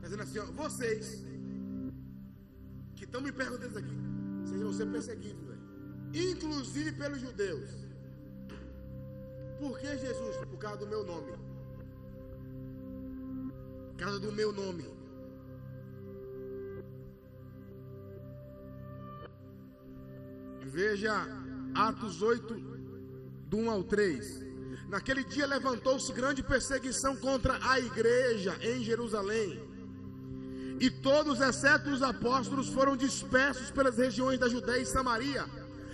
Dizendo 0.06 0.24
assim: 0.24 0.39
ó, 0.39 0.45
vocês 0.45 1.24
que 2.95 3.03
estão 3.03 3.22
me 3.22 3.32
perguntando 3.32 3.78
aqui, 3.78 3.97
vocês 4.43 4.62
vão 4.62 4.74
ser 4.74 4.86
perseguidos, 4.88 5.43
véio. 5.47 6.32
inclusive 6.32 6.91
pelos 6.93 7.20
judeus. 7.20 7.70
Por 9.60 9.80
que 9.80 9.97
Jesus? 9.97 10.36
Por 10.38 10.58
causa 10.58 10.78
do 10.78 10.88
meu 10.88 11.03
nome. 11.03 11.32
Por 13.89 13.97
causa 13.97 14.20
do 14.20 14.32
meu 14.32 14.51
nome. 14.51 14.86
Veja 20.62 21.26
Atos 21.74 22.22
8, 22.22 22.53
do 23.47 23.58
1 23.58 23.72
ao 23.72 23.84
3. 23.84 24.43
Naquele 24.89 25.24
dia 25.24 25.47
levantou-se 25.47 26.12
grande 26.14 26.43
perseguição 26.43 27.16
contra 27.16 27.58
a 27.70 27.80
igreja 27.80 28.58
em 28.62 28.84
Jerusalém. 28.84 29.74
E 30.80 30.89
todos, 30.89 31.39
exceto 31.39 31.89
os 31.89 32.01
apóstolos, 32.01 32.69
foram 32.69 32.97
dispersos 32.97 33.71
pelas 33.71 33.97
regiões 33.97 34.39
da 34.39 34.49
Judéia 34.49 34.82
e 34.82 34.86
Samaria. 34.86 35.45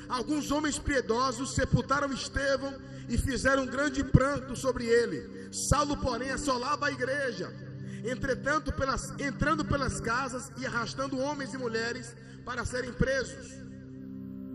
Alguns 0.09 0.51
homens 0.51 0.79
piedosos 0.79 1.53
sepultaram 1.53 2.11
Estevão 2.11 2.73
e 3.07 3.17
fizeram 3.17 3.65
grande 3.65 4.03
pranto 4.03 4.55
sobre 4.55 4.85
ele. 4.85 5.49
Saulo, 5.53 5.97
porém, 5.97 6.31
assolava 6.31 6.87
a 6.87 6.91
igreja. 6.91 7.53
Entretanto, 8.03 8.71
pelas, 8.71 9.13
entrando 9.19 9.63
pelas 9.63 9.99
casas 9.99 10.51
e 10.57 10.65
arrastando 10.65 11.19
homens 11.19 11.53
e 11.53 11.57
mulheres 11.57 12.15
para 12.43 12.65
serem 12.65 12.91
presos. 12.91 13.61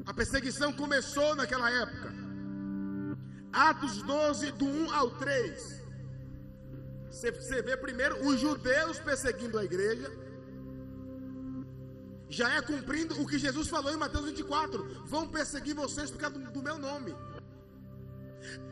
A 0.05 0.13
perseguição 0.13 0.73
começou 0.73 1.35
naquela 1.37 1.71
época. 1.71 2.13
Atos 3.53 4.03
12, 4.03 4.53
do 4.53 4.65
1 4.65 4.93
ao 4.93 5.11
3. 5.11 5.86
Você 7.11 7.63
vê 7.63 7.77
primeiro 7.77 8.27
os 8.27 8.41
judeus 8.41 8.99
perseguindo 8.99 9.59
a 9.59 9.65
igreja. 9.65 10.11
Já 12.29 12.55
é 12.55 12.61
cumprindo 12.61 13.21
o 13.21 13.27
que 13.27 13.39
Jesus 13.39 13.69
falou 13.69 13.93
em 13.93 13.97
Mateus 13.97 14.27
24: 14.27 14.85
vão 15.07 15.29
perseguir 15.29 15.75
vocês 15.75 16.11
por 16.11 16.19
causa 16.19 16.39
do, 16.39 16.51
do 16.51 16.63
meu 16.63 16.79
nome. 16.79 17.15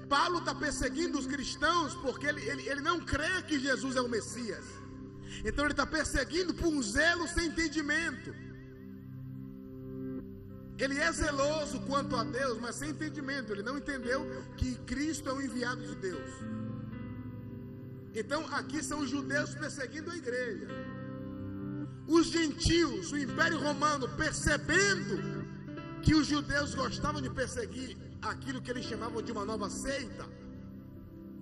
Paulo 0.08 0.38
está 0.38 0.54
perseguindo 0.54 1.18
os 1.18 1.26
cristãos 1.26 1.94
porque 1.94 2.26
ele, 2.26 2.42
ele, 2.48 2.68
ele 2.68 2.80
não 2.80 3.00
crê 3.00 3.42
que 3.42 3.58
Jesus 3.58 3.96
é 3.96 4.00
o 4.00 4.08
Messias. 4.08 4.64
Então 5.44 5.64
ele 5.64 5.72
está 5.72 5.86
perseguindo 5.86 6.52
por 6.54 6.66
um 6.66 6.82
zelo 6.82 7.26
sem 7.28 7.46
entendimento. 7.46 8.34
Ele 10.78 10.98
é 10.98 11.10
zeloso 11.12 11.80
quanto 11.82 12.16
a 12.16 12.24
Deus, 12.24 12.58
mas 12.60 12.76
sem 12.76 12.90
entendimento. 12.90 13.52
Ele 13.52 13.62
não 13.62 13.78
entendeu 13.78 14.26
que 14.56 14.74
Cristo 14.78 15.28
é 15.28 15.32
o 15.32 15.40
enviado 15.40 15.82
de 15.82 15.94
Deus. 15.94 16.30
Então 18.14 18.46
aqui 18.58 18.82
são 18.82 19.00
os 19.00 19.10
judeus 19.10 19.54
perseguindo 19.54 20.10
a 20.10 20.16
igreja. 20.16 20.68
Os 22.06 22.26
gentios, 22.26 23.12
o 23.12 23.18
Império 23.18 23.58
Romano, 23.58 24.08
percebendo 24.16 25.44
que 26.02 26.14
os 26.14 26.26
judeus 26.26 26.74
gostavam 26.74 27.20
de 27.20 27.30
perseguir 27.30 27.96
aquilo 28.22 28.60
que 28.60 28.70
eles 28.70 28.84
chamavam 28.84 29.22
de 29.22 29.32
uma 29.32 29.44
nova 29.44 29.68
seita, 29.70 30.26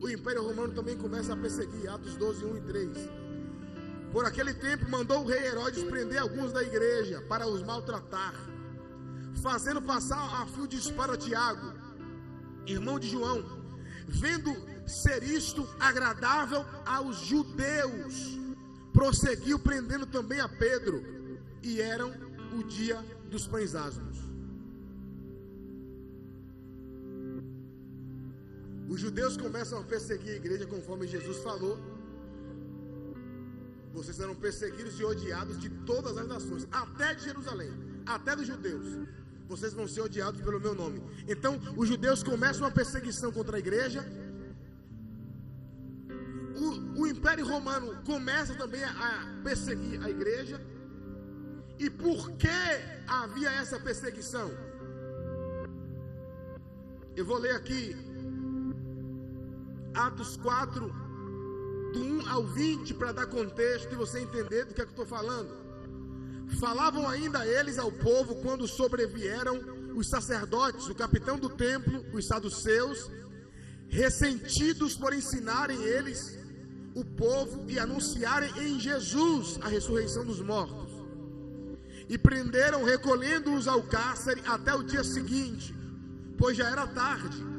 o 0.01 0.09
Império 0.09 0.43
Romano 0.43 0.73
também 0.73 0.97
começa 0.97 1.33
a 1.33 1.37
perseguir. 1.37 1.89
Atos 1.89 2.17
12, 2.17 2.45
1 2.45 2.57
e 2.57 2.61
3. 2.61 2.99
Por 4.13 4.25
aquele 4.25 4.55
tempo 4.55 4.91
mandou 4.91 5.23
o 5.23 5.27
rei 5.27 5.45
Herodes 5.47 5.85
prender 5.85 6.21
alguns 6.21 6.53
da 6.53 6.63
igreja 6.63 7.21
para 7.23 7.47
os 7.47 7.63
maltratar 7.63 8.35
fazendo 9.43 9.83
passar 9.83 10.23
a 10.41 10.47
fio 10.47 10.69
de 10.69 10.77
espada 10.77 11.17
Tiago, 11.17 11.73
irmão 12.67 12.99
de 12.99 13.09
João, 13.09 13.43
vendo 14.07 14.51
ser 14.87 15.23
isto 15.23 15.69
agradável 15.79 16.65
aos 16.85 17.19
judeus, 17.19 18.39
prosseguiu 18.93 19.59
prendendo 19.59 20.07
também 20.07 20.41
a 20.41 20.49
Pedro, 20.49 21.03
e 21.63 21.81
eram 21.81 22.13
o 22.59 22.63
dia 22.65 23.03
dos 23.31 23.47
pães 23.47 23.75
asmos. 23.75 24.19
Os 28.89 29.01
judeus 29.01 29.37
começam 29.37 29.81
a 29.81 29.85
perseguir 29.85 30.33
a 30.33 30.37
igreja 30.37 30.67
conforme 30.67 31.07
Jesus 31.07 31.39
falou. 31.39 31.79
Vocês 33.95 34.17
serão 34.17 34.35
perseguidos 34.35 34.99
e 34.99 35.05
odiados 35.05 35.59
de 35.59 35.71
todas 35.71 36.17
as 36.17 36.27
nações, 36.27 36.67
até 36.71 37.15
de 37.15 37.25
Jerusalém, 37.25 37.71
até 38.07 38.35
dos 38.35 38.47
judeus 38.47 38.87
vocês 39.53 39.73
vão 39.75 39.87
ser 39.87 40.01
odiados 40.01 40.41
pelo 40.41 40.59
meu 40.59 40.75
nome. 40.75 41.03
Então, 41.29 41.61
os 41.77 41.89
judeus 41.89 42.23
começam 42.23 42.63
uma 42.65 42.71
perseguição 42.71 43.31
contra 43.31 43.57
a 43.57 43.61
igreja. 43.61 44.01
O, 46.63 47.03
o 47.03 47.07
Império 47.09 47.45
Romano 47.45 47.89
começa 48.05 48.55
também 48.55 48.85
a, 48.85 49.41
perseguir 49.43 50.01
a 50.01 50.09
igreja. 50.09 50.61
E 51.77 51.91
por 51.91 52.31
que 52.33 52.49
havia 53.09 53.51
essa 53.51 53.81
perseguição? 53.81 54.49
Eu 57.17 57.25
vou 57.27 57.39
ler 57.39 57.57
aqui 57.57 57.97
Atos 59.93 60.37
4, 60.37 60.87
do 61.93 62.01
1 62.01 62.29
ao 62.29 62.47
20, 62.47 62.95
para 62.95 63.11
dar 63.11 63.27
contexto 63.27 63.93
e 63.93 63.97
você 63.97 64.21
entender 64.21 64.65
do 64.65 64.75
que 64.75 64.81
é 64.81 64.85
que 64.85 64.91
eu 64.91 65.03
estou 65.03 65.07
falando. 65.07 65.51
Falavam 66.61 67.09
ainda 67.09 67.45
eles 67.45 67.77
ao 67.79 67.91
povo 67.91 68.37
quando 68.37 68.69
sobrevieram 68.69 69.61
os 69.97 70.09
sacerdotes, 70.09 70.89
o 70.89 70.95
capitão 70.95 71.37
do 71.39 71.51
templo, 71.51 72.05
os 72.13 72.27
saduceus, 72.27 73.11
ressentidos 73.89 74.97
por 74.97 75.13
ensinarem 75.13 75.83
eles 75.83 76.42
o 76.95 77.05
povo 77.05 77.65
e 77.69 77.79
anunciarem 77.79 78.51
em 78.59 78.79
Jesus 78.79 79.59
a 79.63 79.69
ressurreição 79.69 80.25
dos 80.25 80.41
mortos. 80.41 80.91
E 82.09 82.19
prenderam, 82.19 82.85
recolhendo-os 82.85 83.67
ao 83.67 83.83
cárcere 83.83 84.43
até 84.47 84.75
o 84.75 84.83
dia 84.83 85.03
seguinte, 85.03 85.75
pois 86.37 86.57
já 86.57 86.69
era 86.69 86.87
tarde. 86.87 87.53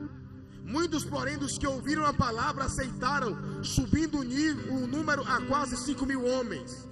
Muitos, 0.64 1.04
porém, 1.04 1.38
dos 1.38 1.58
que 1.58 1.68
ouviram 1.68 2.06
a 2.06 2.14
palavra 2.14 2.66
aceitaram, 2.66 3.64
subindo 3.64 4.20
o, 4.20 4.88
número 4.88 5.24
a 5.24 5.42
quase 5.42 5.76
cinco 5.78 6.06
mil 6.06 6.26
homens. 6.26 6.88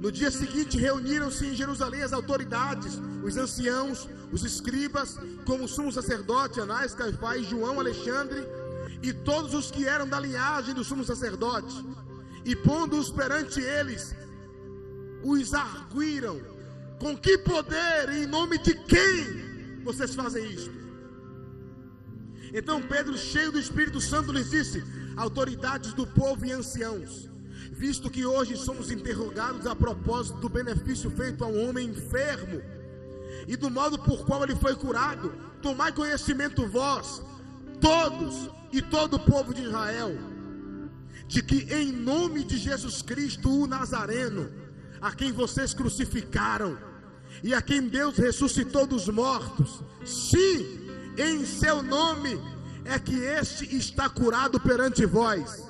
No 0.00 0.10
dia 0.10 0.30
seguinte, 0.30 0.76
reuniram-se 0.76 1.46
em 1.46 1.54
Jerusalém 1.54 2.02
as 2.02 2.12
autoridades, 2.12 3.00
os 3.22 3.36
anciãos, 3.36 4.08
os 4.32 4.44
escribas, 4.44 5.16
como 5.46 5.68
sumo 5.68 5.92
sacerdote 5.92 6.60
Anás, 6.60 6.94
Caifás, 6.94 7.46
João, 7.46 7.78
Alexandre 7.78 8.44
e 9.02 9.12
todos 9.12 9.54
os 9.54 9.70
que 9.70 9.86
eram 9.86 10.08
da 10.08 10.18
linhagem 10.20 10.74
do 10.74 10.84
sumo 10.84 11.04
sacerdote. 11.04 11.84
E 12.44 12.54
pondo-os 12.56 13.10
perante 13.10 13.60
eles, 13.60 14.14
os 15.22 15.52
arguíram: 15.54 16.40
Com 16.98 17.16
que 17.16 17.38
poder 17.38 18.08
e 18.10 18.24
em 18.24 18.26
nome 18.26 18.58
de 18.58 18.74
quem 18.74 19.82
vocês 19.84 20.14
fazem 20.14 20.50
isto? 20.50 20.72
Então 22.54 22.82
Pedro, 22.82 23.16
cheio 23.16 23.52
do 23.52 23.58
Espírito 23.58 24.00
Santo, 24.00 24.32
lhes 24.32 24.50
disse: 24.50 24.84
Autoridades 25.16 25.92
do 25.92 26.06
povo 26.06 26.44
e 26.46 26.52
anciãos 26.52 27.32
visto 27.72 28.10
que 28.10 28.24
hoje 28.24 28.56
somos 28.56 28.90
interrogados 28.90 29.66
a 29.66 29.74
propósito 29.74 30.38
do 30.38 30.48
benefício 30.48 31.10
feito 31.10 31.42
a 31.42 31.48
um 31.48 31.68
homem 31.68 31.88
enfermo 31.88 32.62
e 33.48 33.56
do 33.56 33.70
modo 33.70 33.98
por 33.98 34.24
qual 34.24 34.44
ele 34.44 34.54
foi 34.54 34.76
curado, 34.76 35.32
tomai 35.60 35.90
conhecimento 35.90 36.66
vós, 36.68 37.22
todos 37.82 38.48
e 38.72 38.80
todo 38.80 39.16
o 39.16 39.18
povo 39.18 39.52
de 39.52 39.62
Israel, 39.64 40.16
de 41.26 41.42
que 41.42 41.66
em 41.74 41.92
nome 41.92 42.44
de 42.44 42.56
Jesus 42.56 43.02
Cristo, 43.02 43.50
o 43.50 43.66
Nazareno, 43.66 44.48
a 45.00 45.10
quem 45.10 45.32
vocês 45.32 45.74
crucificaram 45.74 46.78
e 47.42 47.52
a 47.52 47.60
quem 47.60 47.88
Deus 47.88 48.16
ressuscitou 48.16 48.86
dos 48.86 49.08
mortos, 49.08 49.82
sim, 50.06 50.88
em 51.18 51.44
seu 51.44 51.82
nome 51.82 52.40
é 52.84 52.98
que 52.98 53.16
este 53.16 53.76
está 53.76 54.08
curado 54.08 54.60
perante 54.60 55.04
vós. 55.04 55.62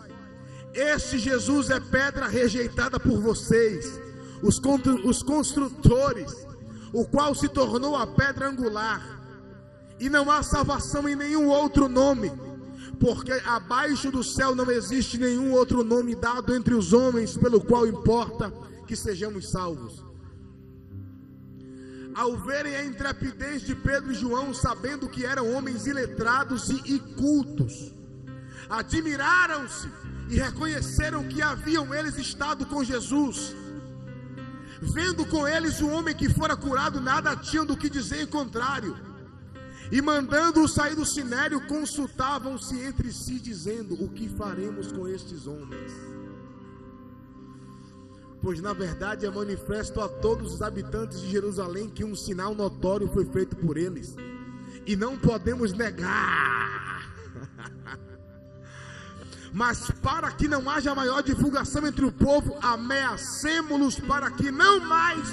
Este 0.74 1.18
Jesus 1.18 1.70
é 1.70 1.80
pedra 1.80 2.26
rejeitada 2.26 3.00
por 3.00 3.20
vocês, 3.20 3.98
os, 4.42 4.60
os 5.04 5.22
construtores, 5.22 6.46
o 6.92 7.04
qual 7.06 7.34
se 7.34 7.48
tornou 7.48 7.96
a 7.96 8.06
pedra 8.06 8.48
angular. 8.48 9.11
E 9.98 10.08
não 10.08 10.30
há 10.30 10.42
salvação 10.42 11.08
em 11.08 11.14
nenhum 11.14 11.48
outro 11.48 11.88
nome, 11.88 12.32
porque 12.98 13.32
abaixo 13.44 14.10
do 14.10 14.22
céu 14.22 14.54
não 14.54 14.70
existe 14.70 15.18
nenhum 15.18 15.52
outro 15.52 15.82
nome 15.84 16.14
dado 16.14 16.54
entre 16.54 16.74
os 16.74 16.92
homens 16.92 17.36
pelo 17.36 17.60
qual 17.60 17.86
importa 17.86 18.52
que 18.86 18.96
sejamos 18.96 19.50
salvos. 19.50 20.04
Ao 22.14 22.36
verem 22.36 22.76
a 22.76 22.84
intrepidez 22.84 23.62
de 23.62 23.74
Pedro 23.74 24.12
e 24.12 24.14
João, 24.14 24.52
sabendo 24.52 25.08
que 25.08 25.24
eram 25.24 25.50
homens 25.52 25.86
iletrados 25.86 26.68
e 26.68 26.94
incultos, 26.94 27.94
admiraram-se 28.68 29.88
e 30.28 30.36
reconheceram 30.36 31.24
que 31.24 31.40
haviam 31.40 31.94
eles 31.94 32.16
estado 32.18 32.66
com 32.66 32.84
Jesus. 32.84 33.54
Vendo 34.80 35.24
com 35.26 35.46
eles 35.46 35.80
o 35.80 35.88
homem 35.88 36.14
que 36.14 36.28
fora 36.28 36.56
curado, 36.56 37.00
nada 37.00 37.36
tinham 37.36 37.64
do 37.64 37.76
que 37.76 37.88
dizer 37.88 38.22
em 38.22 38.26
contrário. 38.26 39.11
E 39.92 40.00
mandando-o 40.00 40.66
sair 40.66 40.96
do 40.96 41.04
sinério, 41.04 41.60
consultavam-se 41.66 42.80
entre 42.80 43.12
si, 43.12 43.38
dizendo: 43.38 44.02
O 44.02 44.08
que 44.08 44.26
faremos 44.26 44.90
com 44.90 45.06
estes 45.06 45.46
homens? 45.46 45.92
Pois 48.40 48.58
na 48.62 48.72
verdade 48.72 49.26
é 49.26 49.30
manifesto 49.30 50.00
a 50.00 50.08
todos 50.08 50.54
os 50.54 50.62
habitantes 50.62 51.20
de 51.20 51.30
Jerusalém 51.30 51.90
que 51.90 52.04
um 52.04 52.16
sinal 52.16 52.54
notório 52.54 53.06
foi 53.08 53.26
feito 53.26 53.54
por 53.54 53.76
eles, 53.76 54.16
e 54.86 54.96
não 54.96 55.18
podemos 55.18 55.74
negar. 55.74 57.06
Mas 59.52 59.90
para 60.02 60.32
que 60.32 60.48
não 60.48 60.70
haja 60.70 60.94
maior 60.94 61.22
divulgação 61.22 61.86
entre 61.86 62.06
o 62.06 62.10
povo, 62.10 62.56
ameacemos-los 62.62 64.00
para 64.00 64.30
que 64.30 64.50
não 64.50 64.80
mais 64.80 65.28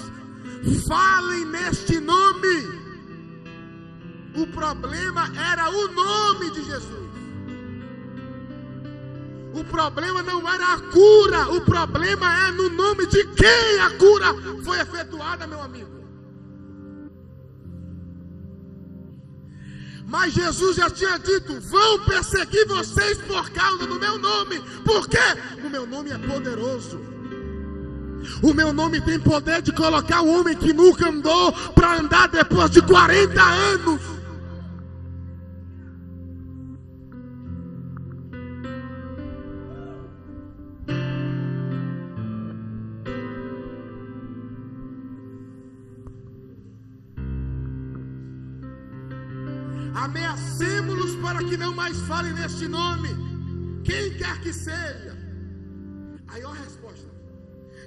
falem 0.86 1.46
neste 1.46 2.02
nome. 2.02 2.89
O 4.40 4.48
problema 4.48 5.30
era 5.52 5.70
o 5.70 5.88
nome 5.90 6.50
de 6.52 6.64
Jesus. 6.64 7.10
O 9.54 9.64
problema 9.66 10.24
não 10.24 10.48
era 10.48 10.76
a 10.76 10.80
cura, 10.80 11.50
o 11.50 11.62
problema 11.62 12.48
é 12.48 12.52
no 12.52 12.70
nome 12.70 13.06
de 13.08 13.26
quem 13.34 13.80
a 13.82 13.90
cura 13.98 14.28
foi 14.64 14.80
efetuada, 14.80 15.46
meu 15.46 15.62
amigo. 15.62 16.00
Mas 20.08 20.34
Jesus 20.34 20.78
já 20.78 20.90
tinha 20.90 21.20
dito: 21.20 21.60
vão 21.60 22.00
perseguir 22.06 22.66
vocês 22.68 23.18
por 23.20 23.50
causa 23.50 23.86
do 23.86 24.00
meu 24.00 24.18
nome. 24.18 24.60
Por 24.86 25.08
quê? 25.10 25.18
O 25.66 25.70
meu 25.70 25.86
nome 25.86 26.12
é 26.12 26.18
poderoso. 26.18 27.00
O 28.42 28.54
meu 28.54 28.72
nome 28.72 29.02
tem 29.02 29.20
poder 29.20 29.62
de 29.62 29.72
colocar 29.74 30.22
o 30.22 30.40
homem 30.40 30.56
que 30.56 30.72
nunca 30.72 31.10
andou 31.10 31.52
para 31.74 32.00
andar 32.00 32.28
depois 32.30 32.72
de 32.72 32.82
40 32.82 33.42
anos. 33.42 34.02
Mais 51.90 52.02
falem 52.02 52.34
neste 52.34 52.68
nome, 52.68 53.10
quem 53.84 54.14
quer 54.14 54.40
que 54.42 54.54
seja. 54.54 55.18
Aí 56.28 56.44
olha 56.44 56.60
a 56.60 56.64
resposta: 56.64 57.08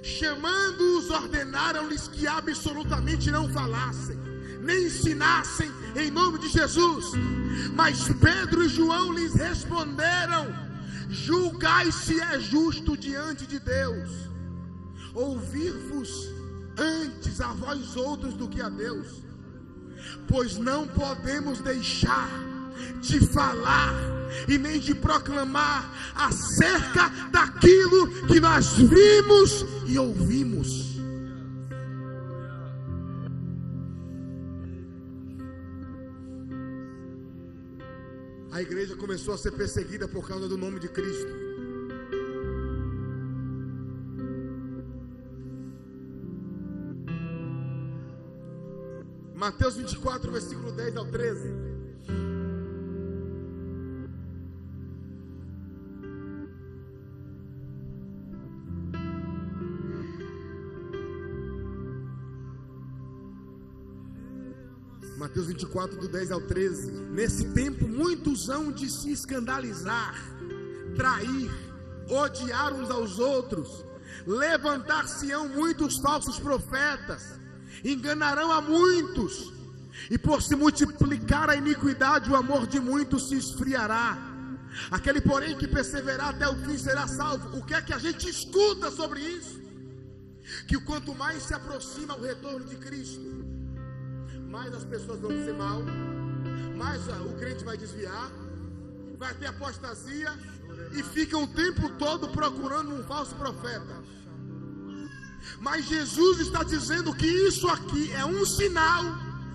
chamando-os, 0.03 1.09
ordenaram-lhes 1.09 2.09
que 2.09 2.27
absolutamente 2.27 3.31
não 3.31 3.47
falassem, 3.47 4.17
nem 4.61 4.87
ensinassem 4.87 5.71
em 5.95 6.11
nome 6.11 6.39
de 6.39 6.49
Jesus. 6.49 7.11
Mas 7.73 8.09
Pedro 8.19 8.65
e 8.65 8.67
João 8.67 9.13
lhes 9.13 9.35
responderam: 9.35 10.53
julgai 11.09 11.89
se 11.89 12.19
é 12.19 12.37
justo 12.41 12.97
diante 12.97 13.47
de 13.47 13.59
Deus, 13.59 14.09
ouvir-vos 15.13 16.29
antes 16.77 17.39
a 17.39 17.53
vós 17.53 17.95
outros 17.95 18.33
do 18.33 18.49
que 18.49 18.61
a 18.61 18.67
Deus 18.67 19.23
pois 20.27 20.57
não 20.57 20.87
podemos 20.87 21.59
deixar 21.59 22.29
de 23.01 23.19
falar 23.27 23.93
e 24.47 24.57
nem 24.57 24.79
de 24.79 24.93
proclamar 24.95 26.13
acerca 26.15 27.09
daquilo 27.31 28.07
que 28.27 28.39
nós 28.39 28.73
vimos 28.73 29.65
e 29.87 29.97
ouvimos. 29.97 30.93
A 38.51 38.61
igreja 38.61 38.95
começou 38.95 39.33
a 39.33 39.37
ser 39.37 39.51
perseguida 39.51 40.07
por 40.07 40.27
causa 40.27 40.47
do 40.47 40.57
nome 40.57 40.79
de 40.79 40.87
Cristo. 40.87 41.53
Mateus 49.33 49.75
24, 49.75 50.31
versículo 50.31 50.71
10 50.71 50.95
ao 50.95 51.05
13. 51.05 51.72
Mateus 65.33 65.47
24, 65.47 65.97
do 65.97 66.07
10 66.07 66.31
ao 66.31 66.41
13. 66.41 66.91
Nesse 66.91 67.45
tempo, 67.53 67.87
muitos 67.87 68.49
hão 68.49 68.71
de 68.71 68.87
se 68.87 69.11
escandalizar, 69.11 70.13
trair, 70.95 71.49
odiar 72.07 72.71
uns 72.71 72.91
aos 72.91 73.17
outros, 73.17 73.83
levantar-se-ão 74.27 75.49
muitos 75.49 75.97
falsos 75.97 76.37
profetas 76.37 77.23
enganarão 77.83 78.51
a 78.51 78.61
muitos, 78.61 79.51
e 80.11 80.19
por 80.19 80.39
se 80.39 80.55
multiplicar 80.55 81.49
a 81.49 81.55
iniquidade, 81.55 82.29
o 82.29 82.35
amor 82.35 82.67
de 82.67 82.79
muitos 82.79 83.29
se 83.29 83.35
esfriará. 83.35 84.15
Aquele, 84.91 85.19
porém, 85.19 85.57
que 85.57 85.67
perseverar 85.67 86.29
até 86.29 86.47
o 86.47 86.55
fim 86.57 86.77
será 86.77 87.07
salvo. 87.07 87.57
O 87.57 87.65
que 87.65 87.73
é 87.73 87.81
que 87.81 87.93
a 87.93 87.97
gente 87.97 88.29
escuta 88.29 88.91
sobre 88.91 89.19
isso? 89.19 89.59
Que 90.67 90.79
quanto 90.81 91.15
mais 91.15 91.41
se 91.41 91.55
aproxima 91.55 92.15
o 92.15 92.21
retorno 92.21 92.67
de 92.67 92.75
Cristo, 92.75 93.42
mais 94.53 94.71
as 94.71 94.83
pessoas 94.83 95.19
vão 95.19 95.31
ser 95.31 95.55
mal, 95.55 95.81
mais 96.77 97.01
o 97.27 97.33
crente 97.39 97.63
vai 97.65 97.75
desviar, 97.75 98.29
vai 99.17 99.33
ter 99.33 99.47
apostasia 99.47 100.31
e 100.91 101.01
fica 101.01 101.35
o 101.35 101.47
tempo 101.47 101.89
todo 101.97 102.29
procurando 102.29 102.93
um 102.93 103.03
falso 103.03 103.33
profeta. 103.33 103.95
Mas 105.59 105.85
Jesus 105.85 106.39
está 106.39 106.63
dizendo 106.63 107.15
que 107.15 107.25
isso 107.25 107.67
aqui 107.67 108.11
é 108.13 108.23
um 108.25 108.45
sinal 108.45 109.03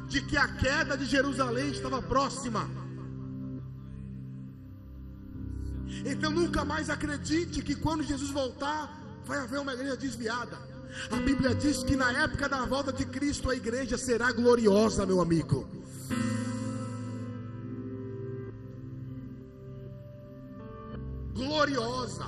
de 0.08 0.20
que 0.20 0.36
a 0.36 0.48
queda 0.48 0.96
de 0.98 1.04
Jerusalém 1.04 1.70
estava 1.70 2.02
próxima. 2.02 2.68
Então 6.04 6.32
nunca 6.32 6.64
mais 6.64 6.90
acredite 6.90 7.62
que 7.62 7.76
quando 7.76 8.02
Jesus 8.02 8.30
voltar, 8.30 8.82
vai 9.24 9.38
haver 9.38 9.60
uma 9.60 9.74
igreja 9.74 9.96
desviada. 9.96 10.67
A 11.10 11.16
Bíblia 11.16 11.54
diz 11.54 11.82
que 11.82 11.96
na 11.96 12.12
época 12.24 12.48
da 12.48 12.64
volta 12.64 12.92
de 12.92 13.04
Cristo 13.04 13.50
a 13.50 13.54
igreja 13.54 13.96
será 13.96 14.32
gloriosa, 14.32 15.06
meu 15.06 15.20
amigo. 15.20 15.68
Gloriosa, 21.34 22.26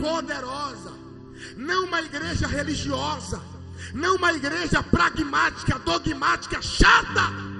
poderosa 0.00 1.02
não 1.56 1.84
uma 1.86 2.00
igreja 2.00 2.46
religiosa, 2.46 3.40
não 3.92 4.16
uma 4.16 4.32
igreja 4.32 4.82
pragmática, 4.82 5.78
dogmática, 5.78 6.62
chata. 6.62 7.51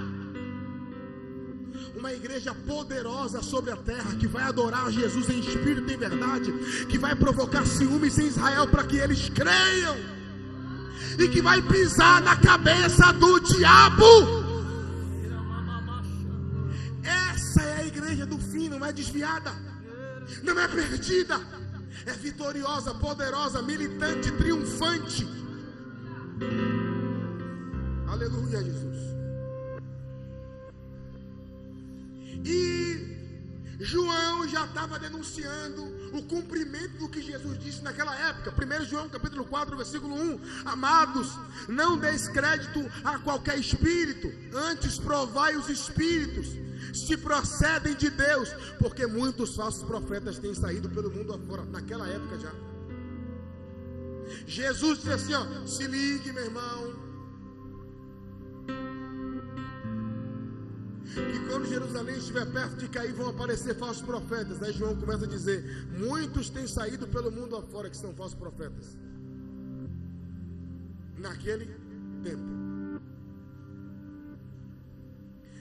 Uma 2.03 2.13
igreja 2.13 2.53
poderosa 2.53 3.41
sobre 3.41 3.71
a 3.71 3.77
terra 3.77 4.17
que 4.17 4.27
vai 4.27 4.43
adorar 4.43 4.91
Jesus 4.91 5.29
em 5.31 5.39
espírito 5.39 5.89
e 5.89 5.95
em 5.95 5.97
verdade, 5.97 6.53
que 6.89 6.99
vai 6.99 7.15
provocar 7.15 7.65
ciúmes 7.65 8.19
em 8.19 8.27
Israel 8.27 8.67
para 8.67 8.83
que 8.83 8.97
eles 8.97 9.29
creiam 9.29 9.97
e 11.17 11.29
que 11.29 11.41
vai 11.41 11.63
pisar 11.63 12.21
na 12.21 12.35
cabeça 12.35 13.13
do 13.13 13.39
diabo. 13.39 14.05
Essa 17.05 17.63
é 17.63 17.83
a 17.83 17.87
igreja 17.87 18.27
do 18.27 18.37
fim, 18.37 18.69
não 18.69 18.85
é 18.85 18.93
desviada, 18.93 19.53
não 20.43 20.59
é 20.59 20.67
perdida, 20.67 21.41
é 22.05 22.13
vitoriosa, 22.15 22.93
poderosa, 22.95 23.63
militante, 23.63 24.29
triunfante. 24.33 25.25
Aleluia, 28.09 28.61
Jesus. 28.61 29.12
E 32.45 33.12
João 33.80 34.47
já 34.49 34.64
estava 34.64 34.99
denunciando 34.99 35.82
o 36.16 36.22
cumprimento 36.22 36.99
do 36.99 37.09
que 37.09 37.20
Jesus 37.20 37.59
disse 37.59 37.82
naquela 37.82 38.14
época. 38.28 38.53
1 38.53 38.84
João 38.84 39.09
capítulo 39.09 39.45
4, 39.45 39.76
versículo 39.76 40.14
1. 40.14 40.40
Amados, 40.64 41.28
não 41.68 41.99
deis 41.99 42.28
crédito 42.28 42.80
a 43.03 43.18
qualquer 43.18 43.59
espírito, 43.59 44.32
antes 44.55 44.99
provai 44.99 45.57
os 45.57 45.68
espíritos, 45.68 46.49
se 46.95 47.16
procedem 47.16 47.95
de 47.95 48.11
Deus, 48.11 48.51
porque 48.78 49.07
muitos 49.07 49.57
falsos 49.57 49.82
profetas 49.82 50.38
têm 50.38 50.55
saído 50.55 50.88
pelo 50.88 51.11
mundo 51.11 51.32
afora, 51.32 51.64
naquela 51.64 52.07
época 52.07 52.38
já. 52.38 52.53
Jesus 54.47 54.99
disse 54.99 55.12
assim: 55.12 55.34
ó, 55.34 55.66
se 55.66 55.86
ligue, 55.86 56.32
meu 56.32 56.45
irmão, 56.45 57.02
que 61.15 61.47
quando 61.49 61.67
Jerusalém 61.67 62.17
estiver 62.17 62.47
perto 62.47 62.77
de 62.77 62.89
cair, 62.89 63.13
vão 63.13 63.29
aparecer 63.29 63.75
falsos 63.77 64.03
profetas. 64.03 64.63
Aí 64.63 64.73
João 64.73 64.97
começa 64.97 65.25
a 65.25 65.29
dizer: 65.29 65.87
muitos 65.99 66.49
têm 66.49 66.67
saído 66.67 67.07
pelo 67.07 67.31
mundo 67.31 67.57
afora 67.57 67.91
que 67.91 67.97
são 67.97 68.15
falsos 68.15 68.39
profetas. 68.39 68.97
Naquele 71.19 71.67
tempo. 72.23 72.63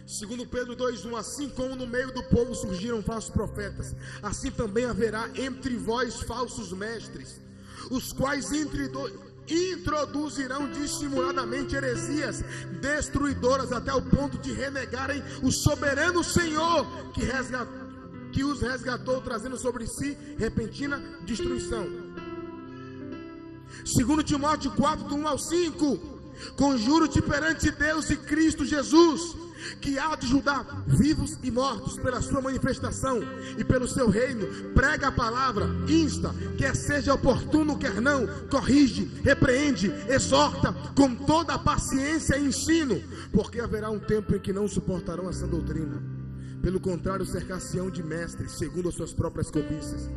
Segundo 0.06 0.46
Pedro 0.46 0.76
2:1, 0.76 1.16
assim 1.16 1.50
como 1.50 1.76
no 1.76 1.88
meio 1.88 2.14
do 2.14 2.24
povo 2.24 2.54
surgiram 2.56 3.02
falsos 3.02 3.30
profetas, 3.30 3.96
assim 4.22 4.52
também 4.52 4.86
haverá 4.86 5.30
entre 5.36 5.78
vós 5.78 6.22
falsos 6.22 6.74
mestres, 6.74 7.40
os 7.90 8.12
quais 8.12 8.52
entre 8.52 8.88
dois 8.88 9.31
introduzirão 9.52 10.70
dissimuladamente 10.72 11.76
heresias 11.76 12.44
destruidoras 12.80 13.72
até 13.72 13.94
o 13.94 14.02
ponto 14.02 14.38
de 14.38 14.52
renegarem 14.52 15.22
o 15.42 15.52
soberano 15.52 16.24
Senhor 16.24 16.86
que, 17.14 17.22
que 18.32 18.44
os 18.44 18.62
resgatou, 18.62 19.22
trazendo 19.22 19.58
sobre 19.58 19.86
si 19.88 20.18
repentina 20.38 21.02
destruição. 21.24 21.88
Segundo 23.86 24.24
Timóteo 24.24 24.72
4, 24.72 25.06
do 25.06 25.16
1 25.16 25.28
ao 25.28 25.40
5, 25.40 25.98
conjuro-te 26.56 27.22
perante 27.22 27.72
Deus 27.72 28.10
e 28.10 28.18
Cristo 28.18 28.66
Jesus 28.66 29.41
que 29.80 29.98
há 29.98 30.16
de 30.16 30.28
julgar 30.28 30.84
vivos 30.88 31.38
e 31.44 31.52
mortos 31.52 31.98
pela 31.98 32.22
sua 32.22 32.42
manifestação 32.42 33.20
e 33.58 33.64
pelo 33.64 33.88
seu 33.88 34.10
reino, 34.10 34.48
prega 34.74 35.08
a 35.08 35.12
palavra, 35.12 35.68
insta, 35.88 36.34
quer 36.58 36.76
seja 36.76 37.14
oportuno, 37.14 37.78
quer 37.78 38.02
não, 38.02 38.28
corrige, 38.50 39.06
repreende, 39.24 39.92
exorta 40.08 40.74
com 40.96 41.16
toda 41.16 41.54
a 41.54 41.60
paciência 41.60 42.38
e 42.38 42.48
ensino, 42.48 43.02
porque 43.32 43.60
haverá 43.60 43.90
um 43.90 44.00
tempo 44.00 44.36
em 44.36 44.40
que 44.40 44.54
não 44.54 44.68
suportarão 44.68 45.30
essa 45.30 45.48
doutrina. 45.48 46.02
Pelo 46.62 46.80
contrário, 46.80 47.26
cercar-se-ão 47.26 47.90
de 47.90 48.04
mestres, 48.04 48.52
segundo 48.52 48.90
as 48.90 48.96
suas 48.96 49.14
próprias 49.14 49.50
cobiças. 49.50 50.10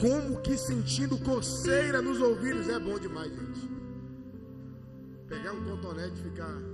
Como 0.00 0.40
que 0.40 0.56
sentindo 0.56 1.18
coceira 1.18 2.00
nos 2.00 2.18
ouvidos 2.18 2.68
é 2.68 2.78
bom 2.78 2.98
demais, 2.98 3.30
gente. 3.30 3.70
Pegar 5.28 5.52
um 5.52 5.64
cotonete 5.64 6.18
e 6.18 6.30
ficar 6.30 6.71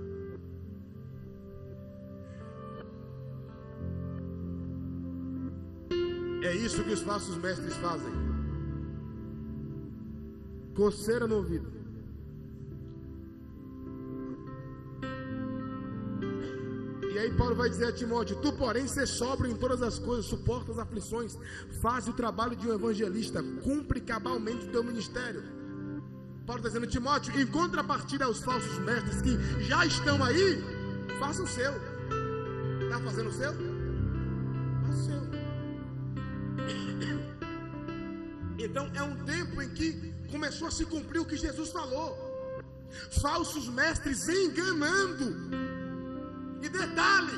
É 6.41 6.55
isso 6.55 6.83
que 6.83 6.93
os 6.93 7.01
falsos 7.01 7.37
mestres 7.37 7.75
fazem. 7.77 8.13
Coceira 10.75 11.27
no 11.27 11.35
ouvido. 11.37 11.79
E 17.13 17.17
aí 17.17 17.31
Paulo 17.35 17.55
vai 17.55 17.69
dizer 17.69 17.87
a 17.87 17.91
Timóteo: 17.91 18.37
Tu, 18.37 18.53
porém, 18.53 18.87
ser 18.87 19.05
sóbrio 19.05 19.51
em 19.51 19.55
todas 19.55 19.81
as 19.81 19.99
coisas, 19.99 20.25
suporta 20.25 20.71
as 20.71 20.79
aflições, 20.79 21.37
faz 21.81 22.07
o 22.07 22.13
trabalho 22.13 22.55
de 22.55 22.65
um 22.67 22.73
evangelista, 22.73 23.43
cumpre 23.61 23.99
cabalmente 23.99 24.67
o 24.67 24.71
teu 24.71 24.83
ministério. 24.83 25.43
Paulo 26.45 26.61
está 26.61 26.69
dizendo, 26.69 26.87
Timóteo, 26.87 27.37
em 27.39 27.45
contrapartida 27.45 28.25
aos 28.25 28.41
falsos 28.41 28.79
mestres 28.79 29.21
que 29.21 29.63
já 29.63 29.85
estão 29.85 30.23
aí, 30.23 30.63
faça 31.19 31.43
o 31.43 31.47
seu. 31.47 31.73
Está 32.83 32.99
fazendo 33.03 33.29
o 33.29 33.33
seu? 33.33 33.53
Faça 33.53 34.97
o 34.97 35.05
seu. 35.05 35.38
Então 38.69 38.89
é 38.93 39.01
um 39.01 39.15
tempo 39.25 39.61
em 39.61 39.69
que 39.69 40.13
começou 40.31 40.67
a 40.67 40.71
se 40.71 40.85
cumprir 40.85 41.19
o 41.19 41.25
que 41.25 41.35
Jesus 41.35 41.69
falou. 41.71 42.09
Falsos 43.21 43.67
mestres 43.67 44.27
enganando. 44.29 45.27
E 46.61 46.69
detalhe: 46.69 47.37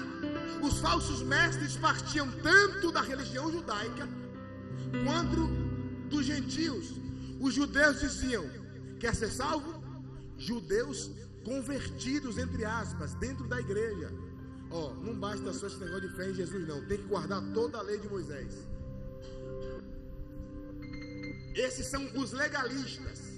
os 0.61 0.79
falsos 0.79 1.21
mestres 1.23 1.77
partiam 1.77 2.29
tanto 2.43 2.91
da 2.91 3.01
religião 3.01 3.51
judaica 3.51 4.07
quanto 5.05 5.47
dos 6.09 6.25
gentios. 6.25 6.93
Os 7.39 7.53
judeus 7.53 8.01
diziam: 8.01 8.45
quer 8.99 9.15
ser 9.15 9.31
salvo? 9.31 9.81
Judeus 10.37 11.11
convertidos, 11.45 12.37
entre 12.37 12.65
aspas, 12.65 13.13
dentro 13.15 13.47
da 13.47 13.59
igreja. 13.59 14.11
Ó, 14.69 14.89
oh, 14.89 14.93
não 14.95 15.13
basta 15.13 15.53
só 15.53 15.67
esse 15.67 15.77
negócio 15.77 16.09
de 16.09 16.15
fé 16.15 16.29
em 16.29 16.33
Jesus, 16.33 16.67
não. 16.67 16.85
Tem 16.85 16.97
que 16.97 17.07
guardar 17.07 17.41
toda 17.53 17.77
a 17.77 17.81
lei 17.81 17.99
de 17.99 18.07
Moisés. 18.07 18.67
Esses 21.53 21.87
são 21.87 22.03
os 22.15 22.31
legalistas. 22.31 23.31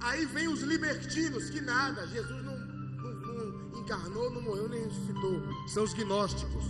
Aí 0.00 0.26
vem 0.26 0.48
os 0.48 0.62
libertinos, 0.62 1.48
que 1.50 1.60
nada, 1.60 2.06
Jesus 2.08 2.44
não, 2.44 2.58
não, 2.58 3.46
não 3.70 3.80
encarnou, 3.80 4.30
não 4.30 4.42
morreu 4.42 4.68
nem 4.68 4.84
ressuscitou. 4.84 5.40
São 5.68 5.84
os 5.84 5.94
gnósticos. 5.94 6.64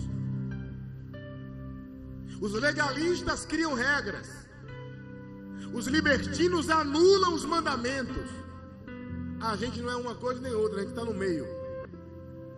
Os 2.41 2.53
legalistas 2.53 3.47
criam 3.47 3.75
regras. 3.75 4.29
Os 5.73 5.87
libertinos 5.87 6.69
anulam 6.69 7.35
os 7.35 7.45
mandamentos. 7.45 8.29
A 9.41 9.57
gente 9.57 9.81
não 9.81 9.91
é 9.91 9.97
uma 9.97 10.15
coisa 10.15 10.41
nem 10.41 10.53
outra, 10.53 10.79
a 10.79 10.81
gente 10.83 10.91
está 10.91 11.05
no 11.05 11.15
meio. 11.15 11.47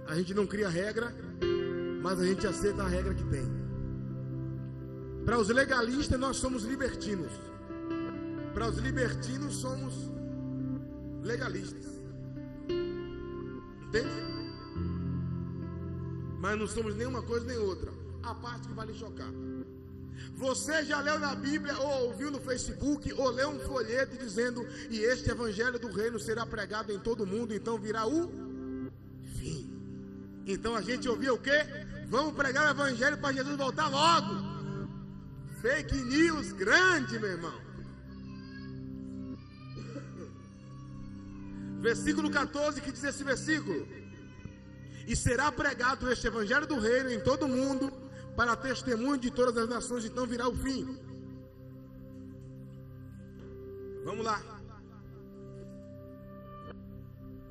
A 0.07 0.17
gente 0.17 0.35
não 0.35 0.47
cria 0.47 0.69
regra, 0.69 1.15
mas 2.03 2.21
a 2.21 2.27
gente 2.27 2.47
aceita 2.47 2.83
a 2.83 2.89
regra 2.89 3.15
que 3.15 3.25
tem. 3.25 3.64
Para 5.25 5.39
os 5.39 5.49
legalistas, 5.49 6.21
nós 6.21 6.37
somos 6.37 6.65
libertinos. 6.65 7.33
Para 8.53 8.69
os 8.69 8.77
libertinos, 8.79 9.57
somos 9.57 9.95
legalistas. 11.23 11.87
Entende? 13.89 14.35
Mas 16.39 16.59
não 16.59 16.67
somos 16.67 16.95
nenhuma 16.95 17.23
coisa 17.23 17.47
nem 17.47 17.57
outra. 17.57 17.91
A 18.23 18.35
parte 18.35 18.69
que 18.69 18.75
vai 18.75 18.87
lhe 18.87 18.95
chocar. 18.95 19.33
Você 20.35 20.85
já 20.85 21.01
leu 21.01 21.19
na 21.19 21.35
Bíblia, 21.35 21.77
ou 21.79 22.09
ouviu 22.09 22.31
no 22.31 22.39
Facebook, 22.39 23.13
ou 23.15 23.31
leu 23.31 23.51
um 23.51 23.61
folheto 23.61 24.17
dizendo: 24.17 24.67
E 24.91 24.99
este 25.01 25.31
evangelho 25.31 25.79
do 25.79 25.89
reino 25.89 26.21
será 26.21 26.45
pregado 26.45 26.93
em 26.93 26.99
todo 26.99 27.27
mundo, 27.27 27.55
então 27.55 27.79
virá 27.79 28.07
o 28.07 28.31
fim. 29.39 29.71
Então 30.47 30.77
a 30.77 30.83
gente 30.83 31.09
ouviu 31.09 31.35
o 31.35 31.39
quê? 31.39 31.65
Vamos 32.09 32.35
pregar 32.35 32.67
o 32.67 32.71
evangelho 32.71 33.17
para 33.19 33.33
Jesus 33.33 33.57
voltar 33.57 33.89
logo. 33.89 34.54
Fake 35.65 35.97
news 35.97 36.53
grande, 36.53 37.19
meu 37.19 37.31
irmão. 37.31 37.59
Versículo 41.81 42.31
14 42.31 42.83
que 42.83 42.93
diz 42.93 43.03
esse 43.03 43.25
versículo: 43.25 43.89
E 45.07 45.17
será 45.17 45.51
pregado 45.51 46.11
este 46.11 46.27
evangelho 46.27 46.67
do 46.67 46.79
reino 46.79 47.11
em 47.11 47.19
todo 47.19 47.47
o 47.47 47.49
mundo, 47.49 47.91
para 48.37 48.55
testemunho 48.55 49.17
de 49.17 49.31
todas 49.31 49.57
as 49.57 49.67
nações, 49.67 50.05
então 50.05 50.27
virá 50.27 50.47
o 50.47 50.55
fim. 50.55 50.99
Vamos 54.05 54.23
lá. 54.23 54.39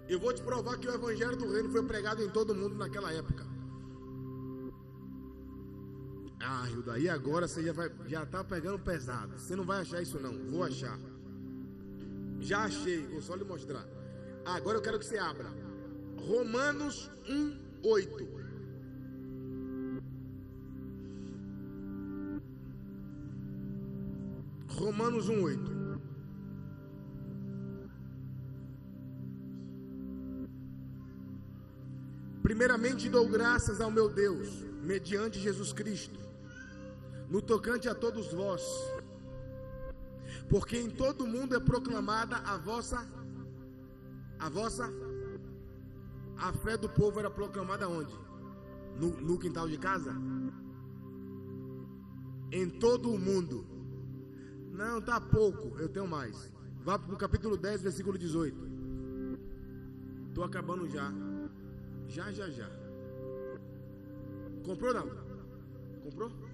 Eu 0.07 0.19
vou 0.19 0.31
te 0.33 0.43
provar 0.43 0.77
que 0.77 0.87
o 0.87 0.93
evangelho 0.93 1.35
do 1.35 1.51
reino 1.51 1.71
foi 1.71 1.81
pregado 1.81 2.21
em 2.21 2.29
todo 2.29 2.51
o 2.51 2.55
mundo 2.55 2.75
naquela 2.75 3.11
época. 3.11 3.52
Hilda, 6.69 6.97
e 6.99 7.09
agora 7.09 7.47
você 7.47 7.63
já, 7.63 7.73
vai, 7.73 7.91
já 8.07 8.25
tá 8.25 8.43
pegando 8.43 8.79
pesado. 8.79 9.37
Você 9.37 9.55
não 9.55 9.63
vai 9.63 9.81
achar 9.81 10.01
isso 10.01 10.19
não, 10.19 10.33
vou 10.49 10.63
achar. 10.63 10.99
Já 12.39 12.65
achei, 12.65 13.05
vou 13.07 13.21
só 13.21 13.35
lhe 13.35 13.43
mostrar. 13.43 13.85
Agora 14.45 14.77
eu 14.77 14.81
quero 14.81 14.99
que 14.99 15.05
você 15.05 15.17
abra. 15.17 15.47
Romanos 16.17 17.09
1, 17.29 17.59
8. 17.83 18.43
Romanos 24.67 25.29
1,8. 25.29 25.83
Primeiramente 32.41 33.09
dou 33.09 33.27
graças 33.27 33.79
ao 33.79 33.89
meu 33.89 34.09
Deus, 34.09 34.49
mediante 34.83 35.39
Jesus 35.39 35.71
Cristo 35.71 36.23
no 37.33 37.41
tocante 37.41 37.89
a 37.89 37.95
todos 37.95 38.31
vós, 38.31 38.61
porque 40.47 40.77
em 40.77 40.87
todo 40.87 41.23
o 41.23 41.27
mundo 41.27 41.55
é 41.55 41.59
proclamada 41.59 42.37
a 42.37 42.57
vossa 42.57 43.03
a 44.37 44.49
vossa 44.49 44.87
a 46.37 46.53
fé 46.53 46.77
do 46.77 46.87
povo 46.87 47.19
era 47.19 47.31
proclamada 47.31 47.89
onde? 47.89 48.13
No, 48.99 49.09
no 49.19 49.39
quintal 49.39 49.67
de 49.67 49.79
casa? 49.79 50.13
Em 52.51 52.69
todo 52.69 53.11
o 53.11 53.17
mundo. 53.17 53.65
Não, 54.71 55.01
tá 55.01 55.19
pouco, 55.19 55.75
eu 55.79 55.89
tenho 55.89 56.07
mais. 56.07 56.51
Vá 56.83 56.99
para 56.99 57.15
o 57.15 57.17
capítulo 57.17 57.57
10, 57.57 57.81
versículo 57.81 58.15
18. 58.15 58.55
Estou 60.29 60.43
acabando 60.43 60.87
já. 60.87 61.11
Já, 62.07 62.31
já, 62.31 62.47
já. 62.51 62.69
Comprou 64.63 64.93
não? 64.93 65.09
Comprou? 66.03 66.52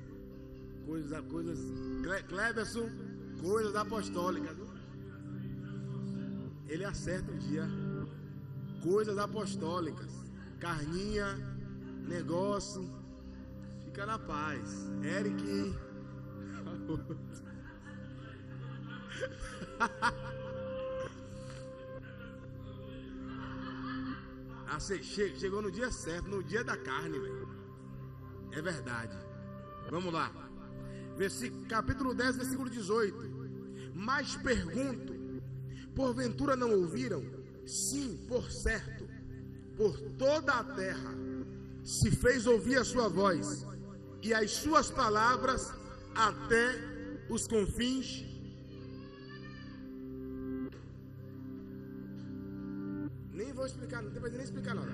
Coisas, 0.89 1.23
coisas. 1.27 1.59
Cleberson, 2.27 2.89
coisas 3.39 3.75
apostólicas. 3.75 4.57
Ele 6.67 6.83
acerta 6.83 7.31
o 7.31 7.37
dia. 7.37 7.69
Coisas 8.81 9.19
apostólicas. 9.19 10.11
Carninha, 10.59 11.35
negócio. 12.07 12.89
Fica 13.85 14.03
na 14.07 14.17
paz. 14.17 14.89
Eric. 15.03 15.45
Ah, 24.71 24.79
chegou 24.79 25.63
no 25.63 25.71
dia 25.71 25.91
certo, 25.91 26.29
no 26.29 26.43
dia 26.43 26.63
da 26.63 26.77
carne. 26.77 27.17
É 28.51 28.61
verdade. 28.61 29.17
Vamos 29.89 30.13
lá. 30.13 30.48
Versículo, 31.19 31.65
capítulo 31.67 32.13
10, 32.15 32.37
versículo 32.37 32.69
18. 32.69 33.17
Mas 33.93 34.35
pergunto: 34.37 35.13
porventura 35.93 36.55
não 36.55 36.71
ouviram? 36.71 37.23
Sim, 37.67 38.25
por 38.27 38.49
certo, 38.49 39.07
por 39.77 39.99
toda 40.17 40.53
a 40.53 40.63
terra 40.63 41.13
se 41.83 42.09
fez 42.09 42.47
ouvir 42.47 42.77
a 42.77 42.83
sua 42.83 43.07
voz, 43.07 43.67
e 44.23 44.33
as 44.33 44.49
suas 44.51 44.89
palavras 44.89 45.71
até 46.15 46.73
os 47.29 47.47
confins 47.47 48.29
vou 53.59 53.67
explicar, 53.67 54.01
não 54.01 54.09
tem 54.09 54.21
nem 54.31 54.41
explicar 54.41 54.73
nada. 54.73 54.89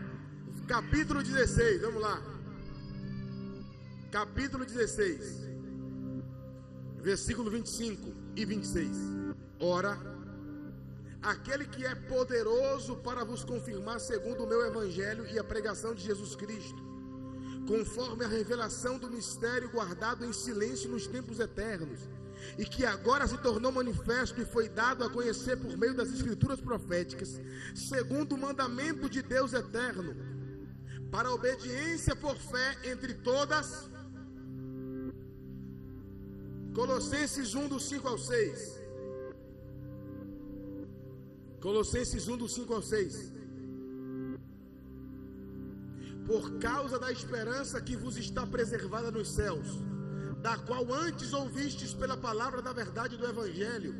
Capítulo 0.67 1.21
16, 1.21 1.81
vamos 1.81 2.01
lá. 2.01 2.19
Capítulo 4.11 4.65
16, 4.65 5.54
versículo 7.05 7.51
25 7.51 8.11
e 8.35 8.43
26. 8.43 8.97
Ora, 9.59 9.95
aquele 11.21 11.67
que 11.67 11.85
é 11.85 11.93
poderoso 11.93 12.95
para 12.95 13.23
vos 13.23 13.43
confirmar 13.43 13.99
segundo 13.99 14.43
o 14.43 14.47
meu 14.47 14.65
evangelho 14.65 15.23
e 15.27 15.37
a 15.37 15.43
pregação 15.43 15.93
de 15.93 16.03
Jesus 16.03 16.35
Cristo, 16.35 16.83
conforme 17.67 18.25
a 18.25 18.27
revelação 18.27 18.97
do 18.97 19.07
mistério 19.07 19.69
guardado 19.69 20.25
em 20.25 20.33
silêncio 20.33 20.89
nos 20.89 21.05
tempos 21.05 21.39
eternos 21.39 21.99
e 22.57 22.65
que 22.65 22.83
agora 22.83 23.27
se 23.27 23.37
tornou 23.37 23.71
manifesto 23.71 24.41
e 24.41 24.45
foi 24.45 24.67
dado 24.67 25.03
a 25.03 25.09
conhecer 25.09 25.57
por 25.57 25.77
meio 25.77 25.93
das 25.93 26.09
escrituras 26.11 26.59
proféticas, 26.59 27.39
segundo 27.75 28.33
o 28.33 28.37
mandamento 28.37 29.07
de 29.07 29.21
Deus 29.21 29.53
eterno, 29.53 30.15
para 31.11 31.31
obediência 31.31 32.15
por 32.15 32.35
fé 32.35 32.77
entre 32.83 33.13
todas. 33.13 33.93
Colossenses 36.75 37.55
1 37.55 37.67
do 37.69 37.79
5 37.79 38.07
ao 38.07 38.17
6. 38.17 38.81
Colossenses 41.61 42.27
1 42.27 42.37
do 42.37 42.47
5 42.49 42.73
ao 42.73 42.81
6. 42.81 43.33
Por 46.27 46.59
causa 46.59 46.99
da 46.99 47.11
esperança 47.11 47.81
que 47.81 47.95
vos 47.95 48.17
está 48.17 48.45
preservada 48.45 49.09
nos 49.09 49.29
céus 49.31 49.69
da 50.45 50.57
qual 50.59 50.93
antes 50.93 51.33
ouvistes 51.33 51.91
pela 51.91 52.15
palavra 52.15 52.61
da 52.61 52.71
verdade 52.71 53.17
do 53.17 53.25
Evangelho, 53.25 53.95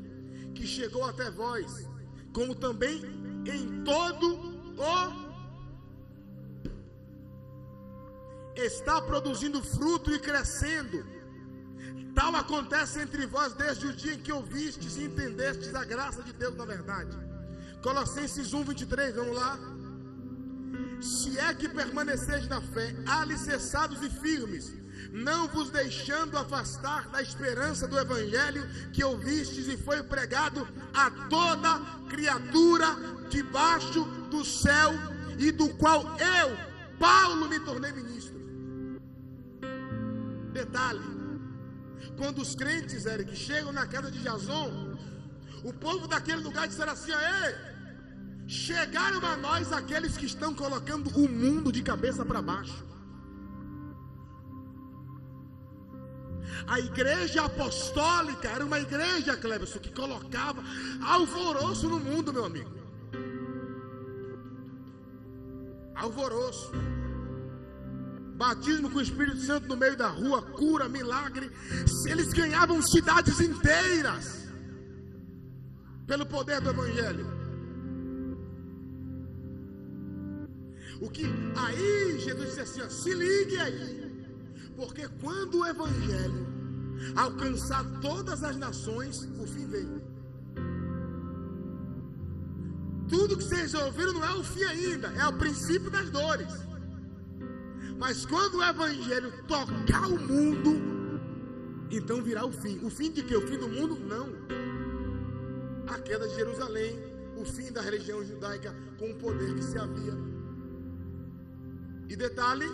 que 0.54 0.68
chegou 0.68 1.04
até 1.04 1.32
vós, 1.32 1.90
como 2.32 2.54
também 2.54 3.02
em 3.48 3.84
todo 3.84 4.28
o 4.78 5.26
está 8.56 9.02
produzindo 9.02 9.60
fruto 9.64 10.14
e 10.14 10.20
crescendo. 10.20 11.15
Tal 12.16 12.34
acontece 12.36 13.02
entre 13.02 13.26
vós 13.26 13.54
desde 13.54 13.88
o 13.88 13.94
dia 13.94 14.14
em 14.14 14.20
que 14.20 14.32
ouvistes 14.32 14.96
e 14.96 15.04
entendestes 15.04 15.76
a 15.76 15.84
graça 15.84 16.24
de 16.24 16.32
Deus 16.32 16.56
na 16.56 16.66
verdade. 16.66 17.16
Colossenses 17.84 18.54
1, 18.54 18.64
23, 18.64 19.16
vamos 19.16 19.36
lá. 19.36 19.60
Se 21.02 21.38
é 21.38 21.54
que 21.54 21.68
permaneceis 21.68 22.48
na 22.48 22.62
fé, 22.62 22.96
alicerçados 23.06 24.02
e 24.02 24.10
firmes, 24.10 24.74
não 25.12 25.48
vos 25.48 25.70
deixando 25.70 26.38
afastar 26.38 27.10
da 27.10 27.22
esperança 27.22 27.88
do 27.88 28.00
evangelho 28.00 28.68
que 28.92 29.04
ouvistes 29.04 29.68
e 29.68 29.78
foi 29.78 30.02
pregado 30.02 30.68
a 30.94 31.12
toda 31.30 31.80
criatura 32.10 32.96
debaixo 33.30 34.06
do 34.32 34.44
céu 34.44 34.94
e 35.38 35.52
do 35.52 35.70
qual 35.76 36.02
eu, 36.18 36.58
Paulo, 36.98 37.50
me 37.50 37.60
tornei 37.60 37.92
ministro. 37.92 38.36
Detalhe: 40.54 41.15
quando 42.18 42.40
os 42.42 42.56
crentes, 42.56 43.06
Eric, 43.06 43.36
chegam 43.36 43.72
na 43.72 43.86
casa 43.86 44.10
de 44.12 44.20
Jason, 44.20 44.98
o 45.64 45.74
povo 45.74 46.08
daquele 46.08 46.42
lugar 46.42 46.68
disseram 46.68 46.94
assim: 46.94 47.12
Ei, 47.12 47.56
chegaram 48.48 49.26
a 49.26 49.36
nós 49.38 49.72
aqueles 49.72 50.18
que 50.18 50.26
estão 50.26 50.54
colocando 50.54 51.10
o 51.18 51.28
mundo 51.28 51.72
de 51.72 51.82
cabeça 51.82 52.24
para 52.26 52.42
baixo. 52.42 52.86
A 56.68 56.80
igreja 56.80 57.46
apostólica 57.46 58.48
era 58.50 58.66
uma 58.66 58.80
igreja, 58.80 59.38
Cleberson, 59.38 59.80
que 59.80 59.92
colocava 59.92 60.64
alvoroço 61.04 61.88
no 61.88 62.00
mundo, 62.00 62.34
meu 62.34 62.46
amigo. 62.46 62.72
Alvoroço. 65.96 66.72
Batismo 68.36 68.90
com 68.90 68.98
o 68.98 69.02
Espírito 69.02 69.40
Santo 69.40 69.68
no 69.68 69.78
meio 69.78 69.96
da 69.96 70.08
rua, 70.08 70.42
cura, 70.42 70.90
milagre. 70.90 71.50
Eles 72.06 72.34
ganhavam 72.34 72.82
cidades 72.82 73.40
inteiras 73.40 74.46
pelo 76.06 76.26
poder 76.26 76.60
do 76.60 76.70
Evangelho. 76.70 77.26
O 81.02 81.10
que 81.10 81.26
aí 81.56 82.20
Jesus 82.20 82.50
disse 82.50 82.62
assim: 82.62 82.82
ó, 82.82 82.90
se 82.90 83.14
ligue 83.14 83.58
aí, 83.58 84.28
porque 84.76 85.08
quando 85.22 85.60
o 85.60 85.66
Evangelho 85.66 86.46
alcançar 87.16 87.84
todas 88.02 88.44
as 88.44 88.58
nações, 88.58 89.30
o 89.40 89.48
fim 89.48 89.66
veio. 89.68 90.02
Tudo 93.08 93.38
que 93.38 93.44
vocês 93.44 93.74
ouviram 93.74 94.14
não 94.14 94.26
é 94.26 94.34
o 94.34 94.44
fim 94.44 94.64
ainda, 94.64 95.08
é 95.10 95.28
o 95.28 95.38
princípio 95.38 95.90
das 95.90 96.10
dores. 96.10 96.48
Mas 97.98 98.26
quando 98.26 98.56
o 98.56 98.64
evangelho 98.64 99.32
tocar 99.48 100.08
o 100.08 100.20
mundo, 100.20 100.96
então 101.90 102.22
virá 102.22 102.46
o 102.46 102.52
fim. 102.52 102.80
O 102.84 102.90
fim 102.90 103.12
de 103.12 103.24
que? 103.24 103.36
O 103.36 103.48
fim 103.48 103.58
do 103.58 103.70
mundo? 103.70 103.96
Não. 103.98 104.28
A 105.88 106.00
queda 106.00 106.28
de 106.28 106.36
Jerusalém, 106.36 107.00
o 107.38 107.46
fim 107.46 107.72
da 107.72 107.82
religião 107.82 108.24
judaica 108.24 108.76
com 109.00 109.12
o 109.12 109.16
poder 109.16 109.56
que 109.56 109.64
se 109.64 109.78
havia. 109.78 110.14
E 112.10 112.16
detalhe, 112.16 112.66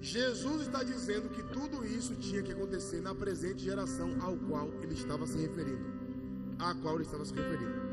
Jesus 0.00 0.62
está 0.62 0.82
dizendo 0.84 1.28
que 1.28 1.42
tudo 1.42 1.84
isso 1.84 2.14
tinha 2.14 2.42
que 2.42 2.52
acontecer 2.52 3.00
na 3.00 3.14
presente 3.14 3.62
geração 3.62 4.16
ao 4.20 4.36
qual 4.36 4.70
ele 4.82 4.94
estava 4.94 5.26
se 5.26 5.36
referindo. 5.38 5.84
A 6.58 6.74
qual 6.74 6.94
ele 6.94 7.04
estava 7.04 7.24
se 7.24 7.34
referindo. 7.34 7.86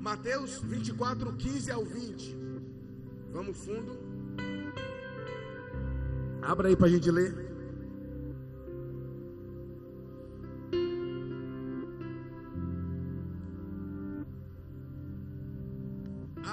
Mateus 0.00 0.60
24, 0.62 1.32
15 1.32 1.70
ao 1.72 1.84
20. 1.84 2.47
Vamos 3.32 3.56
fundo. 3.58 3.98
Abra 6.42 6.68
aí 6.68 6.76
para 6.76 6.86
a 6.86 6.90
gente 6.90 7.10
ler. 7.10 7.48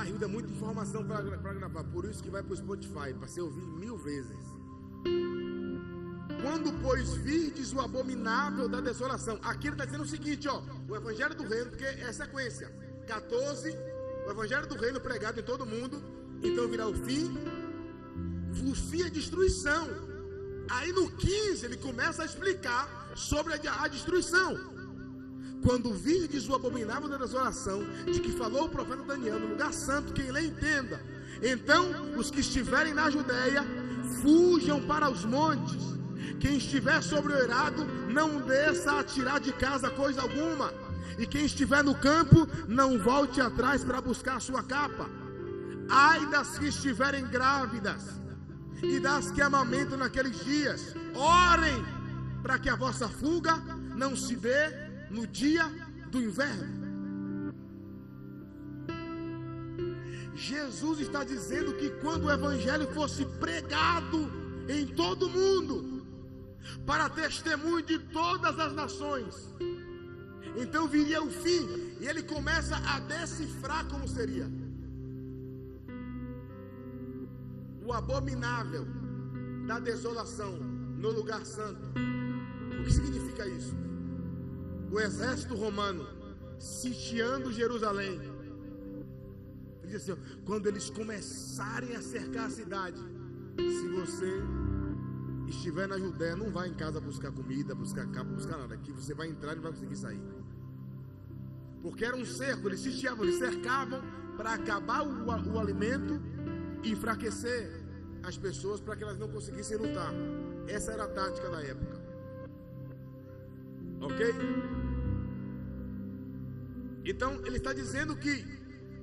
ajuda 0.05 0.27
muita 0.27 0.49
informação 0.49 1.03
para 1.05 1.21
gravar. 1.53 1.83
Por 1.85 2.05
isso 2.05 2.23
que 2.23 2.29
vai 2.29 2.41
para 2.41 2.53
o 2.53 2.57
Spotify, 2.57 3.13
para 3.13 3.27
você 3.27 3.41
ouvir 3.41 3.65
mil 3.65 3.97
vezes. 3.97 4.37
Quando, 6.41 6.71
pois, 6.81 7.13
virdes 7.15 7.73
o 7.73 7.81
abominável 7.81 8.69
da 8.69 8.79
desolação. 8.79 9.39
Aqui 9.43 9.67
ele 9.67 9.73
está 9.73 9.85
dizendo 9.85 10.03
o 10.03 10.07
seguinte, 10.07 10.47
ó. 10.47 10.61
O 10.87 10.95
evangelho 10.95 11.35
do 11.35 11.43
reino, 11.43 11.69
porque 11.69 11.85
é 11.85 12.11
sequência. 12.13 12.71
14, 13.07 13.75
o 14.27 14.31
evangelho 14.31 14.67
do 14.67 14.75
reino 14.75 14.99
pregado 14.99 15.39
em 15.39 15.43
todo 15.43 15.65
mundo. 15.65 16.01
Então 16.47 16.67
virá 16.67 16.87
o 16.87 16.93
fim. 16.93 17.37
O 18.69 18.75
fim 18.75 19.01
é 19.03 19.09
destruição. 19.09 19.87
Aí 20.69 20.91
no 20.91 21.09
15 21.11 21.65
ele 21.65 21.77
começa 21.77 22.23
a 22.23 22.25
explicar 22.25 23.11
sobre 23.15 23.53
a, 23.53 23.87
destruição. 23.87 24.57
Quando 25.63 25.93
virdes 25.93 26.47
o 26.47 26.53
abominável 26.53 27.09
da 27.09 27.17
desolação, 27.17 27.83
de 28.05 28.19
que 28.19 28.31
falou 28.31 28.65
o 28.65 28.69
profeta 28.69 29.03
Daniel 29.03 29.39
no 29.39 29.47
lugar 29.47 29.73
santo, 29.73 30.13
quem 30.13 30.31
lê 30.31 30.41
entenda. 30.47 31.01
Então, 31.41 32.17
os 32.17 32.29
que 32.29 32.39
estiverem 32.39 32.93
na 32.93 33.09
Judéia, 33.09 33.63
fujam 34.21 34.81
para 34.85 35.09
os 35.09 35.25
montes. 35.25 35.83
Quem 36.39 36.57
estiver 36.57 37.01
sobre 37.01 37.33
o 37.33 37.37
eirado, 37.37 37.83
não 38.09 38.41
desça 38.41 38.99
a 38.99 39.03
tirar 39.03 39.39
de 39.39 39.51
casa 39.53 39.89
coisa 39.89 40.21
alguma. 40.21 40.71
E 41.17 41.25
quem 41.25 41.45
estiver 41.45 41.83
no 41.83 41.95
campo, 41.95 42.47
não 42.67 42.99
volte 42.99 43.41
atrás 43.41 43.83
para 43.83 44.01
buscar 44.01 44.39
sua 44.39 44.61
capa. 44.61 45.09
Ai 45.89 46.25
das 46.27 46.57
que 46.57 46.67
estiverem 46.67 47.25
grávidas 47.27 48.21
e 48.81 48.99
das 48.99 49.31
que 49.31 49.41
amamentam 49.41 49.97
naqueles 49.97 50.43
dias. 50.43 50.95
Orem 51.15 51.85
para 52.41 52.59
que 52.59 52.69
a 52.69 52.75
vossa 52.75 53.07
fuga 53.07 53.57
não 53.95 54.15
se 54.15 54.35
dê 54.35 54.69
no 55.09 55.25
dia 55.27 55.65
do 56.11 56.21
inverno. 56.21 56.85
Jesus 60.35 60.99
está 60.99 61.23
dizendo 61.23 61.73
que 61.73 61.89
quando 62.01 62.25
o 62.25 62.31
evangelho 62.31 62.87
fosse 62.93 63.25
pregado 63.39 64.29
em 64.67 64.85
todo 64.85 65.27
o 65.27 65.29
mundo, 65.29 66.05
para 66.85 67.09
testemunho 67.09 67.81
de 67.83 67.99
todas 67.99 68.59
as 68.59 68.73
nações, 68.73 69.35
então 70.57 70.87
viria 70.87 71.21
o 71.21 71.31
fim, 71.31 71.95
e 71.99 72.05
ele 72.05 72.23
começa 72.23 72.75
a 72.75 72.99
decifrar 72.99 73.85
como 73.85 74.07
seria 74.07 74.49
o 77.85 77.93
abominável 77.93 78.85
da 79.67 79.79
desolação 79.79 80.53
no 80.97 81.11
lugar 81.11 81.45
santo. 81.45 81.81
O 82.79 82.83
que 82.83 82.91
significa 82.91 83.47
isso? 83.47 83.75
O 84.91 84.99
exército 84.99 85.55
romano 85.55 86.07
sitiando 86.57 87.51
Jerusalém. 87.51 88.19
Ele 89.83 89.91
diz 89.91 90.09
assim: 90.09 90.19
quando 90.45 90.67
eles 90.67 90.89
começarem 90.89 91.95
a 91.95 92.01
cercar 92.01 92.47
a 92.47 92.49
cidade, 92.49 92.99
se 93.57 93.87
você 93.89 94.43
estiver 95.47 95.87
na 95.87 95.97
Judéia, 95.97 96.35
não 96.35 96.51
vai 96.51 96.67
em 96.69 96.73
casa 96.73 96.99
buscar 96.99 97.31
comida, 97.31 97.75
buscar 97.75 98.07
capa, 98.07 98.31
buscar 98.31 98.57
nada. 98.57 98.73
Aqui 98.73 98.91
você 98.91 99.13
vai 99.13 99.27
entrar 99.27 99.55
e 99.55 99.59
vai 99.59 99.71
conseguir 99.71 99.95
sair. 99.95 100.21
Porque 101.81 102.03
era 102.03 102.15
um 102.15 102.25
cerco, 102.25 102.67
eles 102.67 102.79
sitiavam, 102.79 103.25
eles 103.25 103.37
cercavam 103.37 104.01
para 104.35 104.55
acabar 104.55 105.05
o, 105.05 105.25
o 105.25 105.59
alimento 105.59 106.19
enfraquecer 106.91 107.85
as 108.23 108.37
pessoas 108.37 108.79
para 108.81 108.95
que 108.95 109.03
elas 109.03 109.17
não 109.17 109.29
conseguissem 109.29 109.77
lutar. 109.77 110.11
Essa 110.67 110.93
era 110.93 111.03
a 111.03 111.07
tática 111.07 111.49
da 111.49 111.61
época. 111.61 112.01
Ok? 114.01 114.35
Então 117.05 117.33
ele 117.45 117.57
está 117.57 117.71
dizendo 117.71 118.15
que 118.15 118.43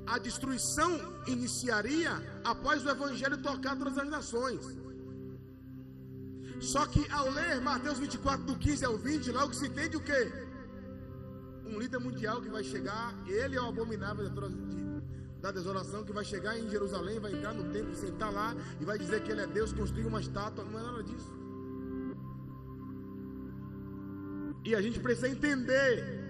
a 0.06 0.18
destruição 0.18 0.90
iniciaria 1.26 2.10
após 2.44 2.84
o 2.84 2.90
evangelho 2.90 3.38
tocar 3.38 3.76
todas 3.76 3.96
as 3.96 4.09
nações. 4.09 4.76
Só 6.60 6.86
que 6.86 7.09
ao 7.10 7.30
ler 7.30 7.60
Mateus 7.60 7.98
24, 7.98 8.44
do 8.44 8.56
15 8.56 8.84
ao 8.84 8.96
20, 8.96 9.30
logo 9.32 9.52
se 9.52 9.66
entende 9.66 9.96
o 9.96 10.00
que? 10.00 10.32
Um 11.64 11.78
líder 11.78 11.98
mundial 11.98 12.40
que 12.40 12.48
vai 12.48 12.62
chegar, 12.62 13.14
ele 13.26 13.56
é 13.56 13.60
o 13.60 13.68
abominável 13.68 14.24
da 15.43 15.51
desolação, 15.51 16.05
que 16.05 16.12
vai 16.12 16.24
chegar 16.24 16.59
em 16.59 16.70
Jerusalém, 16.70 17.20
vai 17.20 17.32
entrar 17.32 17.52
no 17.52 17.64
templo, 17.73 17.94
sentar 17.94 18.32
lá 18.32 18.55
e 18.81 18.85
vai 18.85 18.97
dizer 18.98 19.23
que 19.23 19.31
ele 19.32 19.43
é 19.43 19.47
Deus, 19.47 19.73
construir 19.73 20.06
uma 20.06 20.20
estátua, 20.20 20.64
não 20.64 20.78
é 20.78 20.82
nada 20.82 21.02
disso. 21.02 21.31
E 24.64 24.74
a 24.74 24.81
gente 24.81 25.01
precisa 25.01 25.28
entender 25.28 26.20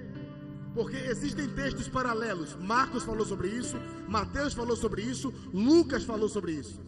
porque 0.75 0.97
existem 0.97 1.47
textos 1.51 1.87
paralelos. 1.89 2.57
Marcos 2.57 3.03
falou 3.03 3.27
sobre 3.27 3.49
isso, 3.49 3.77
Mateus 4.09 4.55
falou 4.55 4.75
sobre 4.75 5.03
isso, 5.03 5.33
Lucas 5.53 6.03
falou 6.03 6.29
sobre 6.29 6.53
isso. 6.53 6.81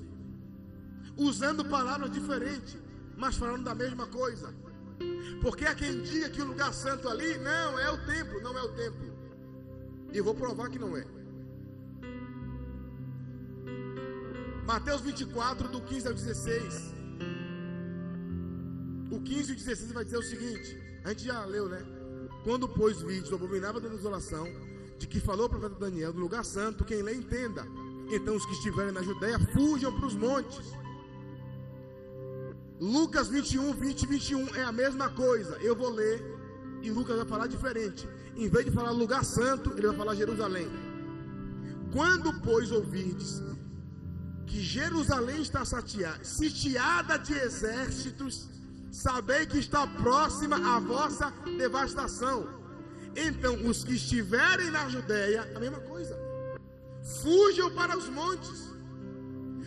Usando 1.17 1.65
palavras 1.67 2.11
diferentes 2.11 2.83
mas 3.17 3.37
falando 3.37 3.65
da 3.65 3.75
mesma 3.75 4.07
coisa. 4.07 4.55
Porque 5.41 5.65
há 5.65 5.75
quem 5.75 6.03
que 6.03 6.43
o 6.43 6.47
lugar 6.47 6.73
santo 6.73 7.09
ali, 7.09 7.37
não, 7.39 7.79
é 7.79 7.91
o 7.91 7.99
templo, 8.07 8.41
não 8.43 8.57
é 8.57 8.63
o 8.63 8.69
templo. 8.73 9.13
E 10.13 10.21
vou 10.21 10.35
provar 10.35 10.69
que 10.71 10.79
não 10.79 10.97
é. 10.97 11.05
Mateus 14.67 15.03
24, 15.03 15.69
do 15.69 15.81
15 15.83 16.09
ao 16.09 16.15
16. 16.15 16.95
O 19.11 19.21
15 19.21 19.51
e 19.51 19.55
o 19.55 19.57
16 19.59 19.93
vai 19.93 20.05
dizer 20.05 20.17
o 20.17 20.23
seguinte: 20.23 20.81
a 21.05 21.11
gente 21.11 21.25
já 21.25 21.45
leu, 21.45 21.69
né? 21.69 21.85
Quando, 22.43 22.67
pois, 22.67 23.03
vídeos 23.03 23.33
abominável 23.33 23.81
da 23.81 23.89
desolação, 23.91 24.47
de 24.99 25.07
que 25.07 25.21
falou 25.21 25.47
o 25.47 25.51
profeta 25.51 25.75
Daniel, 25.75 26.13
do 26.15 26.21
lugar 26.21 26.45
santo, 26.45 26.85
quem 26.85 27.03
lê 27.03 27.15
entenda. 27.15 27.67
Então 28.11 28.37
os 28.37 28.47
que 28.47 28.53
estiverem 28.53 28.93
na 28.93 29.03
Judéia 29.03 29.39
fujam 29.39 29.93
para 29.93 30.07
os 30.07 30.15
montes. 30.15 30.73
Lucas 32.81 33.29
21, 33.29 33.73
20 33.73 34.03
e 34.03 34.07
21 34.07 34.55
é 34.57 34.65
a 34.65 34.73
mesma 34.73 35.11
coisa. 35.11 35.57
Eu 35.59 35.77
vou 35.77 35.91
ler 35.91 36.23
e 36.83 36.91
Lucas 36.91 37.17
vai 37.17 37.27
falar 37.27 37.47
diferente. 37.47 38.09
Em 38.35 38.49
vez 38.49 38.65
de 38.65 38.71
falar 38.71 38.91
lugar 38.91 39.25
santo, 39.25 39.73
ele 39.77 39.87
vai 39.89 39.97
falar 39.97 40.15
Jerusalém. 40.15 40.69
Quando, 41.93 42.41
pois, 42.41 42.73
ouvirdes 42.73 43.41
que 44.55 44.63
Jerusalém 44.63 45.43
está 45.43 45.63
sitiada 46.23 47.19
de 47.19 47.35
exércitos, 47.47 48.49
sabei 48.93 49.47
que 49.47 49.59
está 49.59 49.85
próxima 49.85 50.57
a 50.75 50.79
vossa 50.79 51.29
devastação. 51.59 52.47
Então, 53.17 53.55
os 53.69 53.83
que 53.83 53.95
estiverem 53.95 54.71
na 54.71 54.89
Judéia, 54.89 55.51
a 55.57 55.59
mesma 55.59 55.81
coisa, 55.81 56.17
fujam 57.21 57.69
para 57.75 57.99
os 57.99 58.09
montes. 58.09 58.61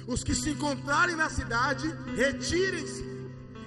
Os 0.07 0.23
que 0.23 0.34
se 0.34 0.51
encontrarem 0.51 1.18
na 1.18 1.30
cidade, 1.30 1.93
retirem-se. 2.15 3.03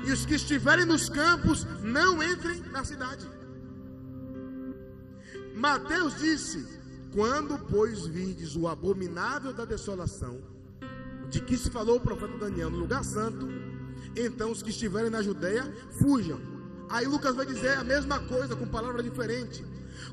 E 0.07 0.13
os 0.13 0.25
que 0.25 0.37
estiverem 0.37 0.87
nos 0.87 1.11
campos, 1.11 1.67
não 1.83 2.23
entrem 2.23 2.61
na 2.77 2.83
cidade. 2.83 3.29
Mateus 5.55 6.17
disse: 6.19 6.67
Quando, 7.13 7.59
pois, 7.67 8.07
vides 8.07 8.57
o 8.57 8.67
abominável 8.67 9.53
da 9.53 9.67
desolação, 9.67 10.41
de 11.31 11.41
que 11.41 11.57
se 11.57 11.71
falou 11.71 11.97
o 11.97 12.01
profeta 12.01 12.37
Daniel 12.37 12.71
no 12.71 12.79
lugar 12.79 13.05
santo, 13.05 13.49
então 14.17 14.51
os 14.51 14.63
que 14.63 14.71
estiverem 14.71 15.11
na 15.11 15.23
Judéia, 15.23 15.73
fujam. 15.99 16.41
Aí 16.89 17.07
Lucas 17.07 17.37
vai 17.37 17.47
dizer 17.47 17.79
a 17.79 17.85
mesma 17.85 18.19
coisa, 18.19 18.57
com 18.57 18.67
palavra 18.67 19.03
diferente. 19.03 19.65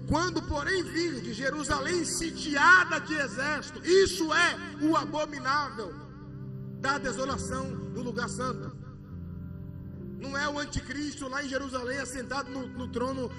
Quando, 0.08 0.42
porém, 0.44 0.84
vir 0.84 1.22
de 1.22 1.34
Jerusalém 1.34 2.06
sitiada 2.06 3.00
de 3.00 3.16
exército, 3.16 3.84
isso 3.86 4.32
é 4.32 4.56
o 4.82 4.96
abominável 4.96 5.92
da 6.80 7.00
desolação 7.00 7.66
no 7.68 8.02
lugar 8.04 8.30
santo. 8.30 8.78
Não 10.20 10.38
é 10.38 10.48
o 10.48 10.60
anticristo 10.60 11.28
lá 11.28 11.44
em 11.44 11.50
Jerusalém, 11.50 11.98
assentado 11.98 12.50
no, 12.52 12.68
no 12.68 12.88
trono 12.90 13.32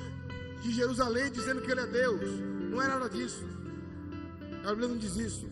de 0.63 0.73
Jerusalém, 0.73 1.31
dizendo 1.31 1.63
que 1.63 1.71
ele 1.71 1.81
é 1.81 1.87
Deus. 1.87 2.29
Não 2.71 2.83
é 2.83 2.89
nada 2.89 3.09
disso. 3.09 3.45
A 4.65 4.71
Bíblia 4.71 4.89
não 4.89 4.99
diz 4.99 5.17
isso. 5.17 5.48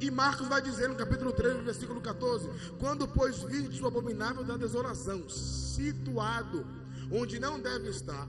E 0.00 0.10
Marcos 0.10 0.46
vai 0.46 0.60
dizer 0.60 0.88
no 0.88 0.94
capítulo 0.94 1.32
3, 1.32 1.64
versículo 1.64 2.00
14: 2.00 2.48
Quando, 2.78 3.08
pois, 3.08 3.42
vide 3.42 3.82
o 3.82 3.86
abominável 3.86 4.44
da 4.44 4.56
desolação, 4.56 5.28
situado 5.28 6.66
onde 7.10 7.38
não 7.38 7.58
deve 7.58 7.88
estar, 7.88 8.28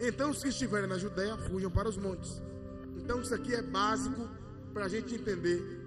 então 0.00 0.30
os 0.30 0.42
que 0.42 0.48
estiverem 0.48 0.88
na 0.88 0.98
Judéia 0.98 1.36
fujam 1.36 1.70
para 1.70 1.88
os 1.88 1.96
montes. 1.96 2.42
Então, 2.96 3.20
isso 3.20 3.34
aqui 3.34 3.54
é 3.54 3.62
básico 3.62 4.28
para 4.74 4.84
a 4.84 4.88
gente 4.88 5.14
entender 5.14 5.80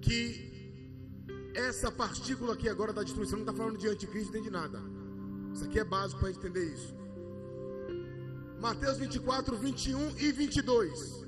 que 0.00 0.50
essa 1.54 1.90
partícula 1.90 2.54
aqui 2.54 2.68
agora 2.68 2.92
da 2.92 3.02
destruição 3.02 3.38
não 3.38 3.46
está 3.46 3.52
falando 3.52 3.78
de 3.78 3.88
anticristo 3.88 4.32
nem 4.32 4.42
de 4.42 4.50
nada. 4.50 4.80
Isso 5.52 5.64
aqui 5.64 5.78
é 5.78 5.84
básico 5.84 6.20
para 6.20 6.30
entender 6.30 6.64
isso. 6.64 6.94
Mateus 8.60 8.98
24, 8.98 9.56
21 9.56 10.18
e 10.18 10.32
22. 10.32 11.19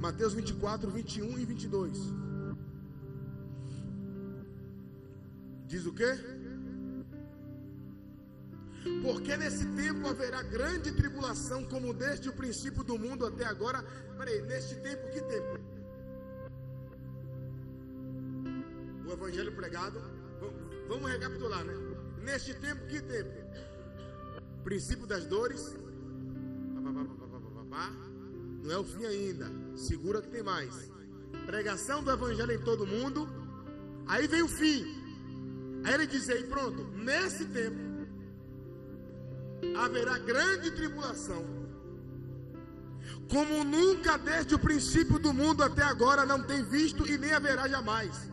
Mateus 0.00 0.32
24, 0.32 0.90
21 0.90 1.38
e 1.38 1.44
22. 1.44 1.98
Diz 5.66 5.84
o 5.84 5.92
quê? 5.92 6.18
Porque 9.02 9.36
nesse 9.36 9.66
tempo 9.76 10.08
haverá 10.08 10.42
grande 10.42 10.90
tribulação, 10.92 11.64
como 11.64 11.92
desde 11.92 12.30
o 12.30 12.32
princípio 12.32 12.82
do 12.82 12.98
mundo 12.98 13.26
até 13.26 13.44
agora. 13.44 13.82
Peraí, 14.16 14.40
neste 14.42 14.74
tempo, 14.76 15.10
que 15.10 15.20
tempo? 15.20 15.60
O 19.06 19.12
evangelho 19.12 19.54
pregado. 19.54 20.00
Vamos 20.88 21.10
recapitular, 21.10 21.62
né? 21.62 21.74
Neste 22.22 22.54
tempo, 22.54 22.86
que 22.86 23.02
tempo? 23.02 23.30
Princípio 24.64 25.06
das 25.06 25.26
dores. 25.26 25.76
Não 28.62 28.72
é 28.72 28.78
o 28.78 28.84
fim 28.84 29.04
ainda. 29.04 29.59
Segura 29.76 30.22
que 30.22 30.28
tem 30.28 30.42
mais. 30.42 30.90
Pregação 31.46 32.02
do 32.02 32.10
evangelho 32.10 32.52
em 32.52 32.60
todo 32.60 32.86
mundo. 32.86 33.28
Aí 34.06 34.26
vem 34.26 34.42
o 34.42 34.48
fim. 34.48 34.84
Aí 35.84 35.94
ele 35.94 36.06
diz 36.06 36.28
aí, 36.28 36.44
pronto, 36.44 36.84
nesse 36.96 37.44
tempo 37.46 37.90
haverá 39.76 40.18
grande 40.18 40.70
tribulação. 40.70 41.44
Como 43.28 43.64
nunca 43.64 44.16
desde 44.16 44.54
o 44.54 44.58
princípio 44.58 45.18
do 45.18 45.32
mundo 45.32 45.62
até 45.62 45.82
agora 45.82 46.26
não 46.26 46.42
tem 46.42 46.62
visto 46.64 47.06
e 47.06 47.16
nem 47.16 47.32
haverá 47.32 47.68
jamais. 47.68 48.30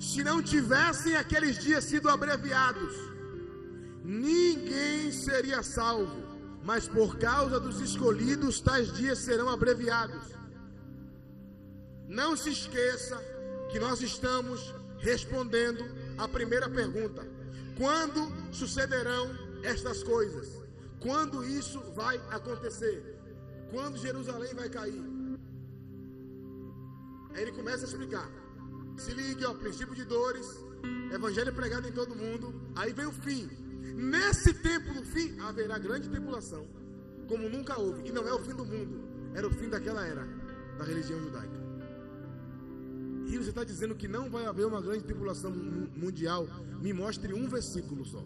Se 0.00 0.22
não 0.22 0.42
tivessem 0.42 1.16
aqueles 1.16 1.58
dias 1.58 1.84
sido 1.84 2.08
abreviados, 2.08 2.94
ninguém 4.04 5.10
seria 5.12 5.62
salvo, 5.62 6.27
mas 6.62 6.88
por 6.88 7.18
causa 7.18 7.58
dos 7.58 7.80
escolhidos, 7.80 8.60
tais 8.60 8.92
dias 8.92 9.18
serão 9.18 9.48
abreviados. 9.48 10.34
Não 12.06 12.36
se 12.36 12.50
esqueça 12.50 13.16
que 13.70 13.78
nós 13.78 14.00
estamos 14.00 14.74
respondendo 14.98 15.84
a 16.16 16.26
primeira 16.26 16.68
pergunta: 16.68 17.26
quando 17.76 18.32
sucederão 18.52 19.30
estas 19.62 20.02
coisas? 20.02 20.58
Quando 21.00 21.44
isso 21.44 21.80
vai 21.94 22.16
acontecer? 22.30 23.16
Quando 23.70 23.98
Jerusalém 23.98 24.52
vai 24.54 24.68
cair? 24.68 25.04
Aí 27.34 27.42
ele 27.42 27.52
começa 27.52 27.84
a 27.84 27.88
explicar. 27.88 28.28
Se 28.96 29.12
ligue, 29.12 29.44
ó, 29.44 29.54
princípio 29.54 29.94
de 29.94 30.04
dores, 30.04 30.46
evangelho 31.12 31.54
pregado 31.54 31.86
em 31.86 31.92
todo 31.92 32.16
mundo. 32.16 32.52
Aí 32.74 32.92
vem 32.92 33.06
o 33.06 33.12
fim. 33.12 33.48
Nesse 33.94 34.54
tempo 34.54 34.94
do 34.94 35.02
fim 35.02 35.38
haverá 35.40 35.78
grande 35.78 36.08
tribulação, 36.08 36.66
como 37.26 37.48
nunca 37.48 37.78
houve. 37.78 38.08
E 38.08 38.12
não 38.12 38.26
é 38.26 38.32
o 38.32 38.38
fim 38.38 38.54
do 38.54 38.64
mundo, 38.64 39.00
era 39.34 39.46
o 39.46 39.50
fim 39.50 39.68
daquela 39.68 40.04
era 40.06 40.26
da 40.78 40.84
religião 40.84 41.20
judaica. 41.20 41.58
E 43.26 43.36
você 43.36 43.50
está 43.50 43.62
dizendo 43.62 43.94
que 43.94 44.08
não 44.08 44.30
vai 44.30 44.46
haver 44.46 44.66
uma 44.66 44.80
grande 44.80 45.04
tribulação 45.04 45.50
mundial. 45.50 46.46
Me 46.80 46.92
mostre 46.92 47.34
um 47.34 47.46
versículo 47.46 48.04
só. 48.04 48.24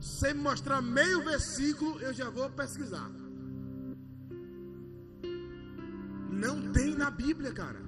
Se 0.00 0.32
mostrar 0.32 0.80
meio 0.80 1.22
versículo, 1.24 2.00
eu 2.00 2.14
já 2.14 2.30
vou 2.30 2.48
pesquisar. 2.50 3.10
Não 6.30 6.72
tem 6.72 6.94
na 6.94 7.10
Bíblia, 7.10 7.52
cara. 7.52 7.87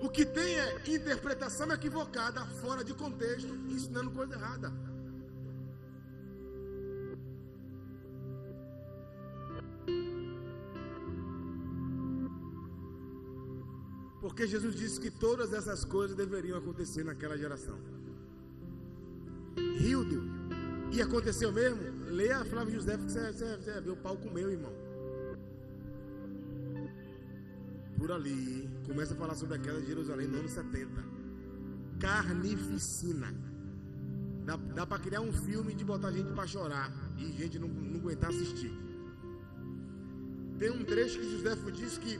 O 0.00 0.08
que 0.08 0.24
tem 0.24 0.58
é 0.58 0.80
interpretação 0.86 1.70
equivocada, 1.72 2.44
fora 2.60 2.84
de 2.84 2.94
contexto, 2.94 3.52
ensinando 3.68 4.10
coisa 4.12 4.34
errada. 4.34 4.72
Porque 14.20 14.46
Jesus 14.46 14.76
disse 14.76 15.00
que 15.00 15.10
todas 15.10 15.52
essas 15.52 15.84
coisas 15.84 16.16
deveriam 16.16 16.58
acontecer 16.58 17.04
naquela 17.04 17.36
geração. 17.36 17.78
Rildo, 19.78 20.22
e 20.92 21.02
aconteceu 21.02 21.50
mesmo? 21.50 21.80
Leia 22.08 22.44
Flávio 22.44 22.74
José, 22.74 22.96
que 22.96 23.02
você, 23.02 23.32
você, 23.32 23.56
você 23.56 23.72
vai 23.72 23.80
ver 23.80 23.90
o 23.90 23.96
pau 23.96 24.16
comeu, 24.16 24.50
irmão 24.50 24.77
por 27.98 28.12
ali, 28.12 28.70
começa 28.86 29.12
a 29.12 29.16
falar 29.16 29.34
sobre 29.34 29.56
a 29.56 29.58
queda 29.58 29.80
de 29.80 29.86
Jerusalém 29.88 30.28
no 30.28 30.38
ano 30.38 30.48
70. 30.48 31.04
Carnificina. 31.98 33.34
Dá, 34.44 34.56
dá 34.56 34.86
para 34.86 35.02
criar 35.02 35.20
um 35.20 35.32
filme 35.32 35.74
de 35.74 35.84
botar 35.84 36.12
gente 36.12 36.32
para 36.32 36.46
chorar 36.46 36.90
e 37.18 37.32
gente 37.32 37.58
não, 37.58 37.68
não 37.68 38.00
aguentar 38.00 38.30
assistir. 38.30 38.72
Tem 40.58 40.70
um 40.70 40.84
trecho 40.84 41.18
que 41.18 41.30
José 41.30 41.54
diz 41.72 41.98
que 41.98 42.18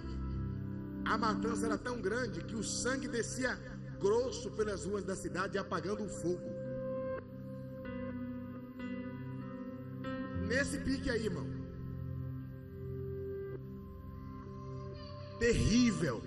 a 1.04 1.16
matança 1.16 1.66
era 1.66 1.78
tão 1.78 2.00
grande 2.00 2.44
que 2.44 2.54
o 2.54 2.62
sangue 2.62 3.08
descia 3.08 3.58
grosso 3.98 4.50
pelas 4.50 4.84
ruas 4.84 5.04
da 5.04 5.16
cidade, 5.16 5.56
apagando 5.56 6.04
o 6.04 6.08
fogo. 6.08 6.50
Nesse 10.46 10.78
pique 10.78 11.08
aí, 11.10 11.24
irmão. 11.26 11.57
Terrível. 15.38 16.22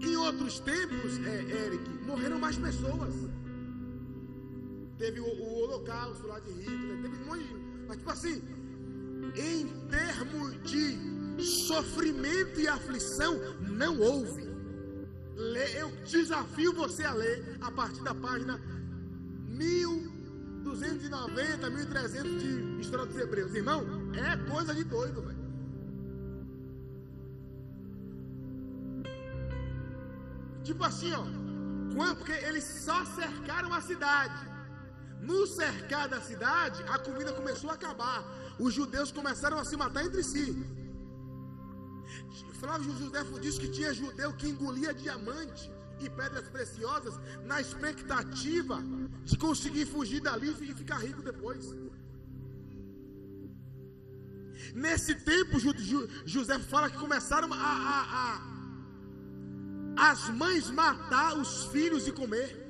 Em 0.00 0.16
outros 0.16 0.58
tempos, 0.60 1.18
é, 1.24 1.66
Eric, 1.66 1.88
morreram 2.04 2.38
mais 2.38 2.56
pessoas. 2.56 3.14
Teve 4.98 5.20
o, 5.20 5.24
o 5.24 5.62
holocausto 5.62 6.26
lá 6.26 6.38
de 6.40 6.50
Hitler, 6.52 7.02
teve 7.02 7.16
de. 7.16 7.64
Mas, 7.86 7.98
tipo 7.98 8.10
assim, 8.10 8.42
em 9.34 9.66
termos 9.88 10.62
de 10.62 11.42
sofrimento 11.42 12.60
e 12.60 12.68
aflição, 12.68 13.34
não 13.60 13.98
houve. 13.98 14.44
Eu 15.78 15.90
desafio 16.04 16.72
você 16.72 17.02
a 17.04 17.12
ler 17.12 17.58
a 17.60 17.70
partir 17.70 18.02
da 18.02 18.14
página 18.14 18.58
1290, 19.48 21.70
1300 21.70 22.42
de 22.42 22.80
História 22.80 23.06
dos 23.06 23.16
Hebreus. 23.16 23.54
Irmão, 23.54 23.86
é 24.14 24.36
coisa 24.48 24.74
de 24.74 24.82
doido, 24.84 25.22
velho. 25.22 25.33
Tipo 30.64 30.82
assim, 30.84 31.12
ó. 31.12 31.24
Porque 32.16 32.32
eles 32.32 32.64
só 32.64 33.04
cercaram 33.20 33.72
a 33.72 33.80
cidade. 33.80 34.40
No 35.20 35.46
cercar 35.46 36.08
da 36.08 36.20
cidade, 36.20 36.82
a 36.94 36.98
comida 36.98 37.32
começou 37.32 37.70
a 37.70 37.74
acabar. 37.74 38.24
Os 38.58 38.74
judeus 38.74 39.12
começaram 39.12 39.58
a 39.58 39.64
se 39.64 39.76
matar 39.76 40.04
entre 40.04 40.22
si. 40.22 40.46
Flávio 42.60 42.96
José 42.98 43.22
disse 43.40 43.60
que 43.60 43.68
tinha 43.68 43.92
judeu 43.92 44.32
que 44.32 44.48
engolia 44.48 44.94
diamante 44.94 45.70
e 46.00 46.08
pedras 46.08 46.48
preciosas 46.48 47.14
na 47.44 47.60
expectativa 47.60 48.82
de 49.24 49.36
conseguir 49.36 49.86
fugir 49.86 50.20
dali 50.20 50.50
e 50.50 50.74
ficar 50.74 50.98
rico 50.98 51.22
depois. 51.22 51.74
Nesse 54.74 55.14
tempo, 55.14 55.58
José 56.24 56.58
fala 56.58 56.90
que 56.90 56.96
começaram 56.96 57.52
a, 57.52 57.56
a, 57.56 58.00
a 58.22 58.53
as 59.96 60.28
mães 60.30 60.70
matar 60.70 61.36
os 61.36 61.64
filhos 61.66 62.06
e 62.06 62.12
comer. 62.12 62.62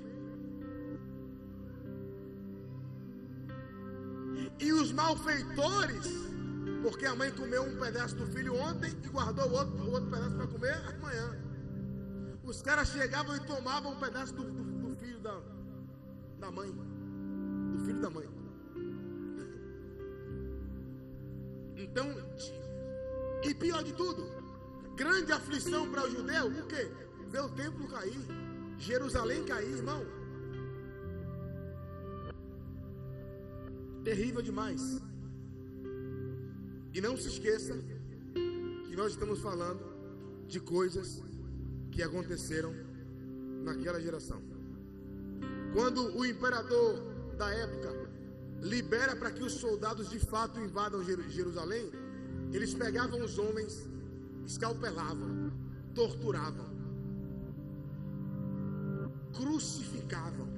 E 4.58 4.72
os 4.72 4.92
malfeitores, 4.92 6.06
porque 6.82 7.06
a 7.06 7.14
mãe 7.14 7.30
comeu 7.32 7.62
um 7.62 7.76
pedaço 7.76 8.14
do 8.16 8.26
filho 8.26 8.54
ontem 8.56 8.92
e 9.02 9.08
guardou 9.08 9.48
o 9.48 9.52
outro, 9.52 9.90
outro 9.90 10.10
pedaço 10.10 10.36
para 10.36 10.46
comer 10.46 10.74
amanhã. 10.96 11.38
Os 12.44 12.60
caras 12.62 12.88
chegavam 12.88 13.36
e 13.36 13.40
tomavam 13.40 13.92
um 13.92 13.98
pedaço 13.98 14.34
do, 14.34 14.44
do, 14.44 14.88
do 14.88 14.96
filho 14.96 15.18
da, 15.20 15.40
da 16.38 16.50
mãe. 16.50 16.70
Do 16.70 17.84
filho 17.84 18.00
da 18.00 18.10
mãe. 18.10 18.28
Então, 21.76 22.06
e 23.42 23.54
pior 23.54 23.82
de 23.82 23.92
tudo, 23.92 24.26
grande 24.94 25.32
aflição 25.32 25.90
para 25.90 26.04
o 26.06 26.10
judeu, 26.10 26.46
o 26.46 26.66
quê? 26.66 26.90
Ver 27.34 27.40
o 27.40 27.48
templo 27.48 27.88
cair, 27.88 28.20
Jerusalém 28.78 29.42
cair, 29.44 29.76
irmão. 29.76 30.02
Terrível 34.04 34.40
demais. 34.40 35.02
E 36.92 37.00
não 37.00 37.16
se 37.16 37.26
esqueça 37.26 37.74
que 38.86 38.94
nós 38.94 39.10
estamos 39.14 39.40
falando 39.40 39.82
de 40.46 40.60
coisas 40.60 41.24
que 41.90 42.04
aconteceram 42.04 42.72
naquela 43.64 44.00
geração. 44.00 44.40
Quando 45.72 46.16
o 46.16 46.24
imperador 46.24 47.02
da 47.36 47.50
época 47.50 47.90
libera 48.62 49.16
para 49.16 49.32
que 49.32 49.42
os 49.42 49.54
soldados 49.54 50.08
de 50.08 50.20
fato 50.20 50.60
invadam 50.60 51.02
Jerusalém, 51.02 51.90
eles 52.52 52.72
pegavam 52.74 53.24
os 53.24 53.38
homens, 53.38 53.90
escalpelavam, 54.46 55.50
torturavam, 55.96 56.73
crucificavam. 59.34 60.48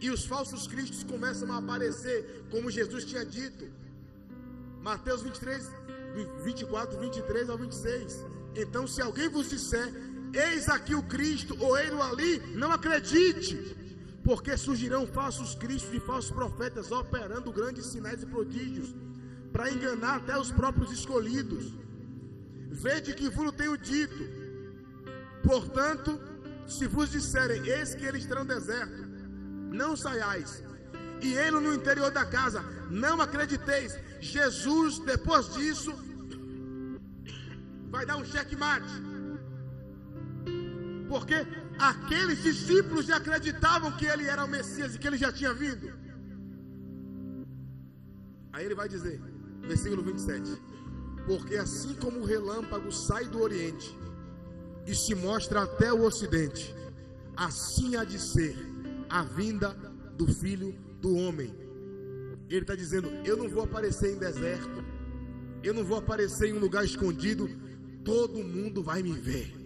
E 0.00 0.10
os 0.10 0.24
falsos 0.24 0.66
cristos 0.66 1.02
começam 1.04 1.52
a 1.52 1.58
aparecer, 1.58 2.46
como 2.50 2.70
Jesus 2.70 3.04
tinha 3.04 3.24
dito. 3.24 3.66
Mateus 4.80 5.20
23, 5.22 5.70
24, 6.42 6.98
23 6.98 7.50
ao 7.50 7.58
26. 7.58 8.24
Então, 8.56 8.86
se 8.86 9.02
alguém 9.02 9.28
vos 9.28 9.50
disser, 9.50 9.92
eis 10.32 10.68
aqui 10.68 10.94
o 10.94 11.02
Cristo, 11.02 11.54
ou 11.60 11.76
ele 11.78 12.00
ali, 12.00 12.38
não 12.56 12.72
acredite, 12.72 13.76
porque 14.24 14.56
surgirão 14.56 15.06
falsos 15.06 15.54
cristos 15.54 15.92
e 15.92 16.00
falsos 16.00 16.30
profetas 16.30 16.90
operando 16.90 17.52
grandes 17.52 17.86
sinais 17.86 18.22
e 18.22 18.26
prodígios 18.26 18.94
para 19.52 19.70
enganar 19.70 20.16
até 20.16 20.38
os 20.38 20.50
próprios 20.50 20.90
escolhidos. 20.92 21.74
Vede 22.70 23.14
que 23.14 23.28
vos 23.28 23.52
tenho 23.52 23.76
dito. 23.76 24.39
Portanto, 25.42 26.20
se 26.66 26.86
vos 26.86 27.10
disserem, 27.10 27.66
eis 27.66 27.94
que 27.94 28.04
eles 28.04 28.26
terão 28.26 28.44
deserto, 28.44 29.06
não 29.72 29.96
saiais. 29.96 30.62
E 31.22 31.34
ele 31.34 31.58
no 31.60 31.74
interior 31.74 32.10
da 32.10 32.24
casa, 32.24 32.62
não 32.90 33.20
acrediteis. 33.20 33.98
Jesus, 34.20 34.98
depois 35.00 35.52
disso, 35.54 35.92
vai 37.88 38.06
dar 38.06 38.16
um 38.16 38.24
checkmate. 38.24 38.92
Porque 41.08 41.34
aqueles 41.78 42.42
discípulos 42.42 43.06
já 43.06 43.16
acreditavam 43.16 43.92
que 43.96 44.06
ele 44.06 44.26
era 44.26 44.44
o 44.44 44.48
Messias 44.48 44.94
e 44.94 44.98
que 44.98 45.06
ele 45.06 45.18
já 45.18 45.32
tinha 45.32 45.52
vindo. 45.52 45.92
Aí 48.52 48.64
ele 48.64 48.74
vai 48.74 48.88
dizer, 48.88 49.20
versículo 49.62 50.02
27. 50.02 50.50
Porque 51.26 51.56
assim 51.56 51.94
como 51.94 52.20
o 52.20 52.24
relâmpago 52.24 52.90
sai 52.92 53.24
do 53.26 53.40
Oriente 53.40 53.96
e 54.86 54.94
se 54.94 55.14
mostra 55.14 55.62
até 55.62 55.92
o 55.92 56.02
Ocidente, 56.04 56.74
assim 57.36 57.96
há 57.96 58.04
de 58.04 58.18
ser 58.18 58.56
a 59.08 59.22
vinda 59.22 59.70
do 60.16 60.26
Filho 60.26 60.74
do 61.00 61.14
Homem. 61.16 61.54
Ele 62.48 62.60
está 62.60 62.74
dizendo: 62.74 63.08
Eu 63.24 63.36
não 63.36 63.48
vou 63.48 63.64
aparecer 63.64 64.14
em 64.14 64.18
deserto, 64.18 64.84
eu 65.62 65.74
não 65.74 65.84
vou 65.84 65.98
aparecer 65.98 66.48
em 66.48 66.54
um 66.54 66.58
lugar 66.58 66.84
escondido, 66.84 67.48
todo 68.04 68.42
mundo 68.42 68.82
vai 68.82 69.02
me 69.02 69.12
ver. 69.12 69.56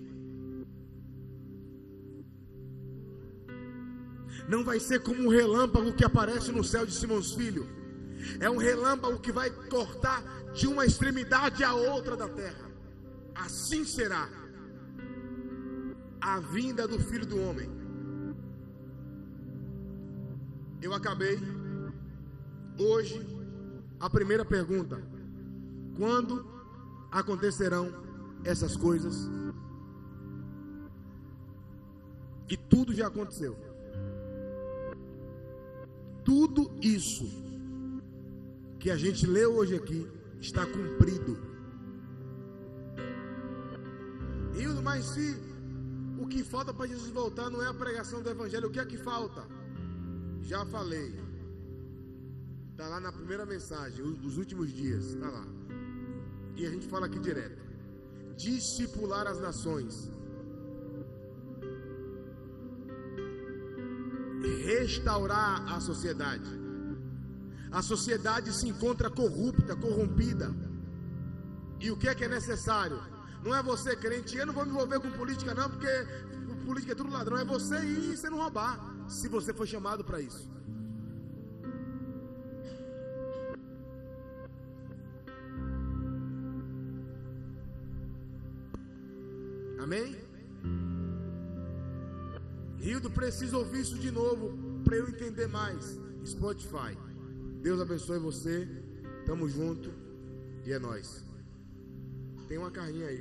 Não 4.49 4.63
vai 4.63 4.79
ser 4.79 5.01
como 5.01 5.23
um 5.23 5.29
relâmpago 5.29 5.95
que 5.95 6.05
aparece 6.05 6.53
no 6.53 6.63
céu 6.63 6.85
de 6.85 6.93
Simões 6.93 7.33
Filho. 7.33 7.67
É 8.41 8.49
um 8.51 8.57
relâmpago 8.57 9.19
que 9.19 9.33
vai 9.33 9.51
cortar 9.51 10.23
de 10.53 10.67
uma 10.67 10.85
extremidade 10.85 11.65
à 11.65 11.75
outra 11.75 12.17
da 12.17 12.29
terra. 12.29 12.71
Assim 13.35 13.85
será 13.85 14.29
a 16.25 16.41
vinda 16.41 16.89
do 16.89 16.99
Filho 16.99 17.27
do 17.27 17.39
Homem. 17.39 17.69
Eu 20.81 20.95
acabei 20.95 21.39
hoje 22.79 23.21
a 24.01 24.09
primeira 24.09 24.43
pergunta: 24.43 25.03
quando 25.99 26.47
acontecerão 27.11 27.93
essas 28.43 28.75
coisas? 28.75 29.29
E 32.49 32.57
tudo 32.57 32.95
já 32.95 33.09
aconteceu. 33.09 33.55
Tudo 36.25 36.71
isso 36.81 37.27
que 38.79 38.91
a 38.91 38.97
gente 38.97 39.27
leu 39.27 39.57
hoje 39.57 39.77
aqui 39.77 40.11
está 40.41 40.65
cumprido. 40.65 41.37
E 44.59 44.67
mas 44.83 45.05
se 45.07 45.54
o 46.25 46.27
que 46.27 46.43
falta 46.43 46.73
para 46.73 46.87
Jesus 46.87 47.11
voltar 47.11 47.51
não 47.51 47.63
é 47.63 47.69
a 47.69 47.75
pregação 47.75 48.23
do 48.23 48.31
Evangelho, 48.31 48.69
o 48.69 48.71
que 48.71 48.81
é 48.81 48.87
que 48.87 48.97
falta? 48.97 49.47
Já 50.41 50.65
falei. 50.65 51.11
Está 52.71 52.89
lá 52.89 52.99
na 52.99 53.13
primeira 53.13 53.45
mensagem, 53.45 54.03
os 54.03 54.39
últimos 54.39 54.73
dias, 54.73 55.05
está 55.11 55.29
lá. 55.29 55.47
E 56.57 56.67
a 56.67 56.71
gente 56.71 56.89
fala 56.89 57.07
aqui 57.07 57.19
direto. 57.19 57.63
Discipular 58.37 59.27
as 59.27 59.39
nações. 59.39 60.11
Restaurar 64.65 65.71
a 65.75 65.79
sociedade. 65.79 66.51
A 67.71 67.83
sociedade 67.83 68.51
se 68.53 68.67
encontra 68.67 69.11
corrupta, 69.11 69.77
corrompida. 69.77 70.55
E 71.81 71.91
o 71.91 71.99
que 71.99 72.09
é 72.09 72.15
que 72.15 72.25
é 72.25 72.29
necessário? 72.29 73.14
Não 73.45 73.55
é 73.55 73.63
você 73.63 73.95
crente, 73.95 74.37
eu 74.37 74.47
não 74.47 74.55
vou 74.55 74.65
me 74.65 74.71
envolver 74.71 74.99
com 75.01 75.11
política 75.11 75.55
não, 75.55 75.69
porque 75.69 75.87
política 76.65 76.93
é 76.93 76.95
tudo 76.97 77.11
ladrão. 77.11 77.37
É 77.39 77.45
você 77.45 77.77
ir 77.85 78.13
e 78.13 78.17
você 78.17 78.31
não 78.31 78.39
roubar, 78.39 78.75
se 79.09 79.29
você 79.29 79.53
foi 79.53 79.67
chamado 79.67 80.03
para 80.03 80.21
isso. 80.21 80.49
Amém? 89.79 90.17
Rildo, 92.79 93.11
preciso 93.11 93.59
ouvir 93.59 93.81
isso 93.81 93.99
de 93.99 94.11
novo 94.11 94.57
para 94.83 94.97
eu 94.97 95.09
entender 95.09 95.47
mais. 95.47 96.01
Spotify. 96.25 96.97
Deus 97.61 97.81
abençoe 97.81 98.19
você. 98.19 98.67
Tamo 99.27 99.47
junto. 99.49 99.91
E 100.65 100.73
é 100.73 100.79
nós. 100.79 101.23
Tem 102.49 102.57
uma 102.57 102.71
carrinha 102.71 103.09
aí. 103.09 103.13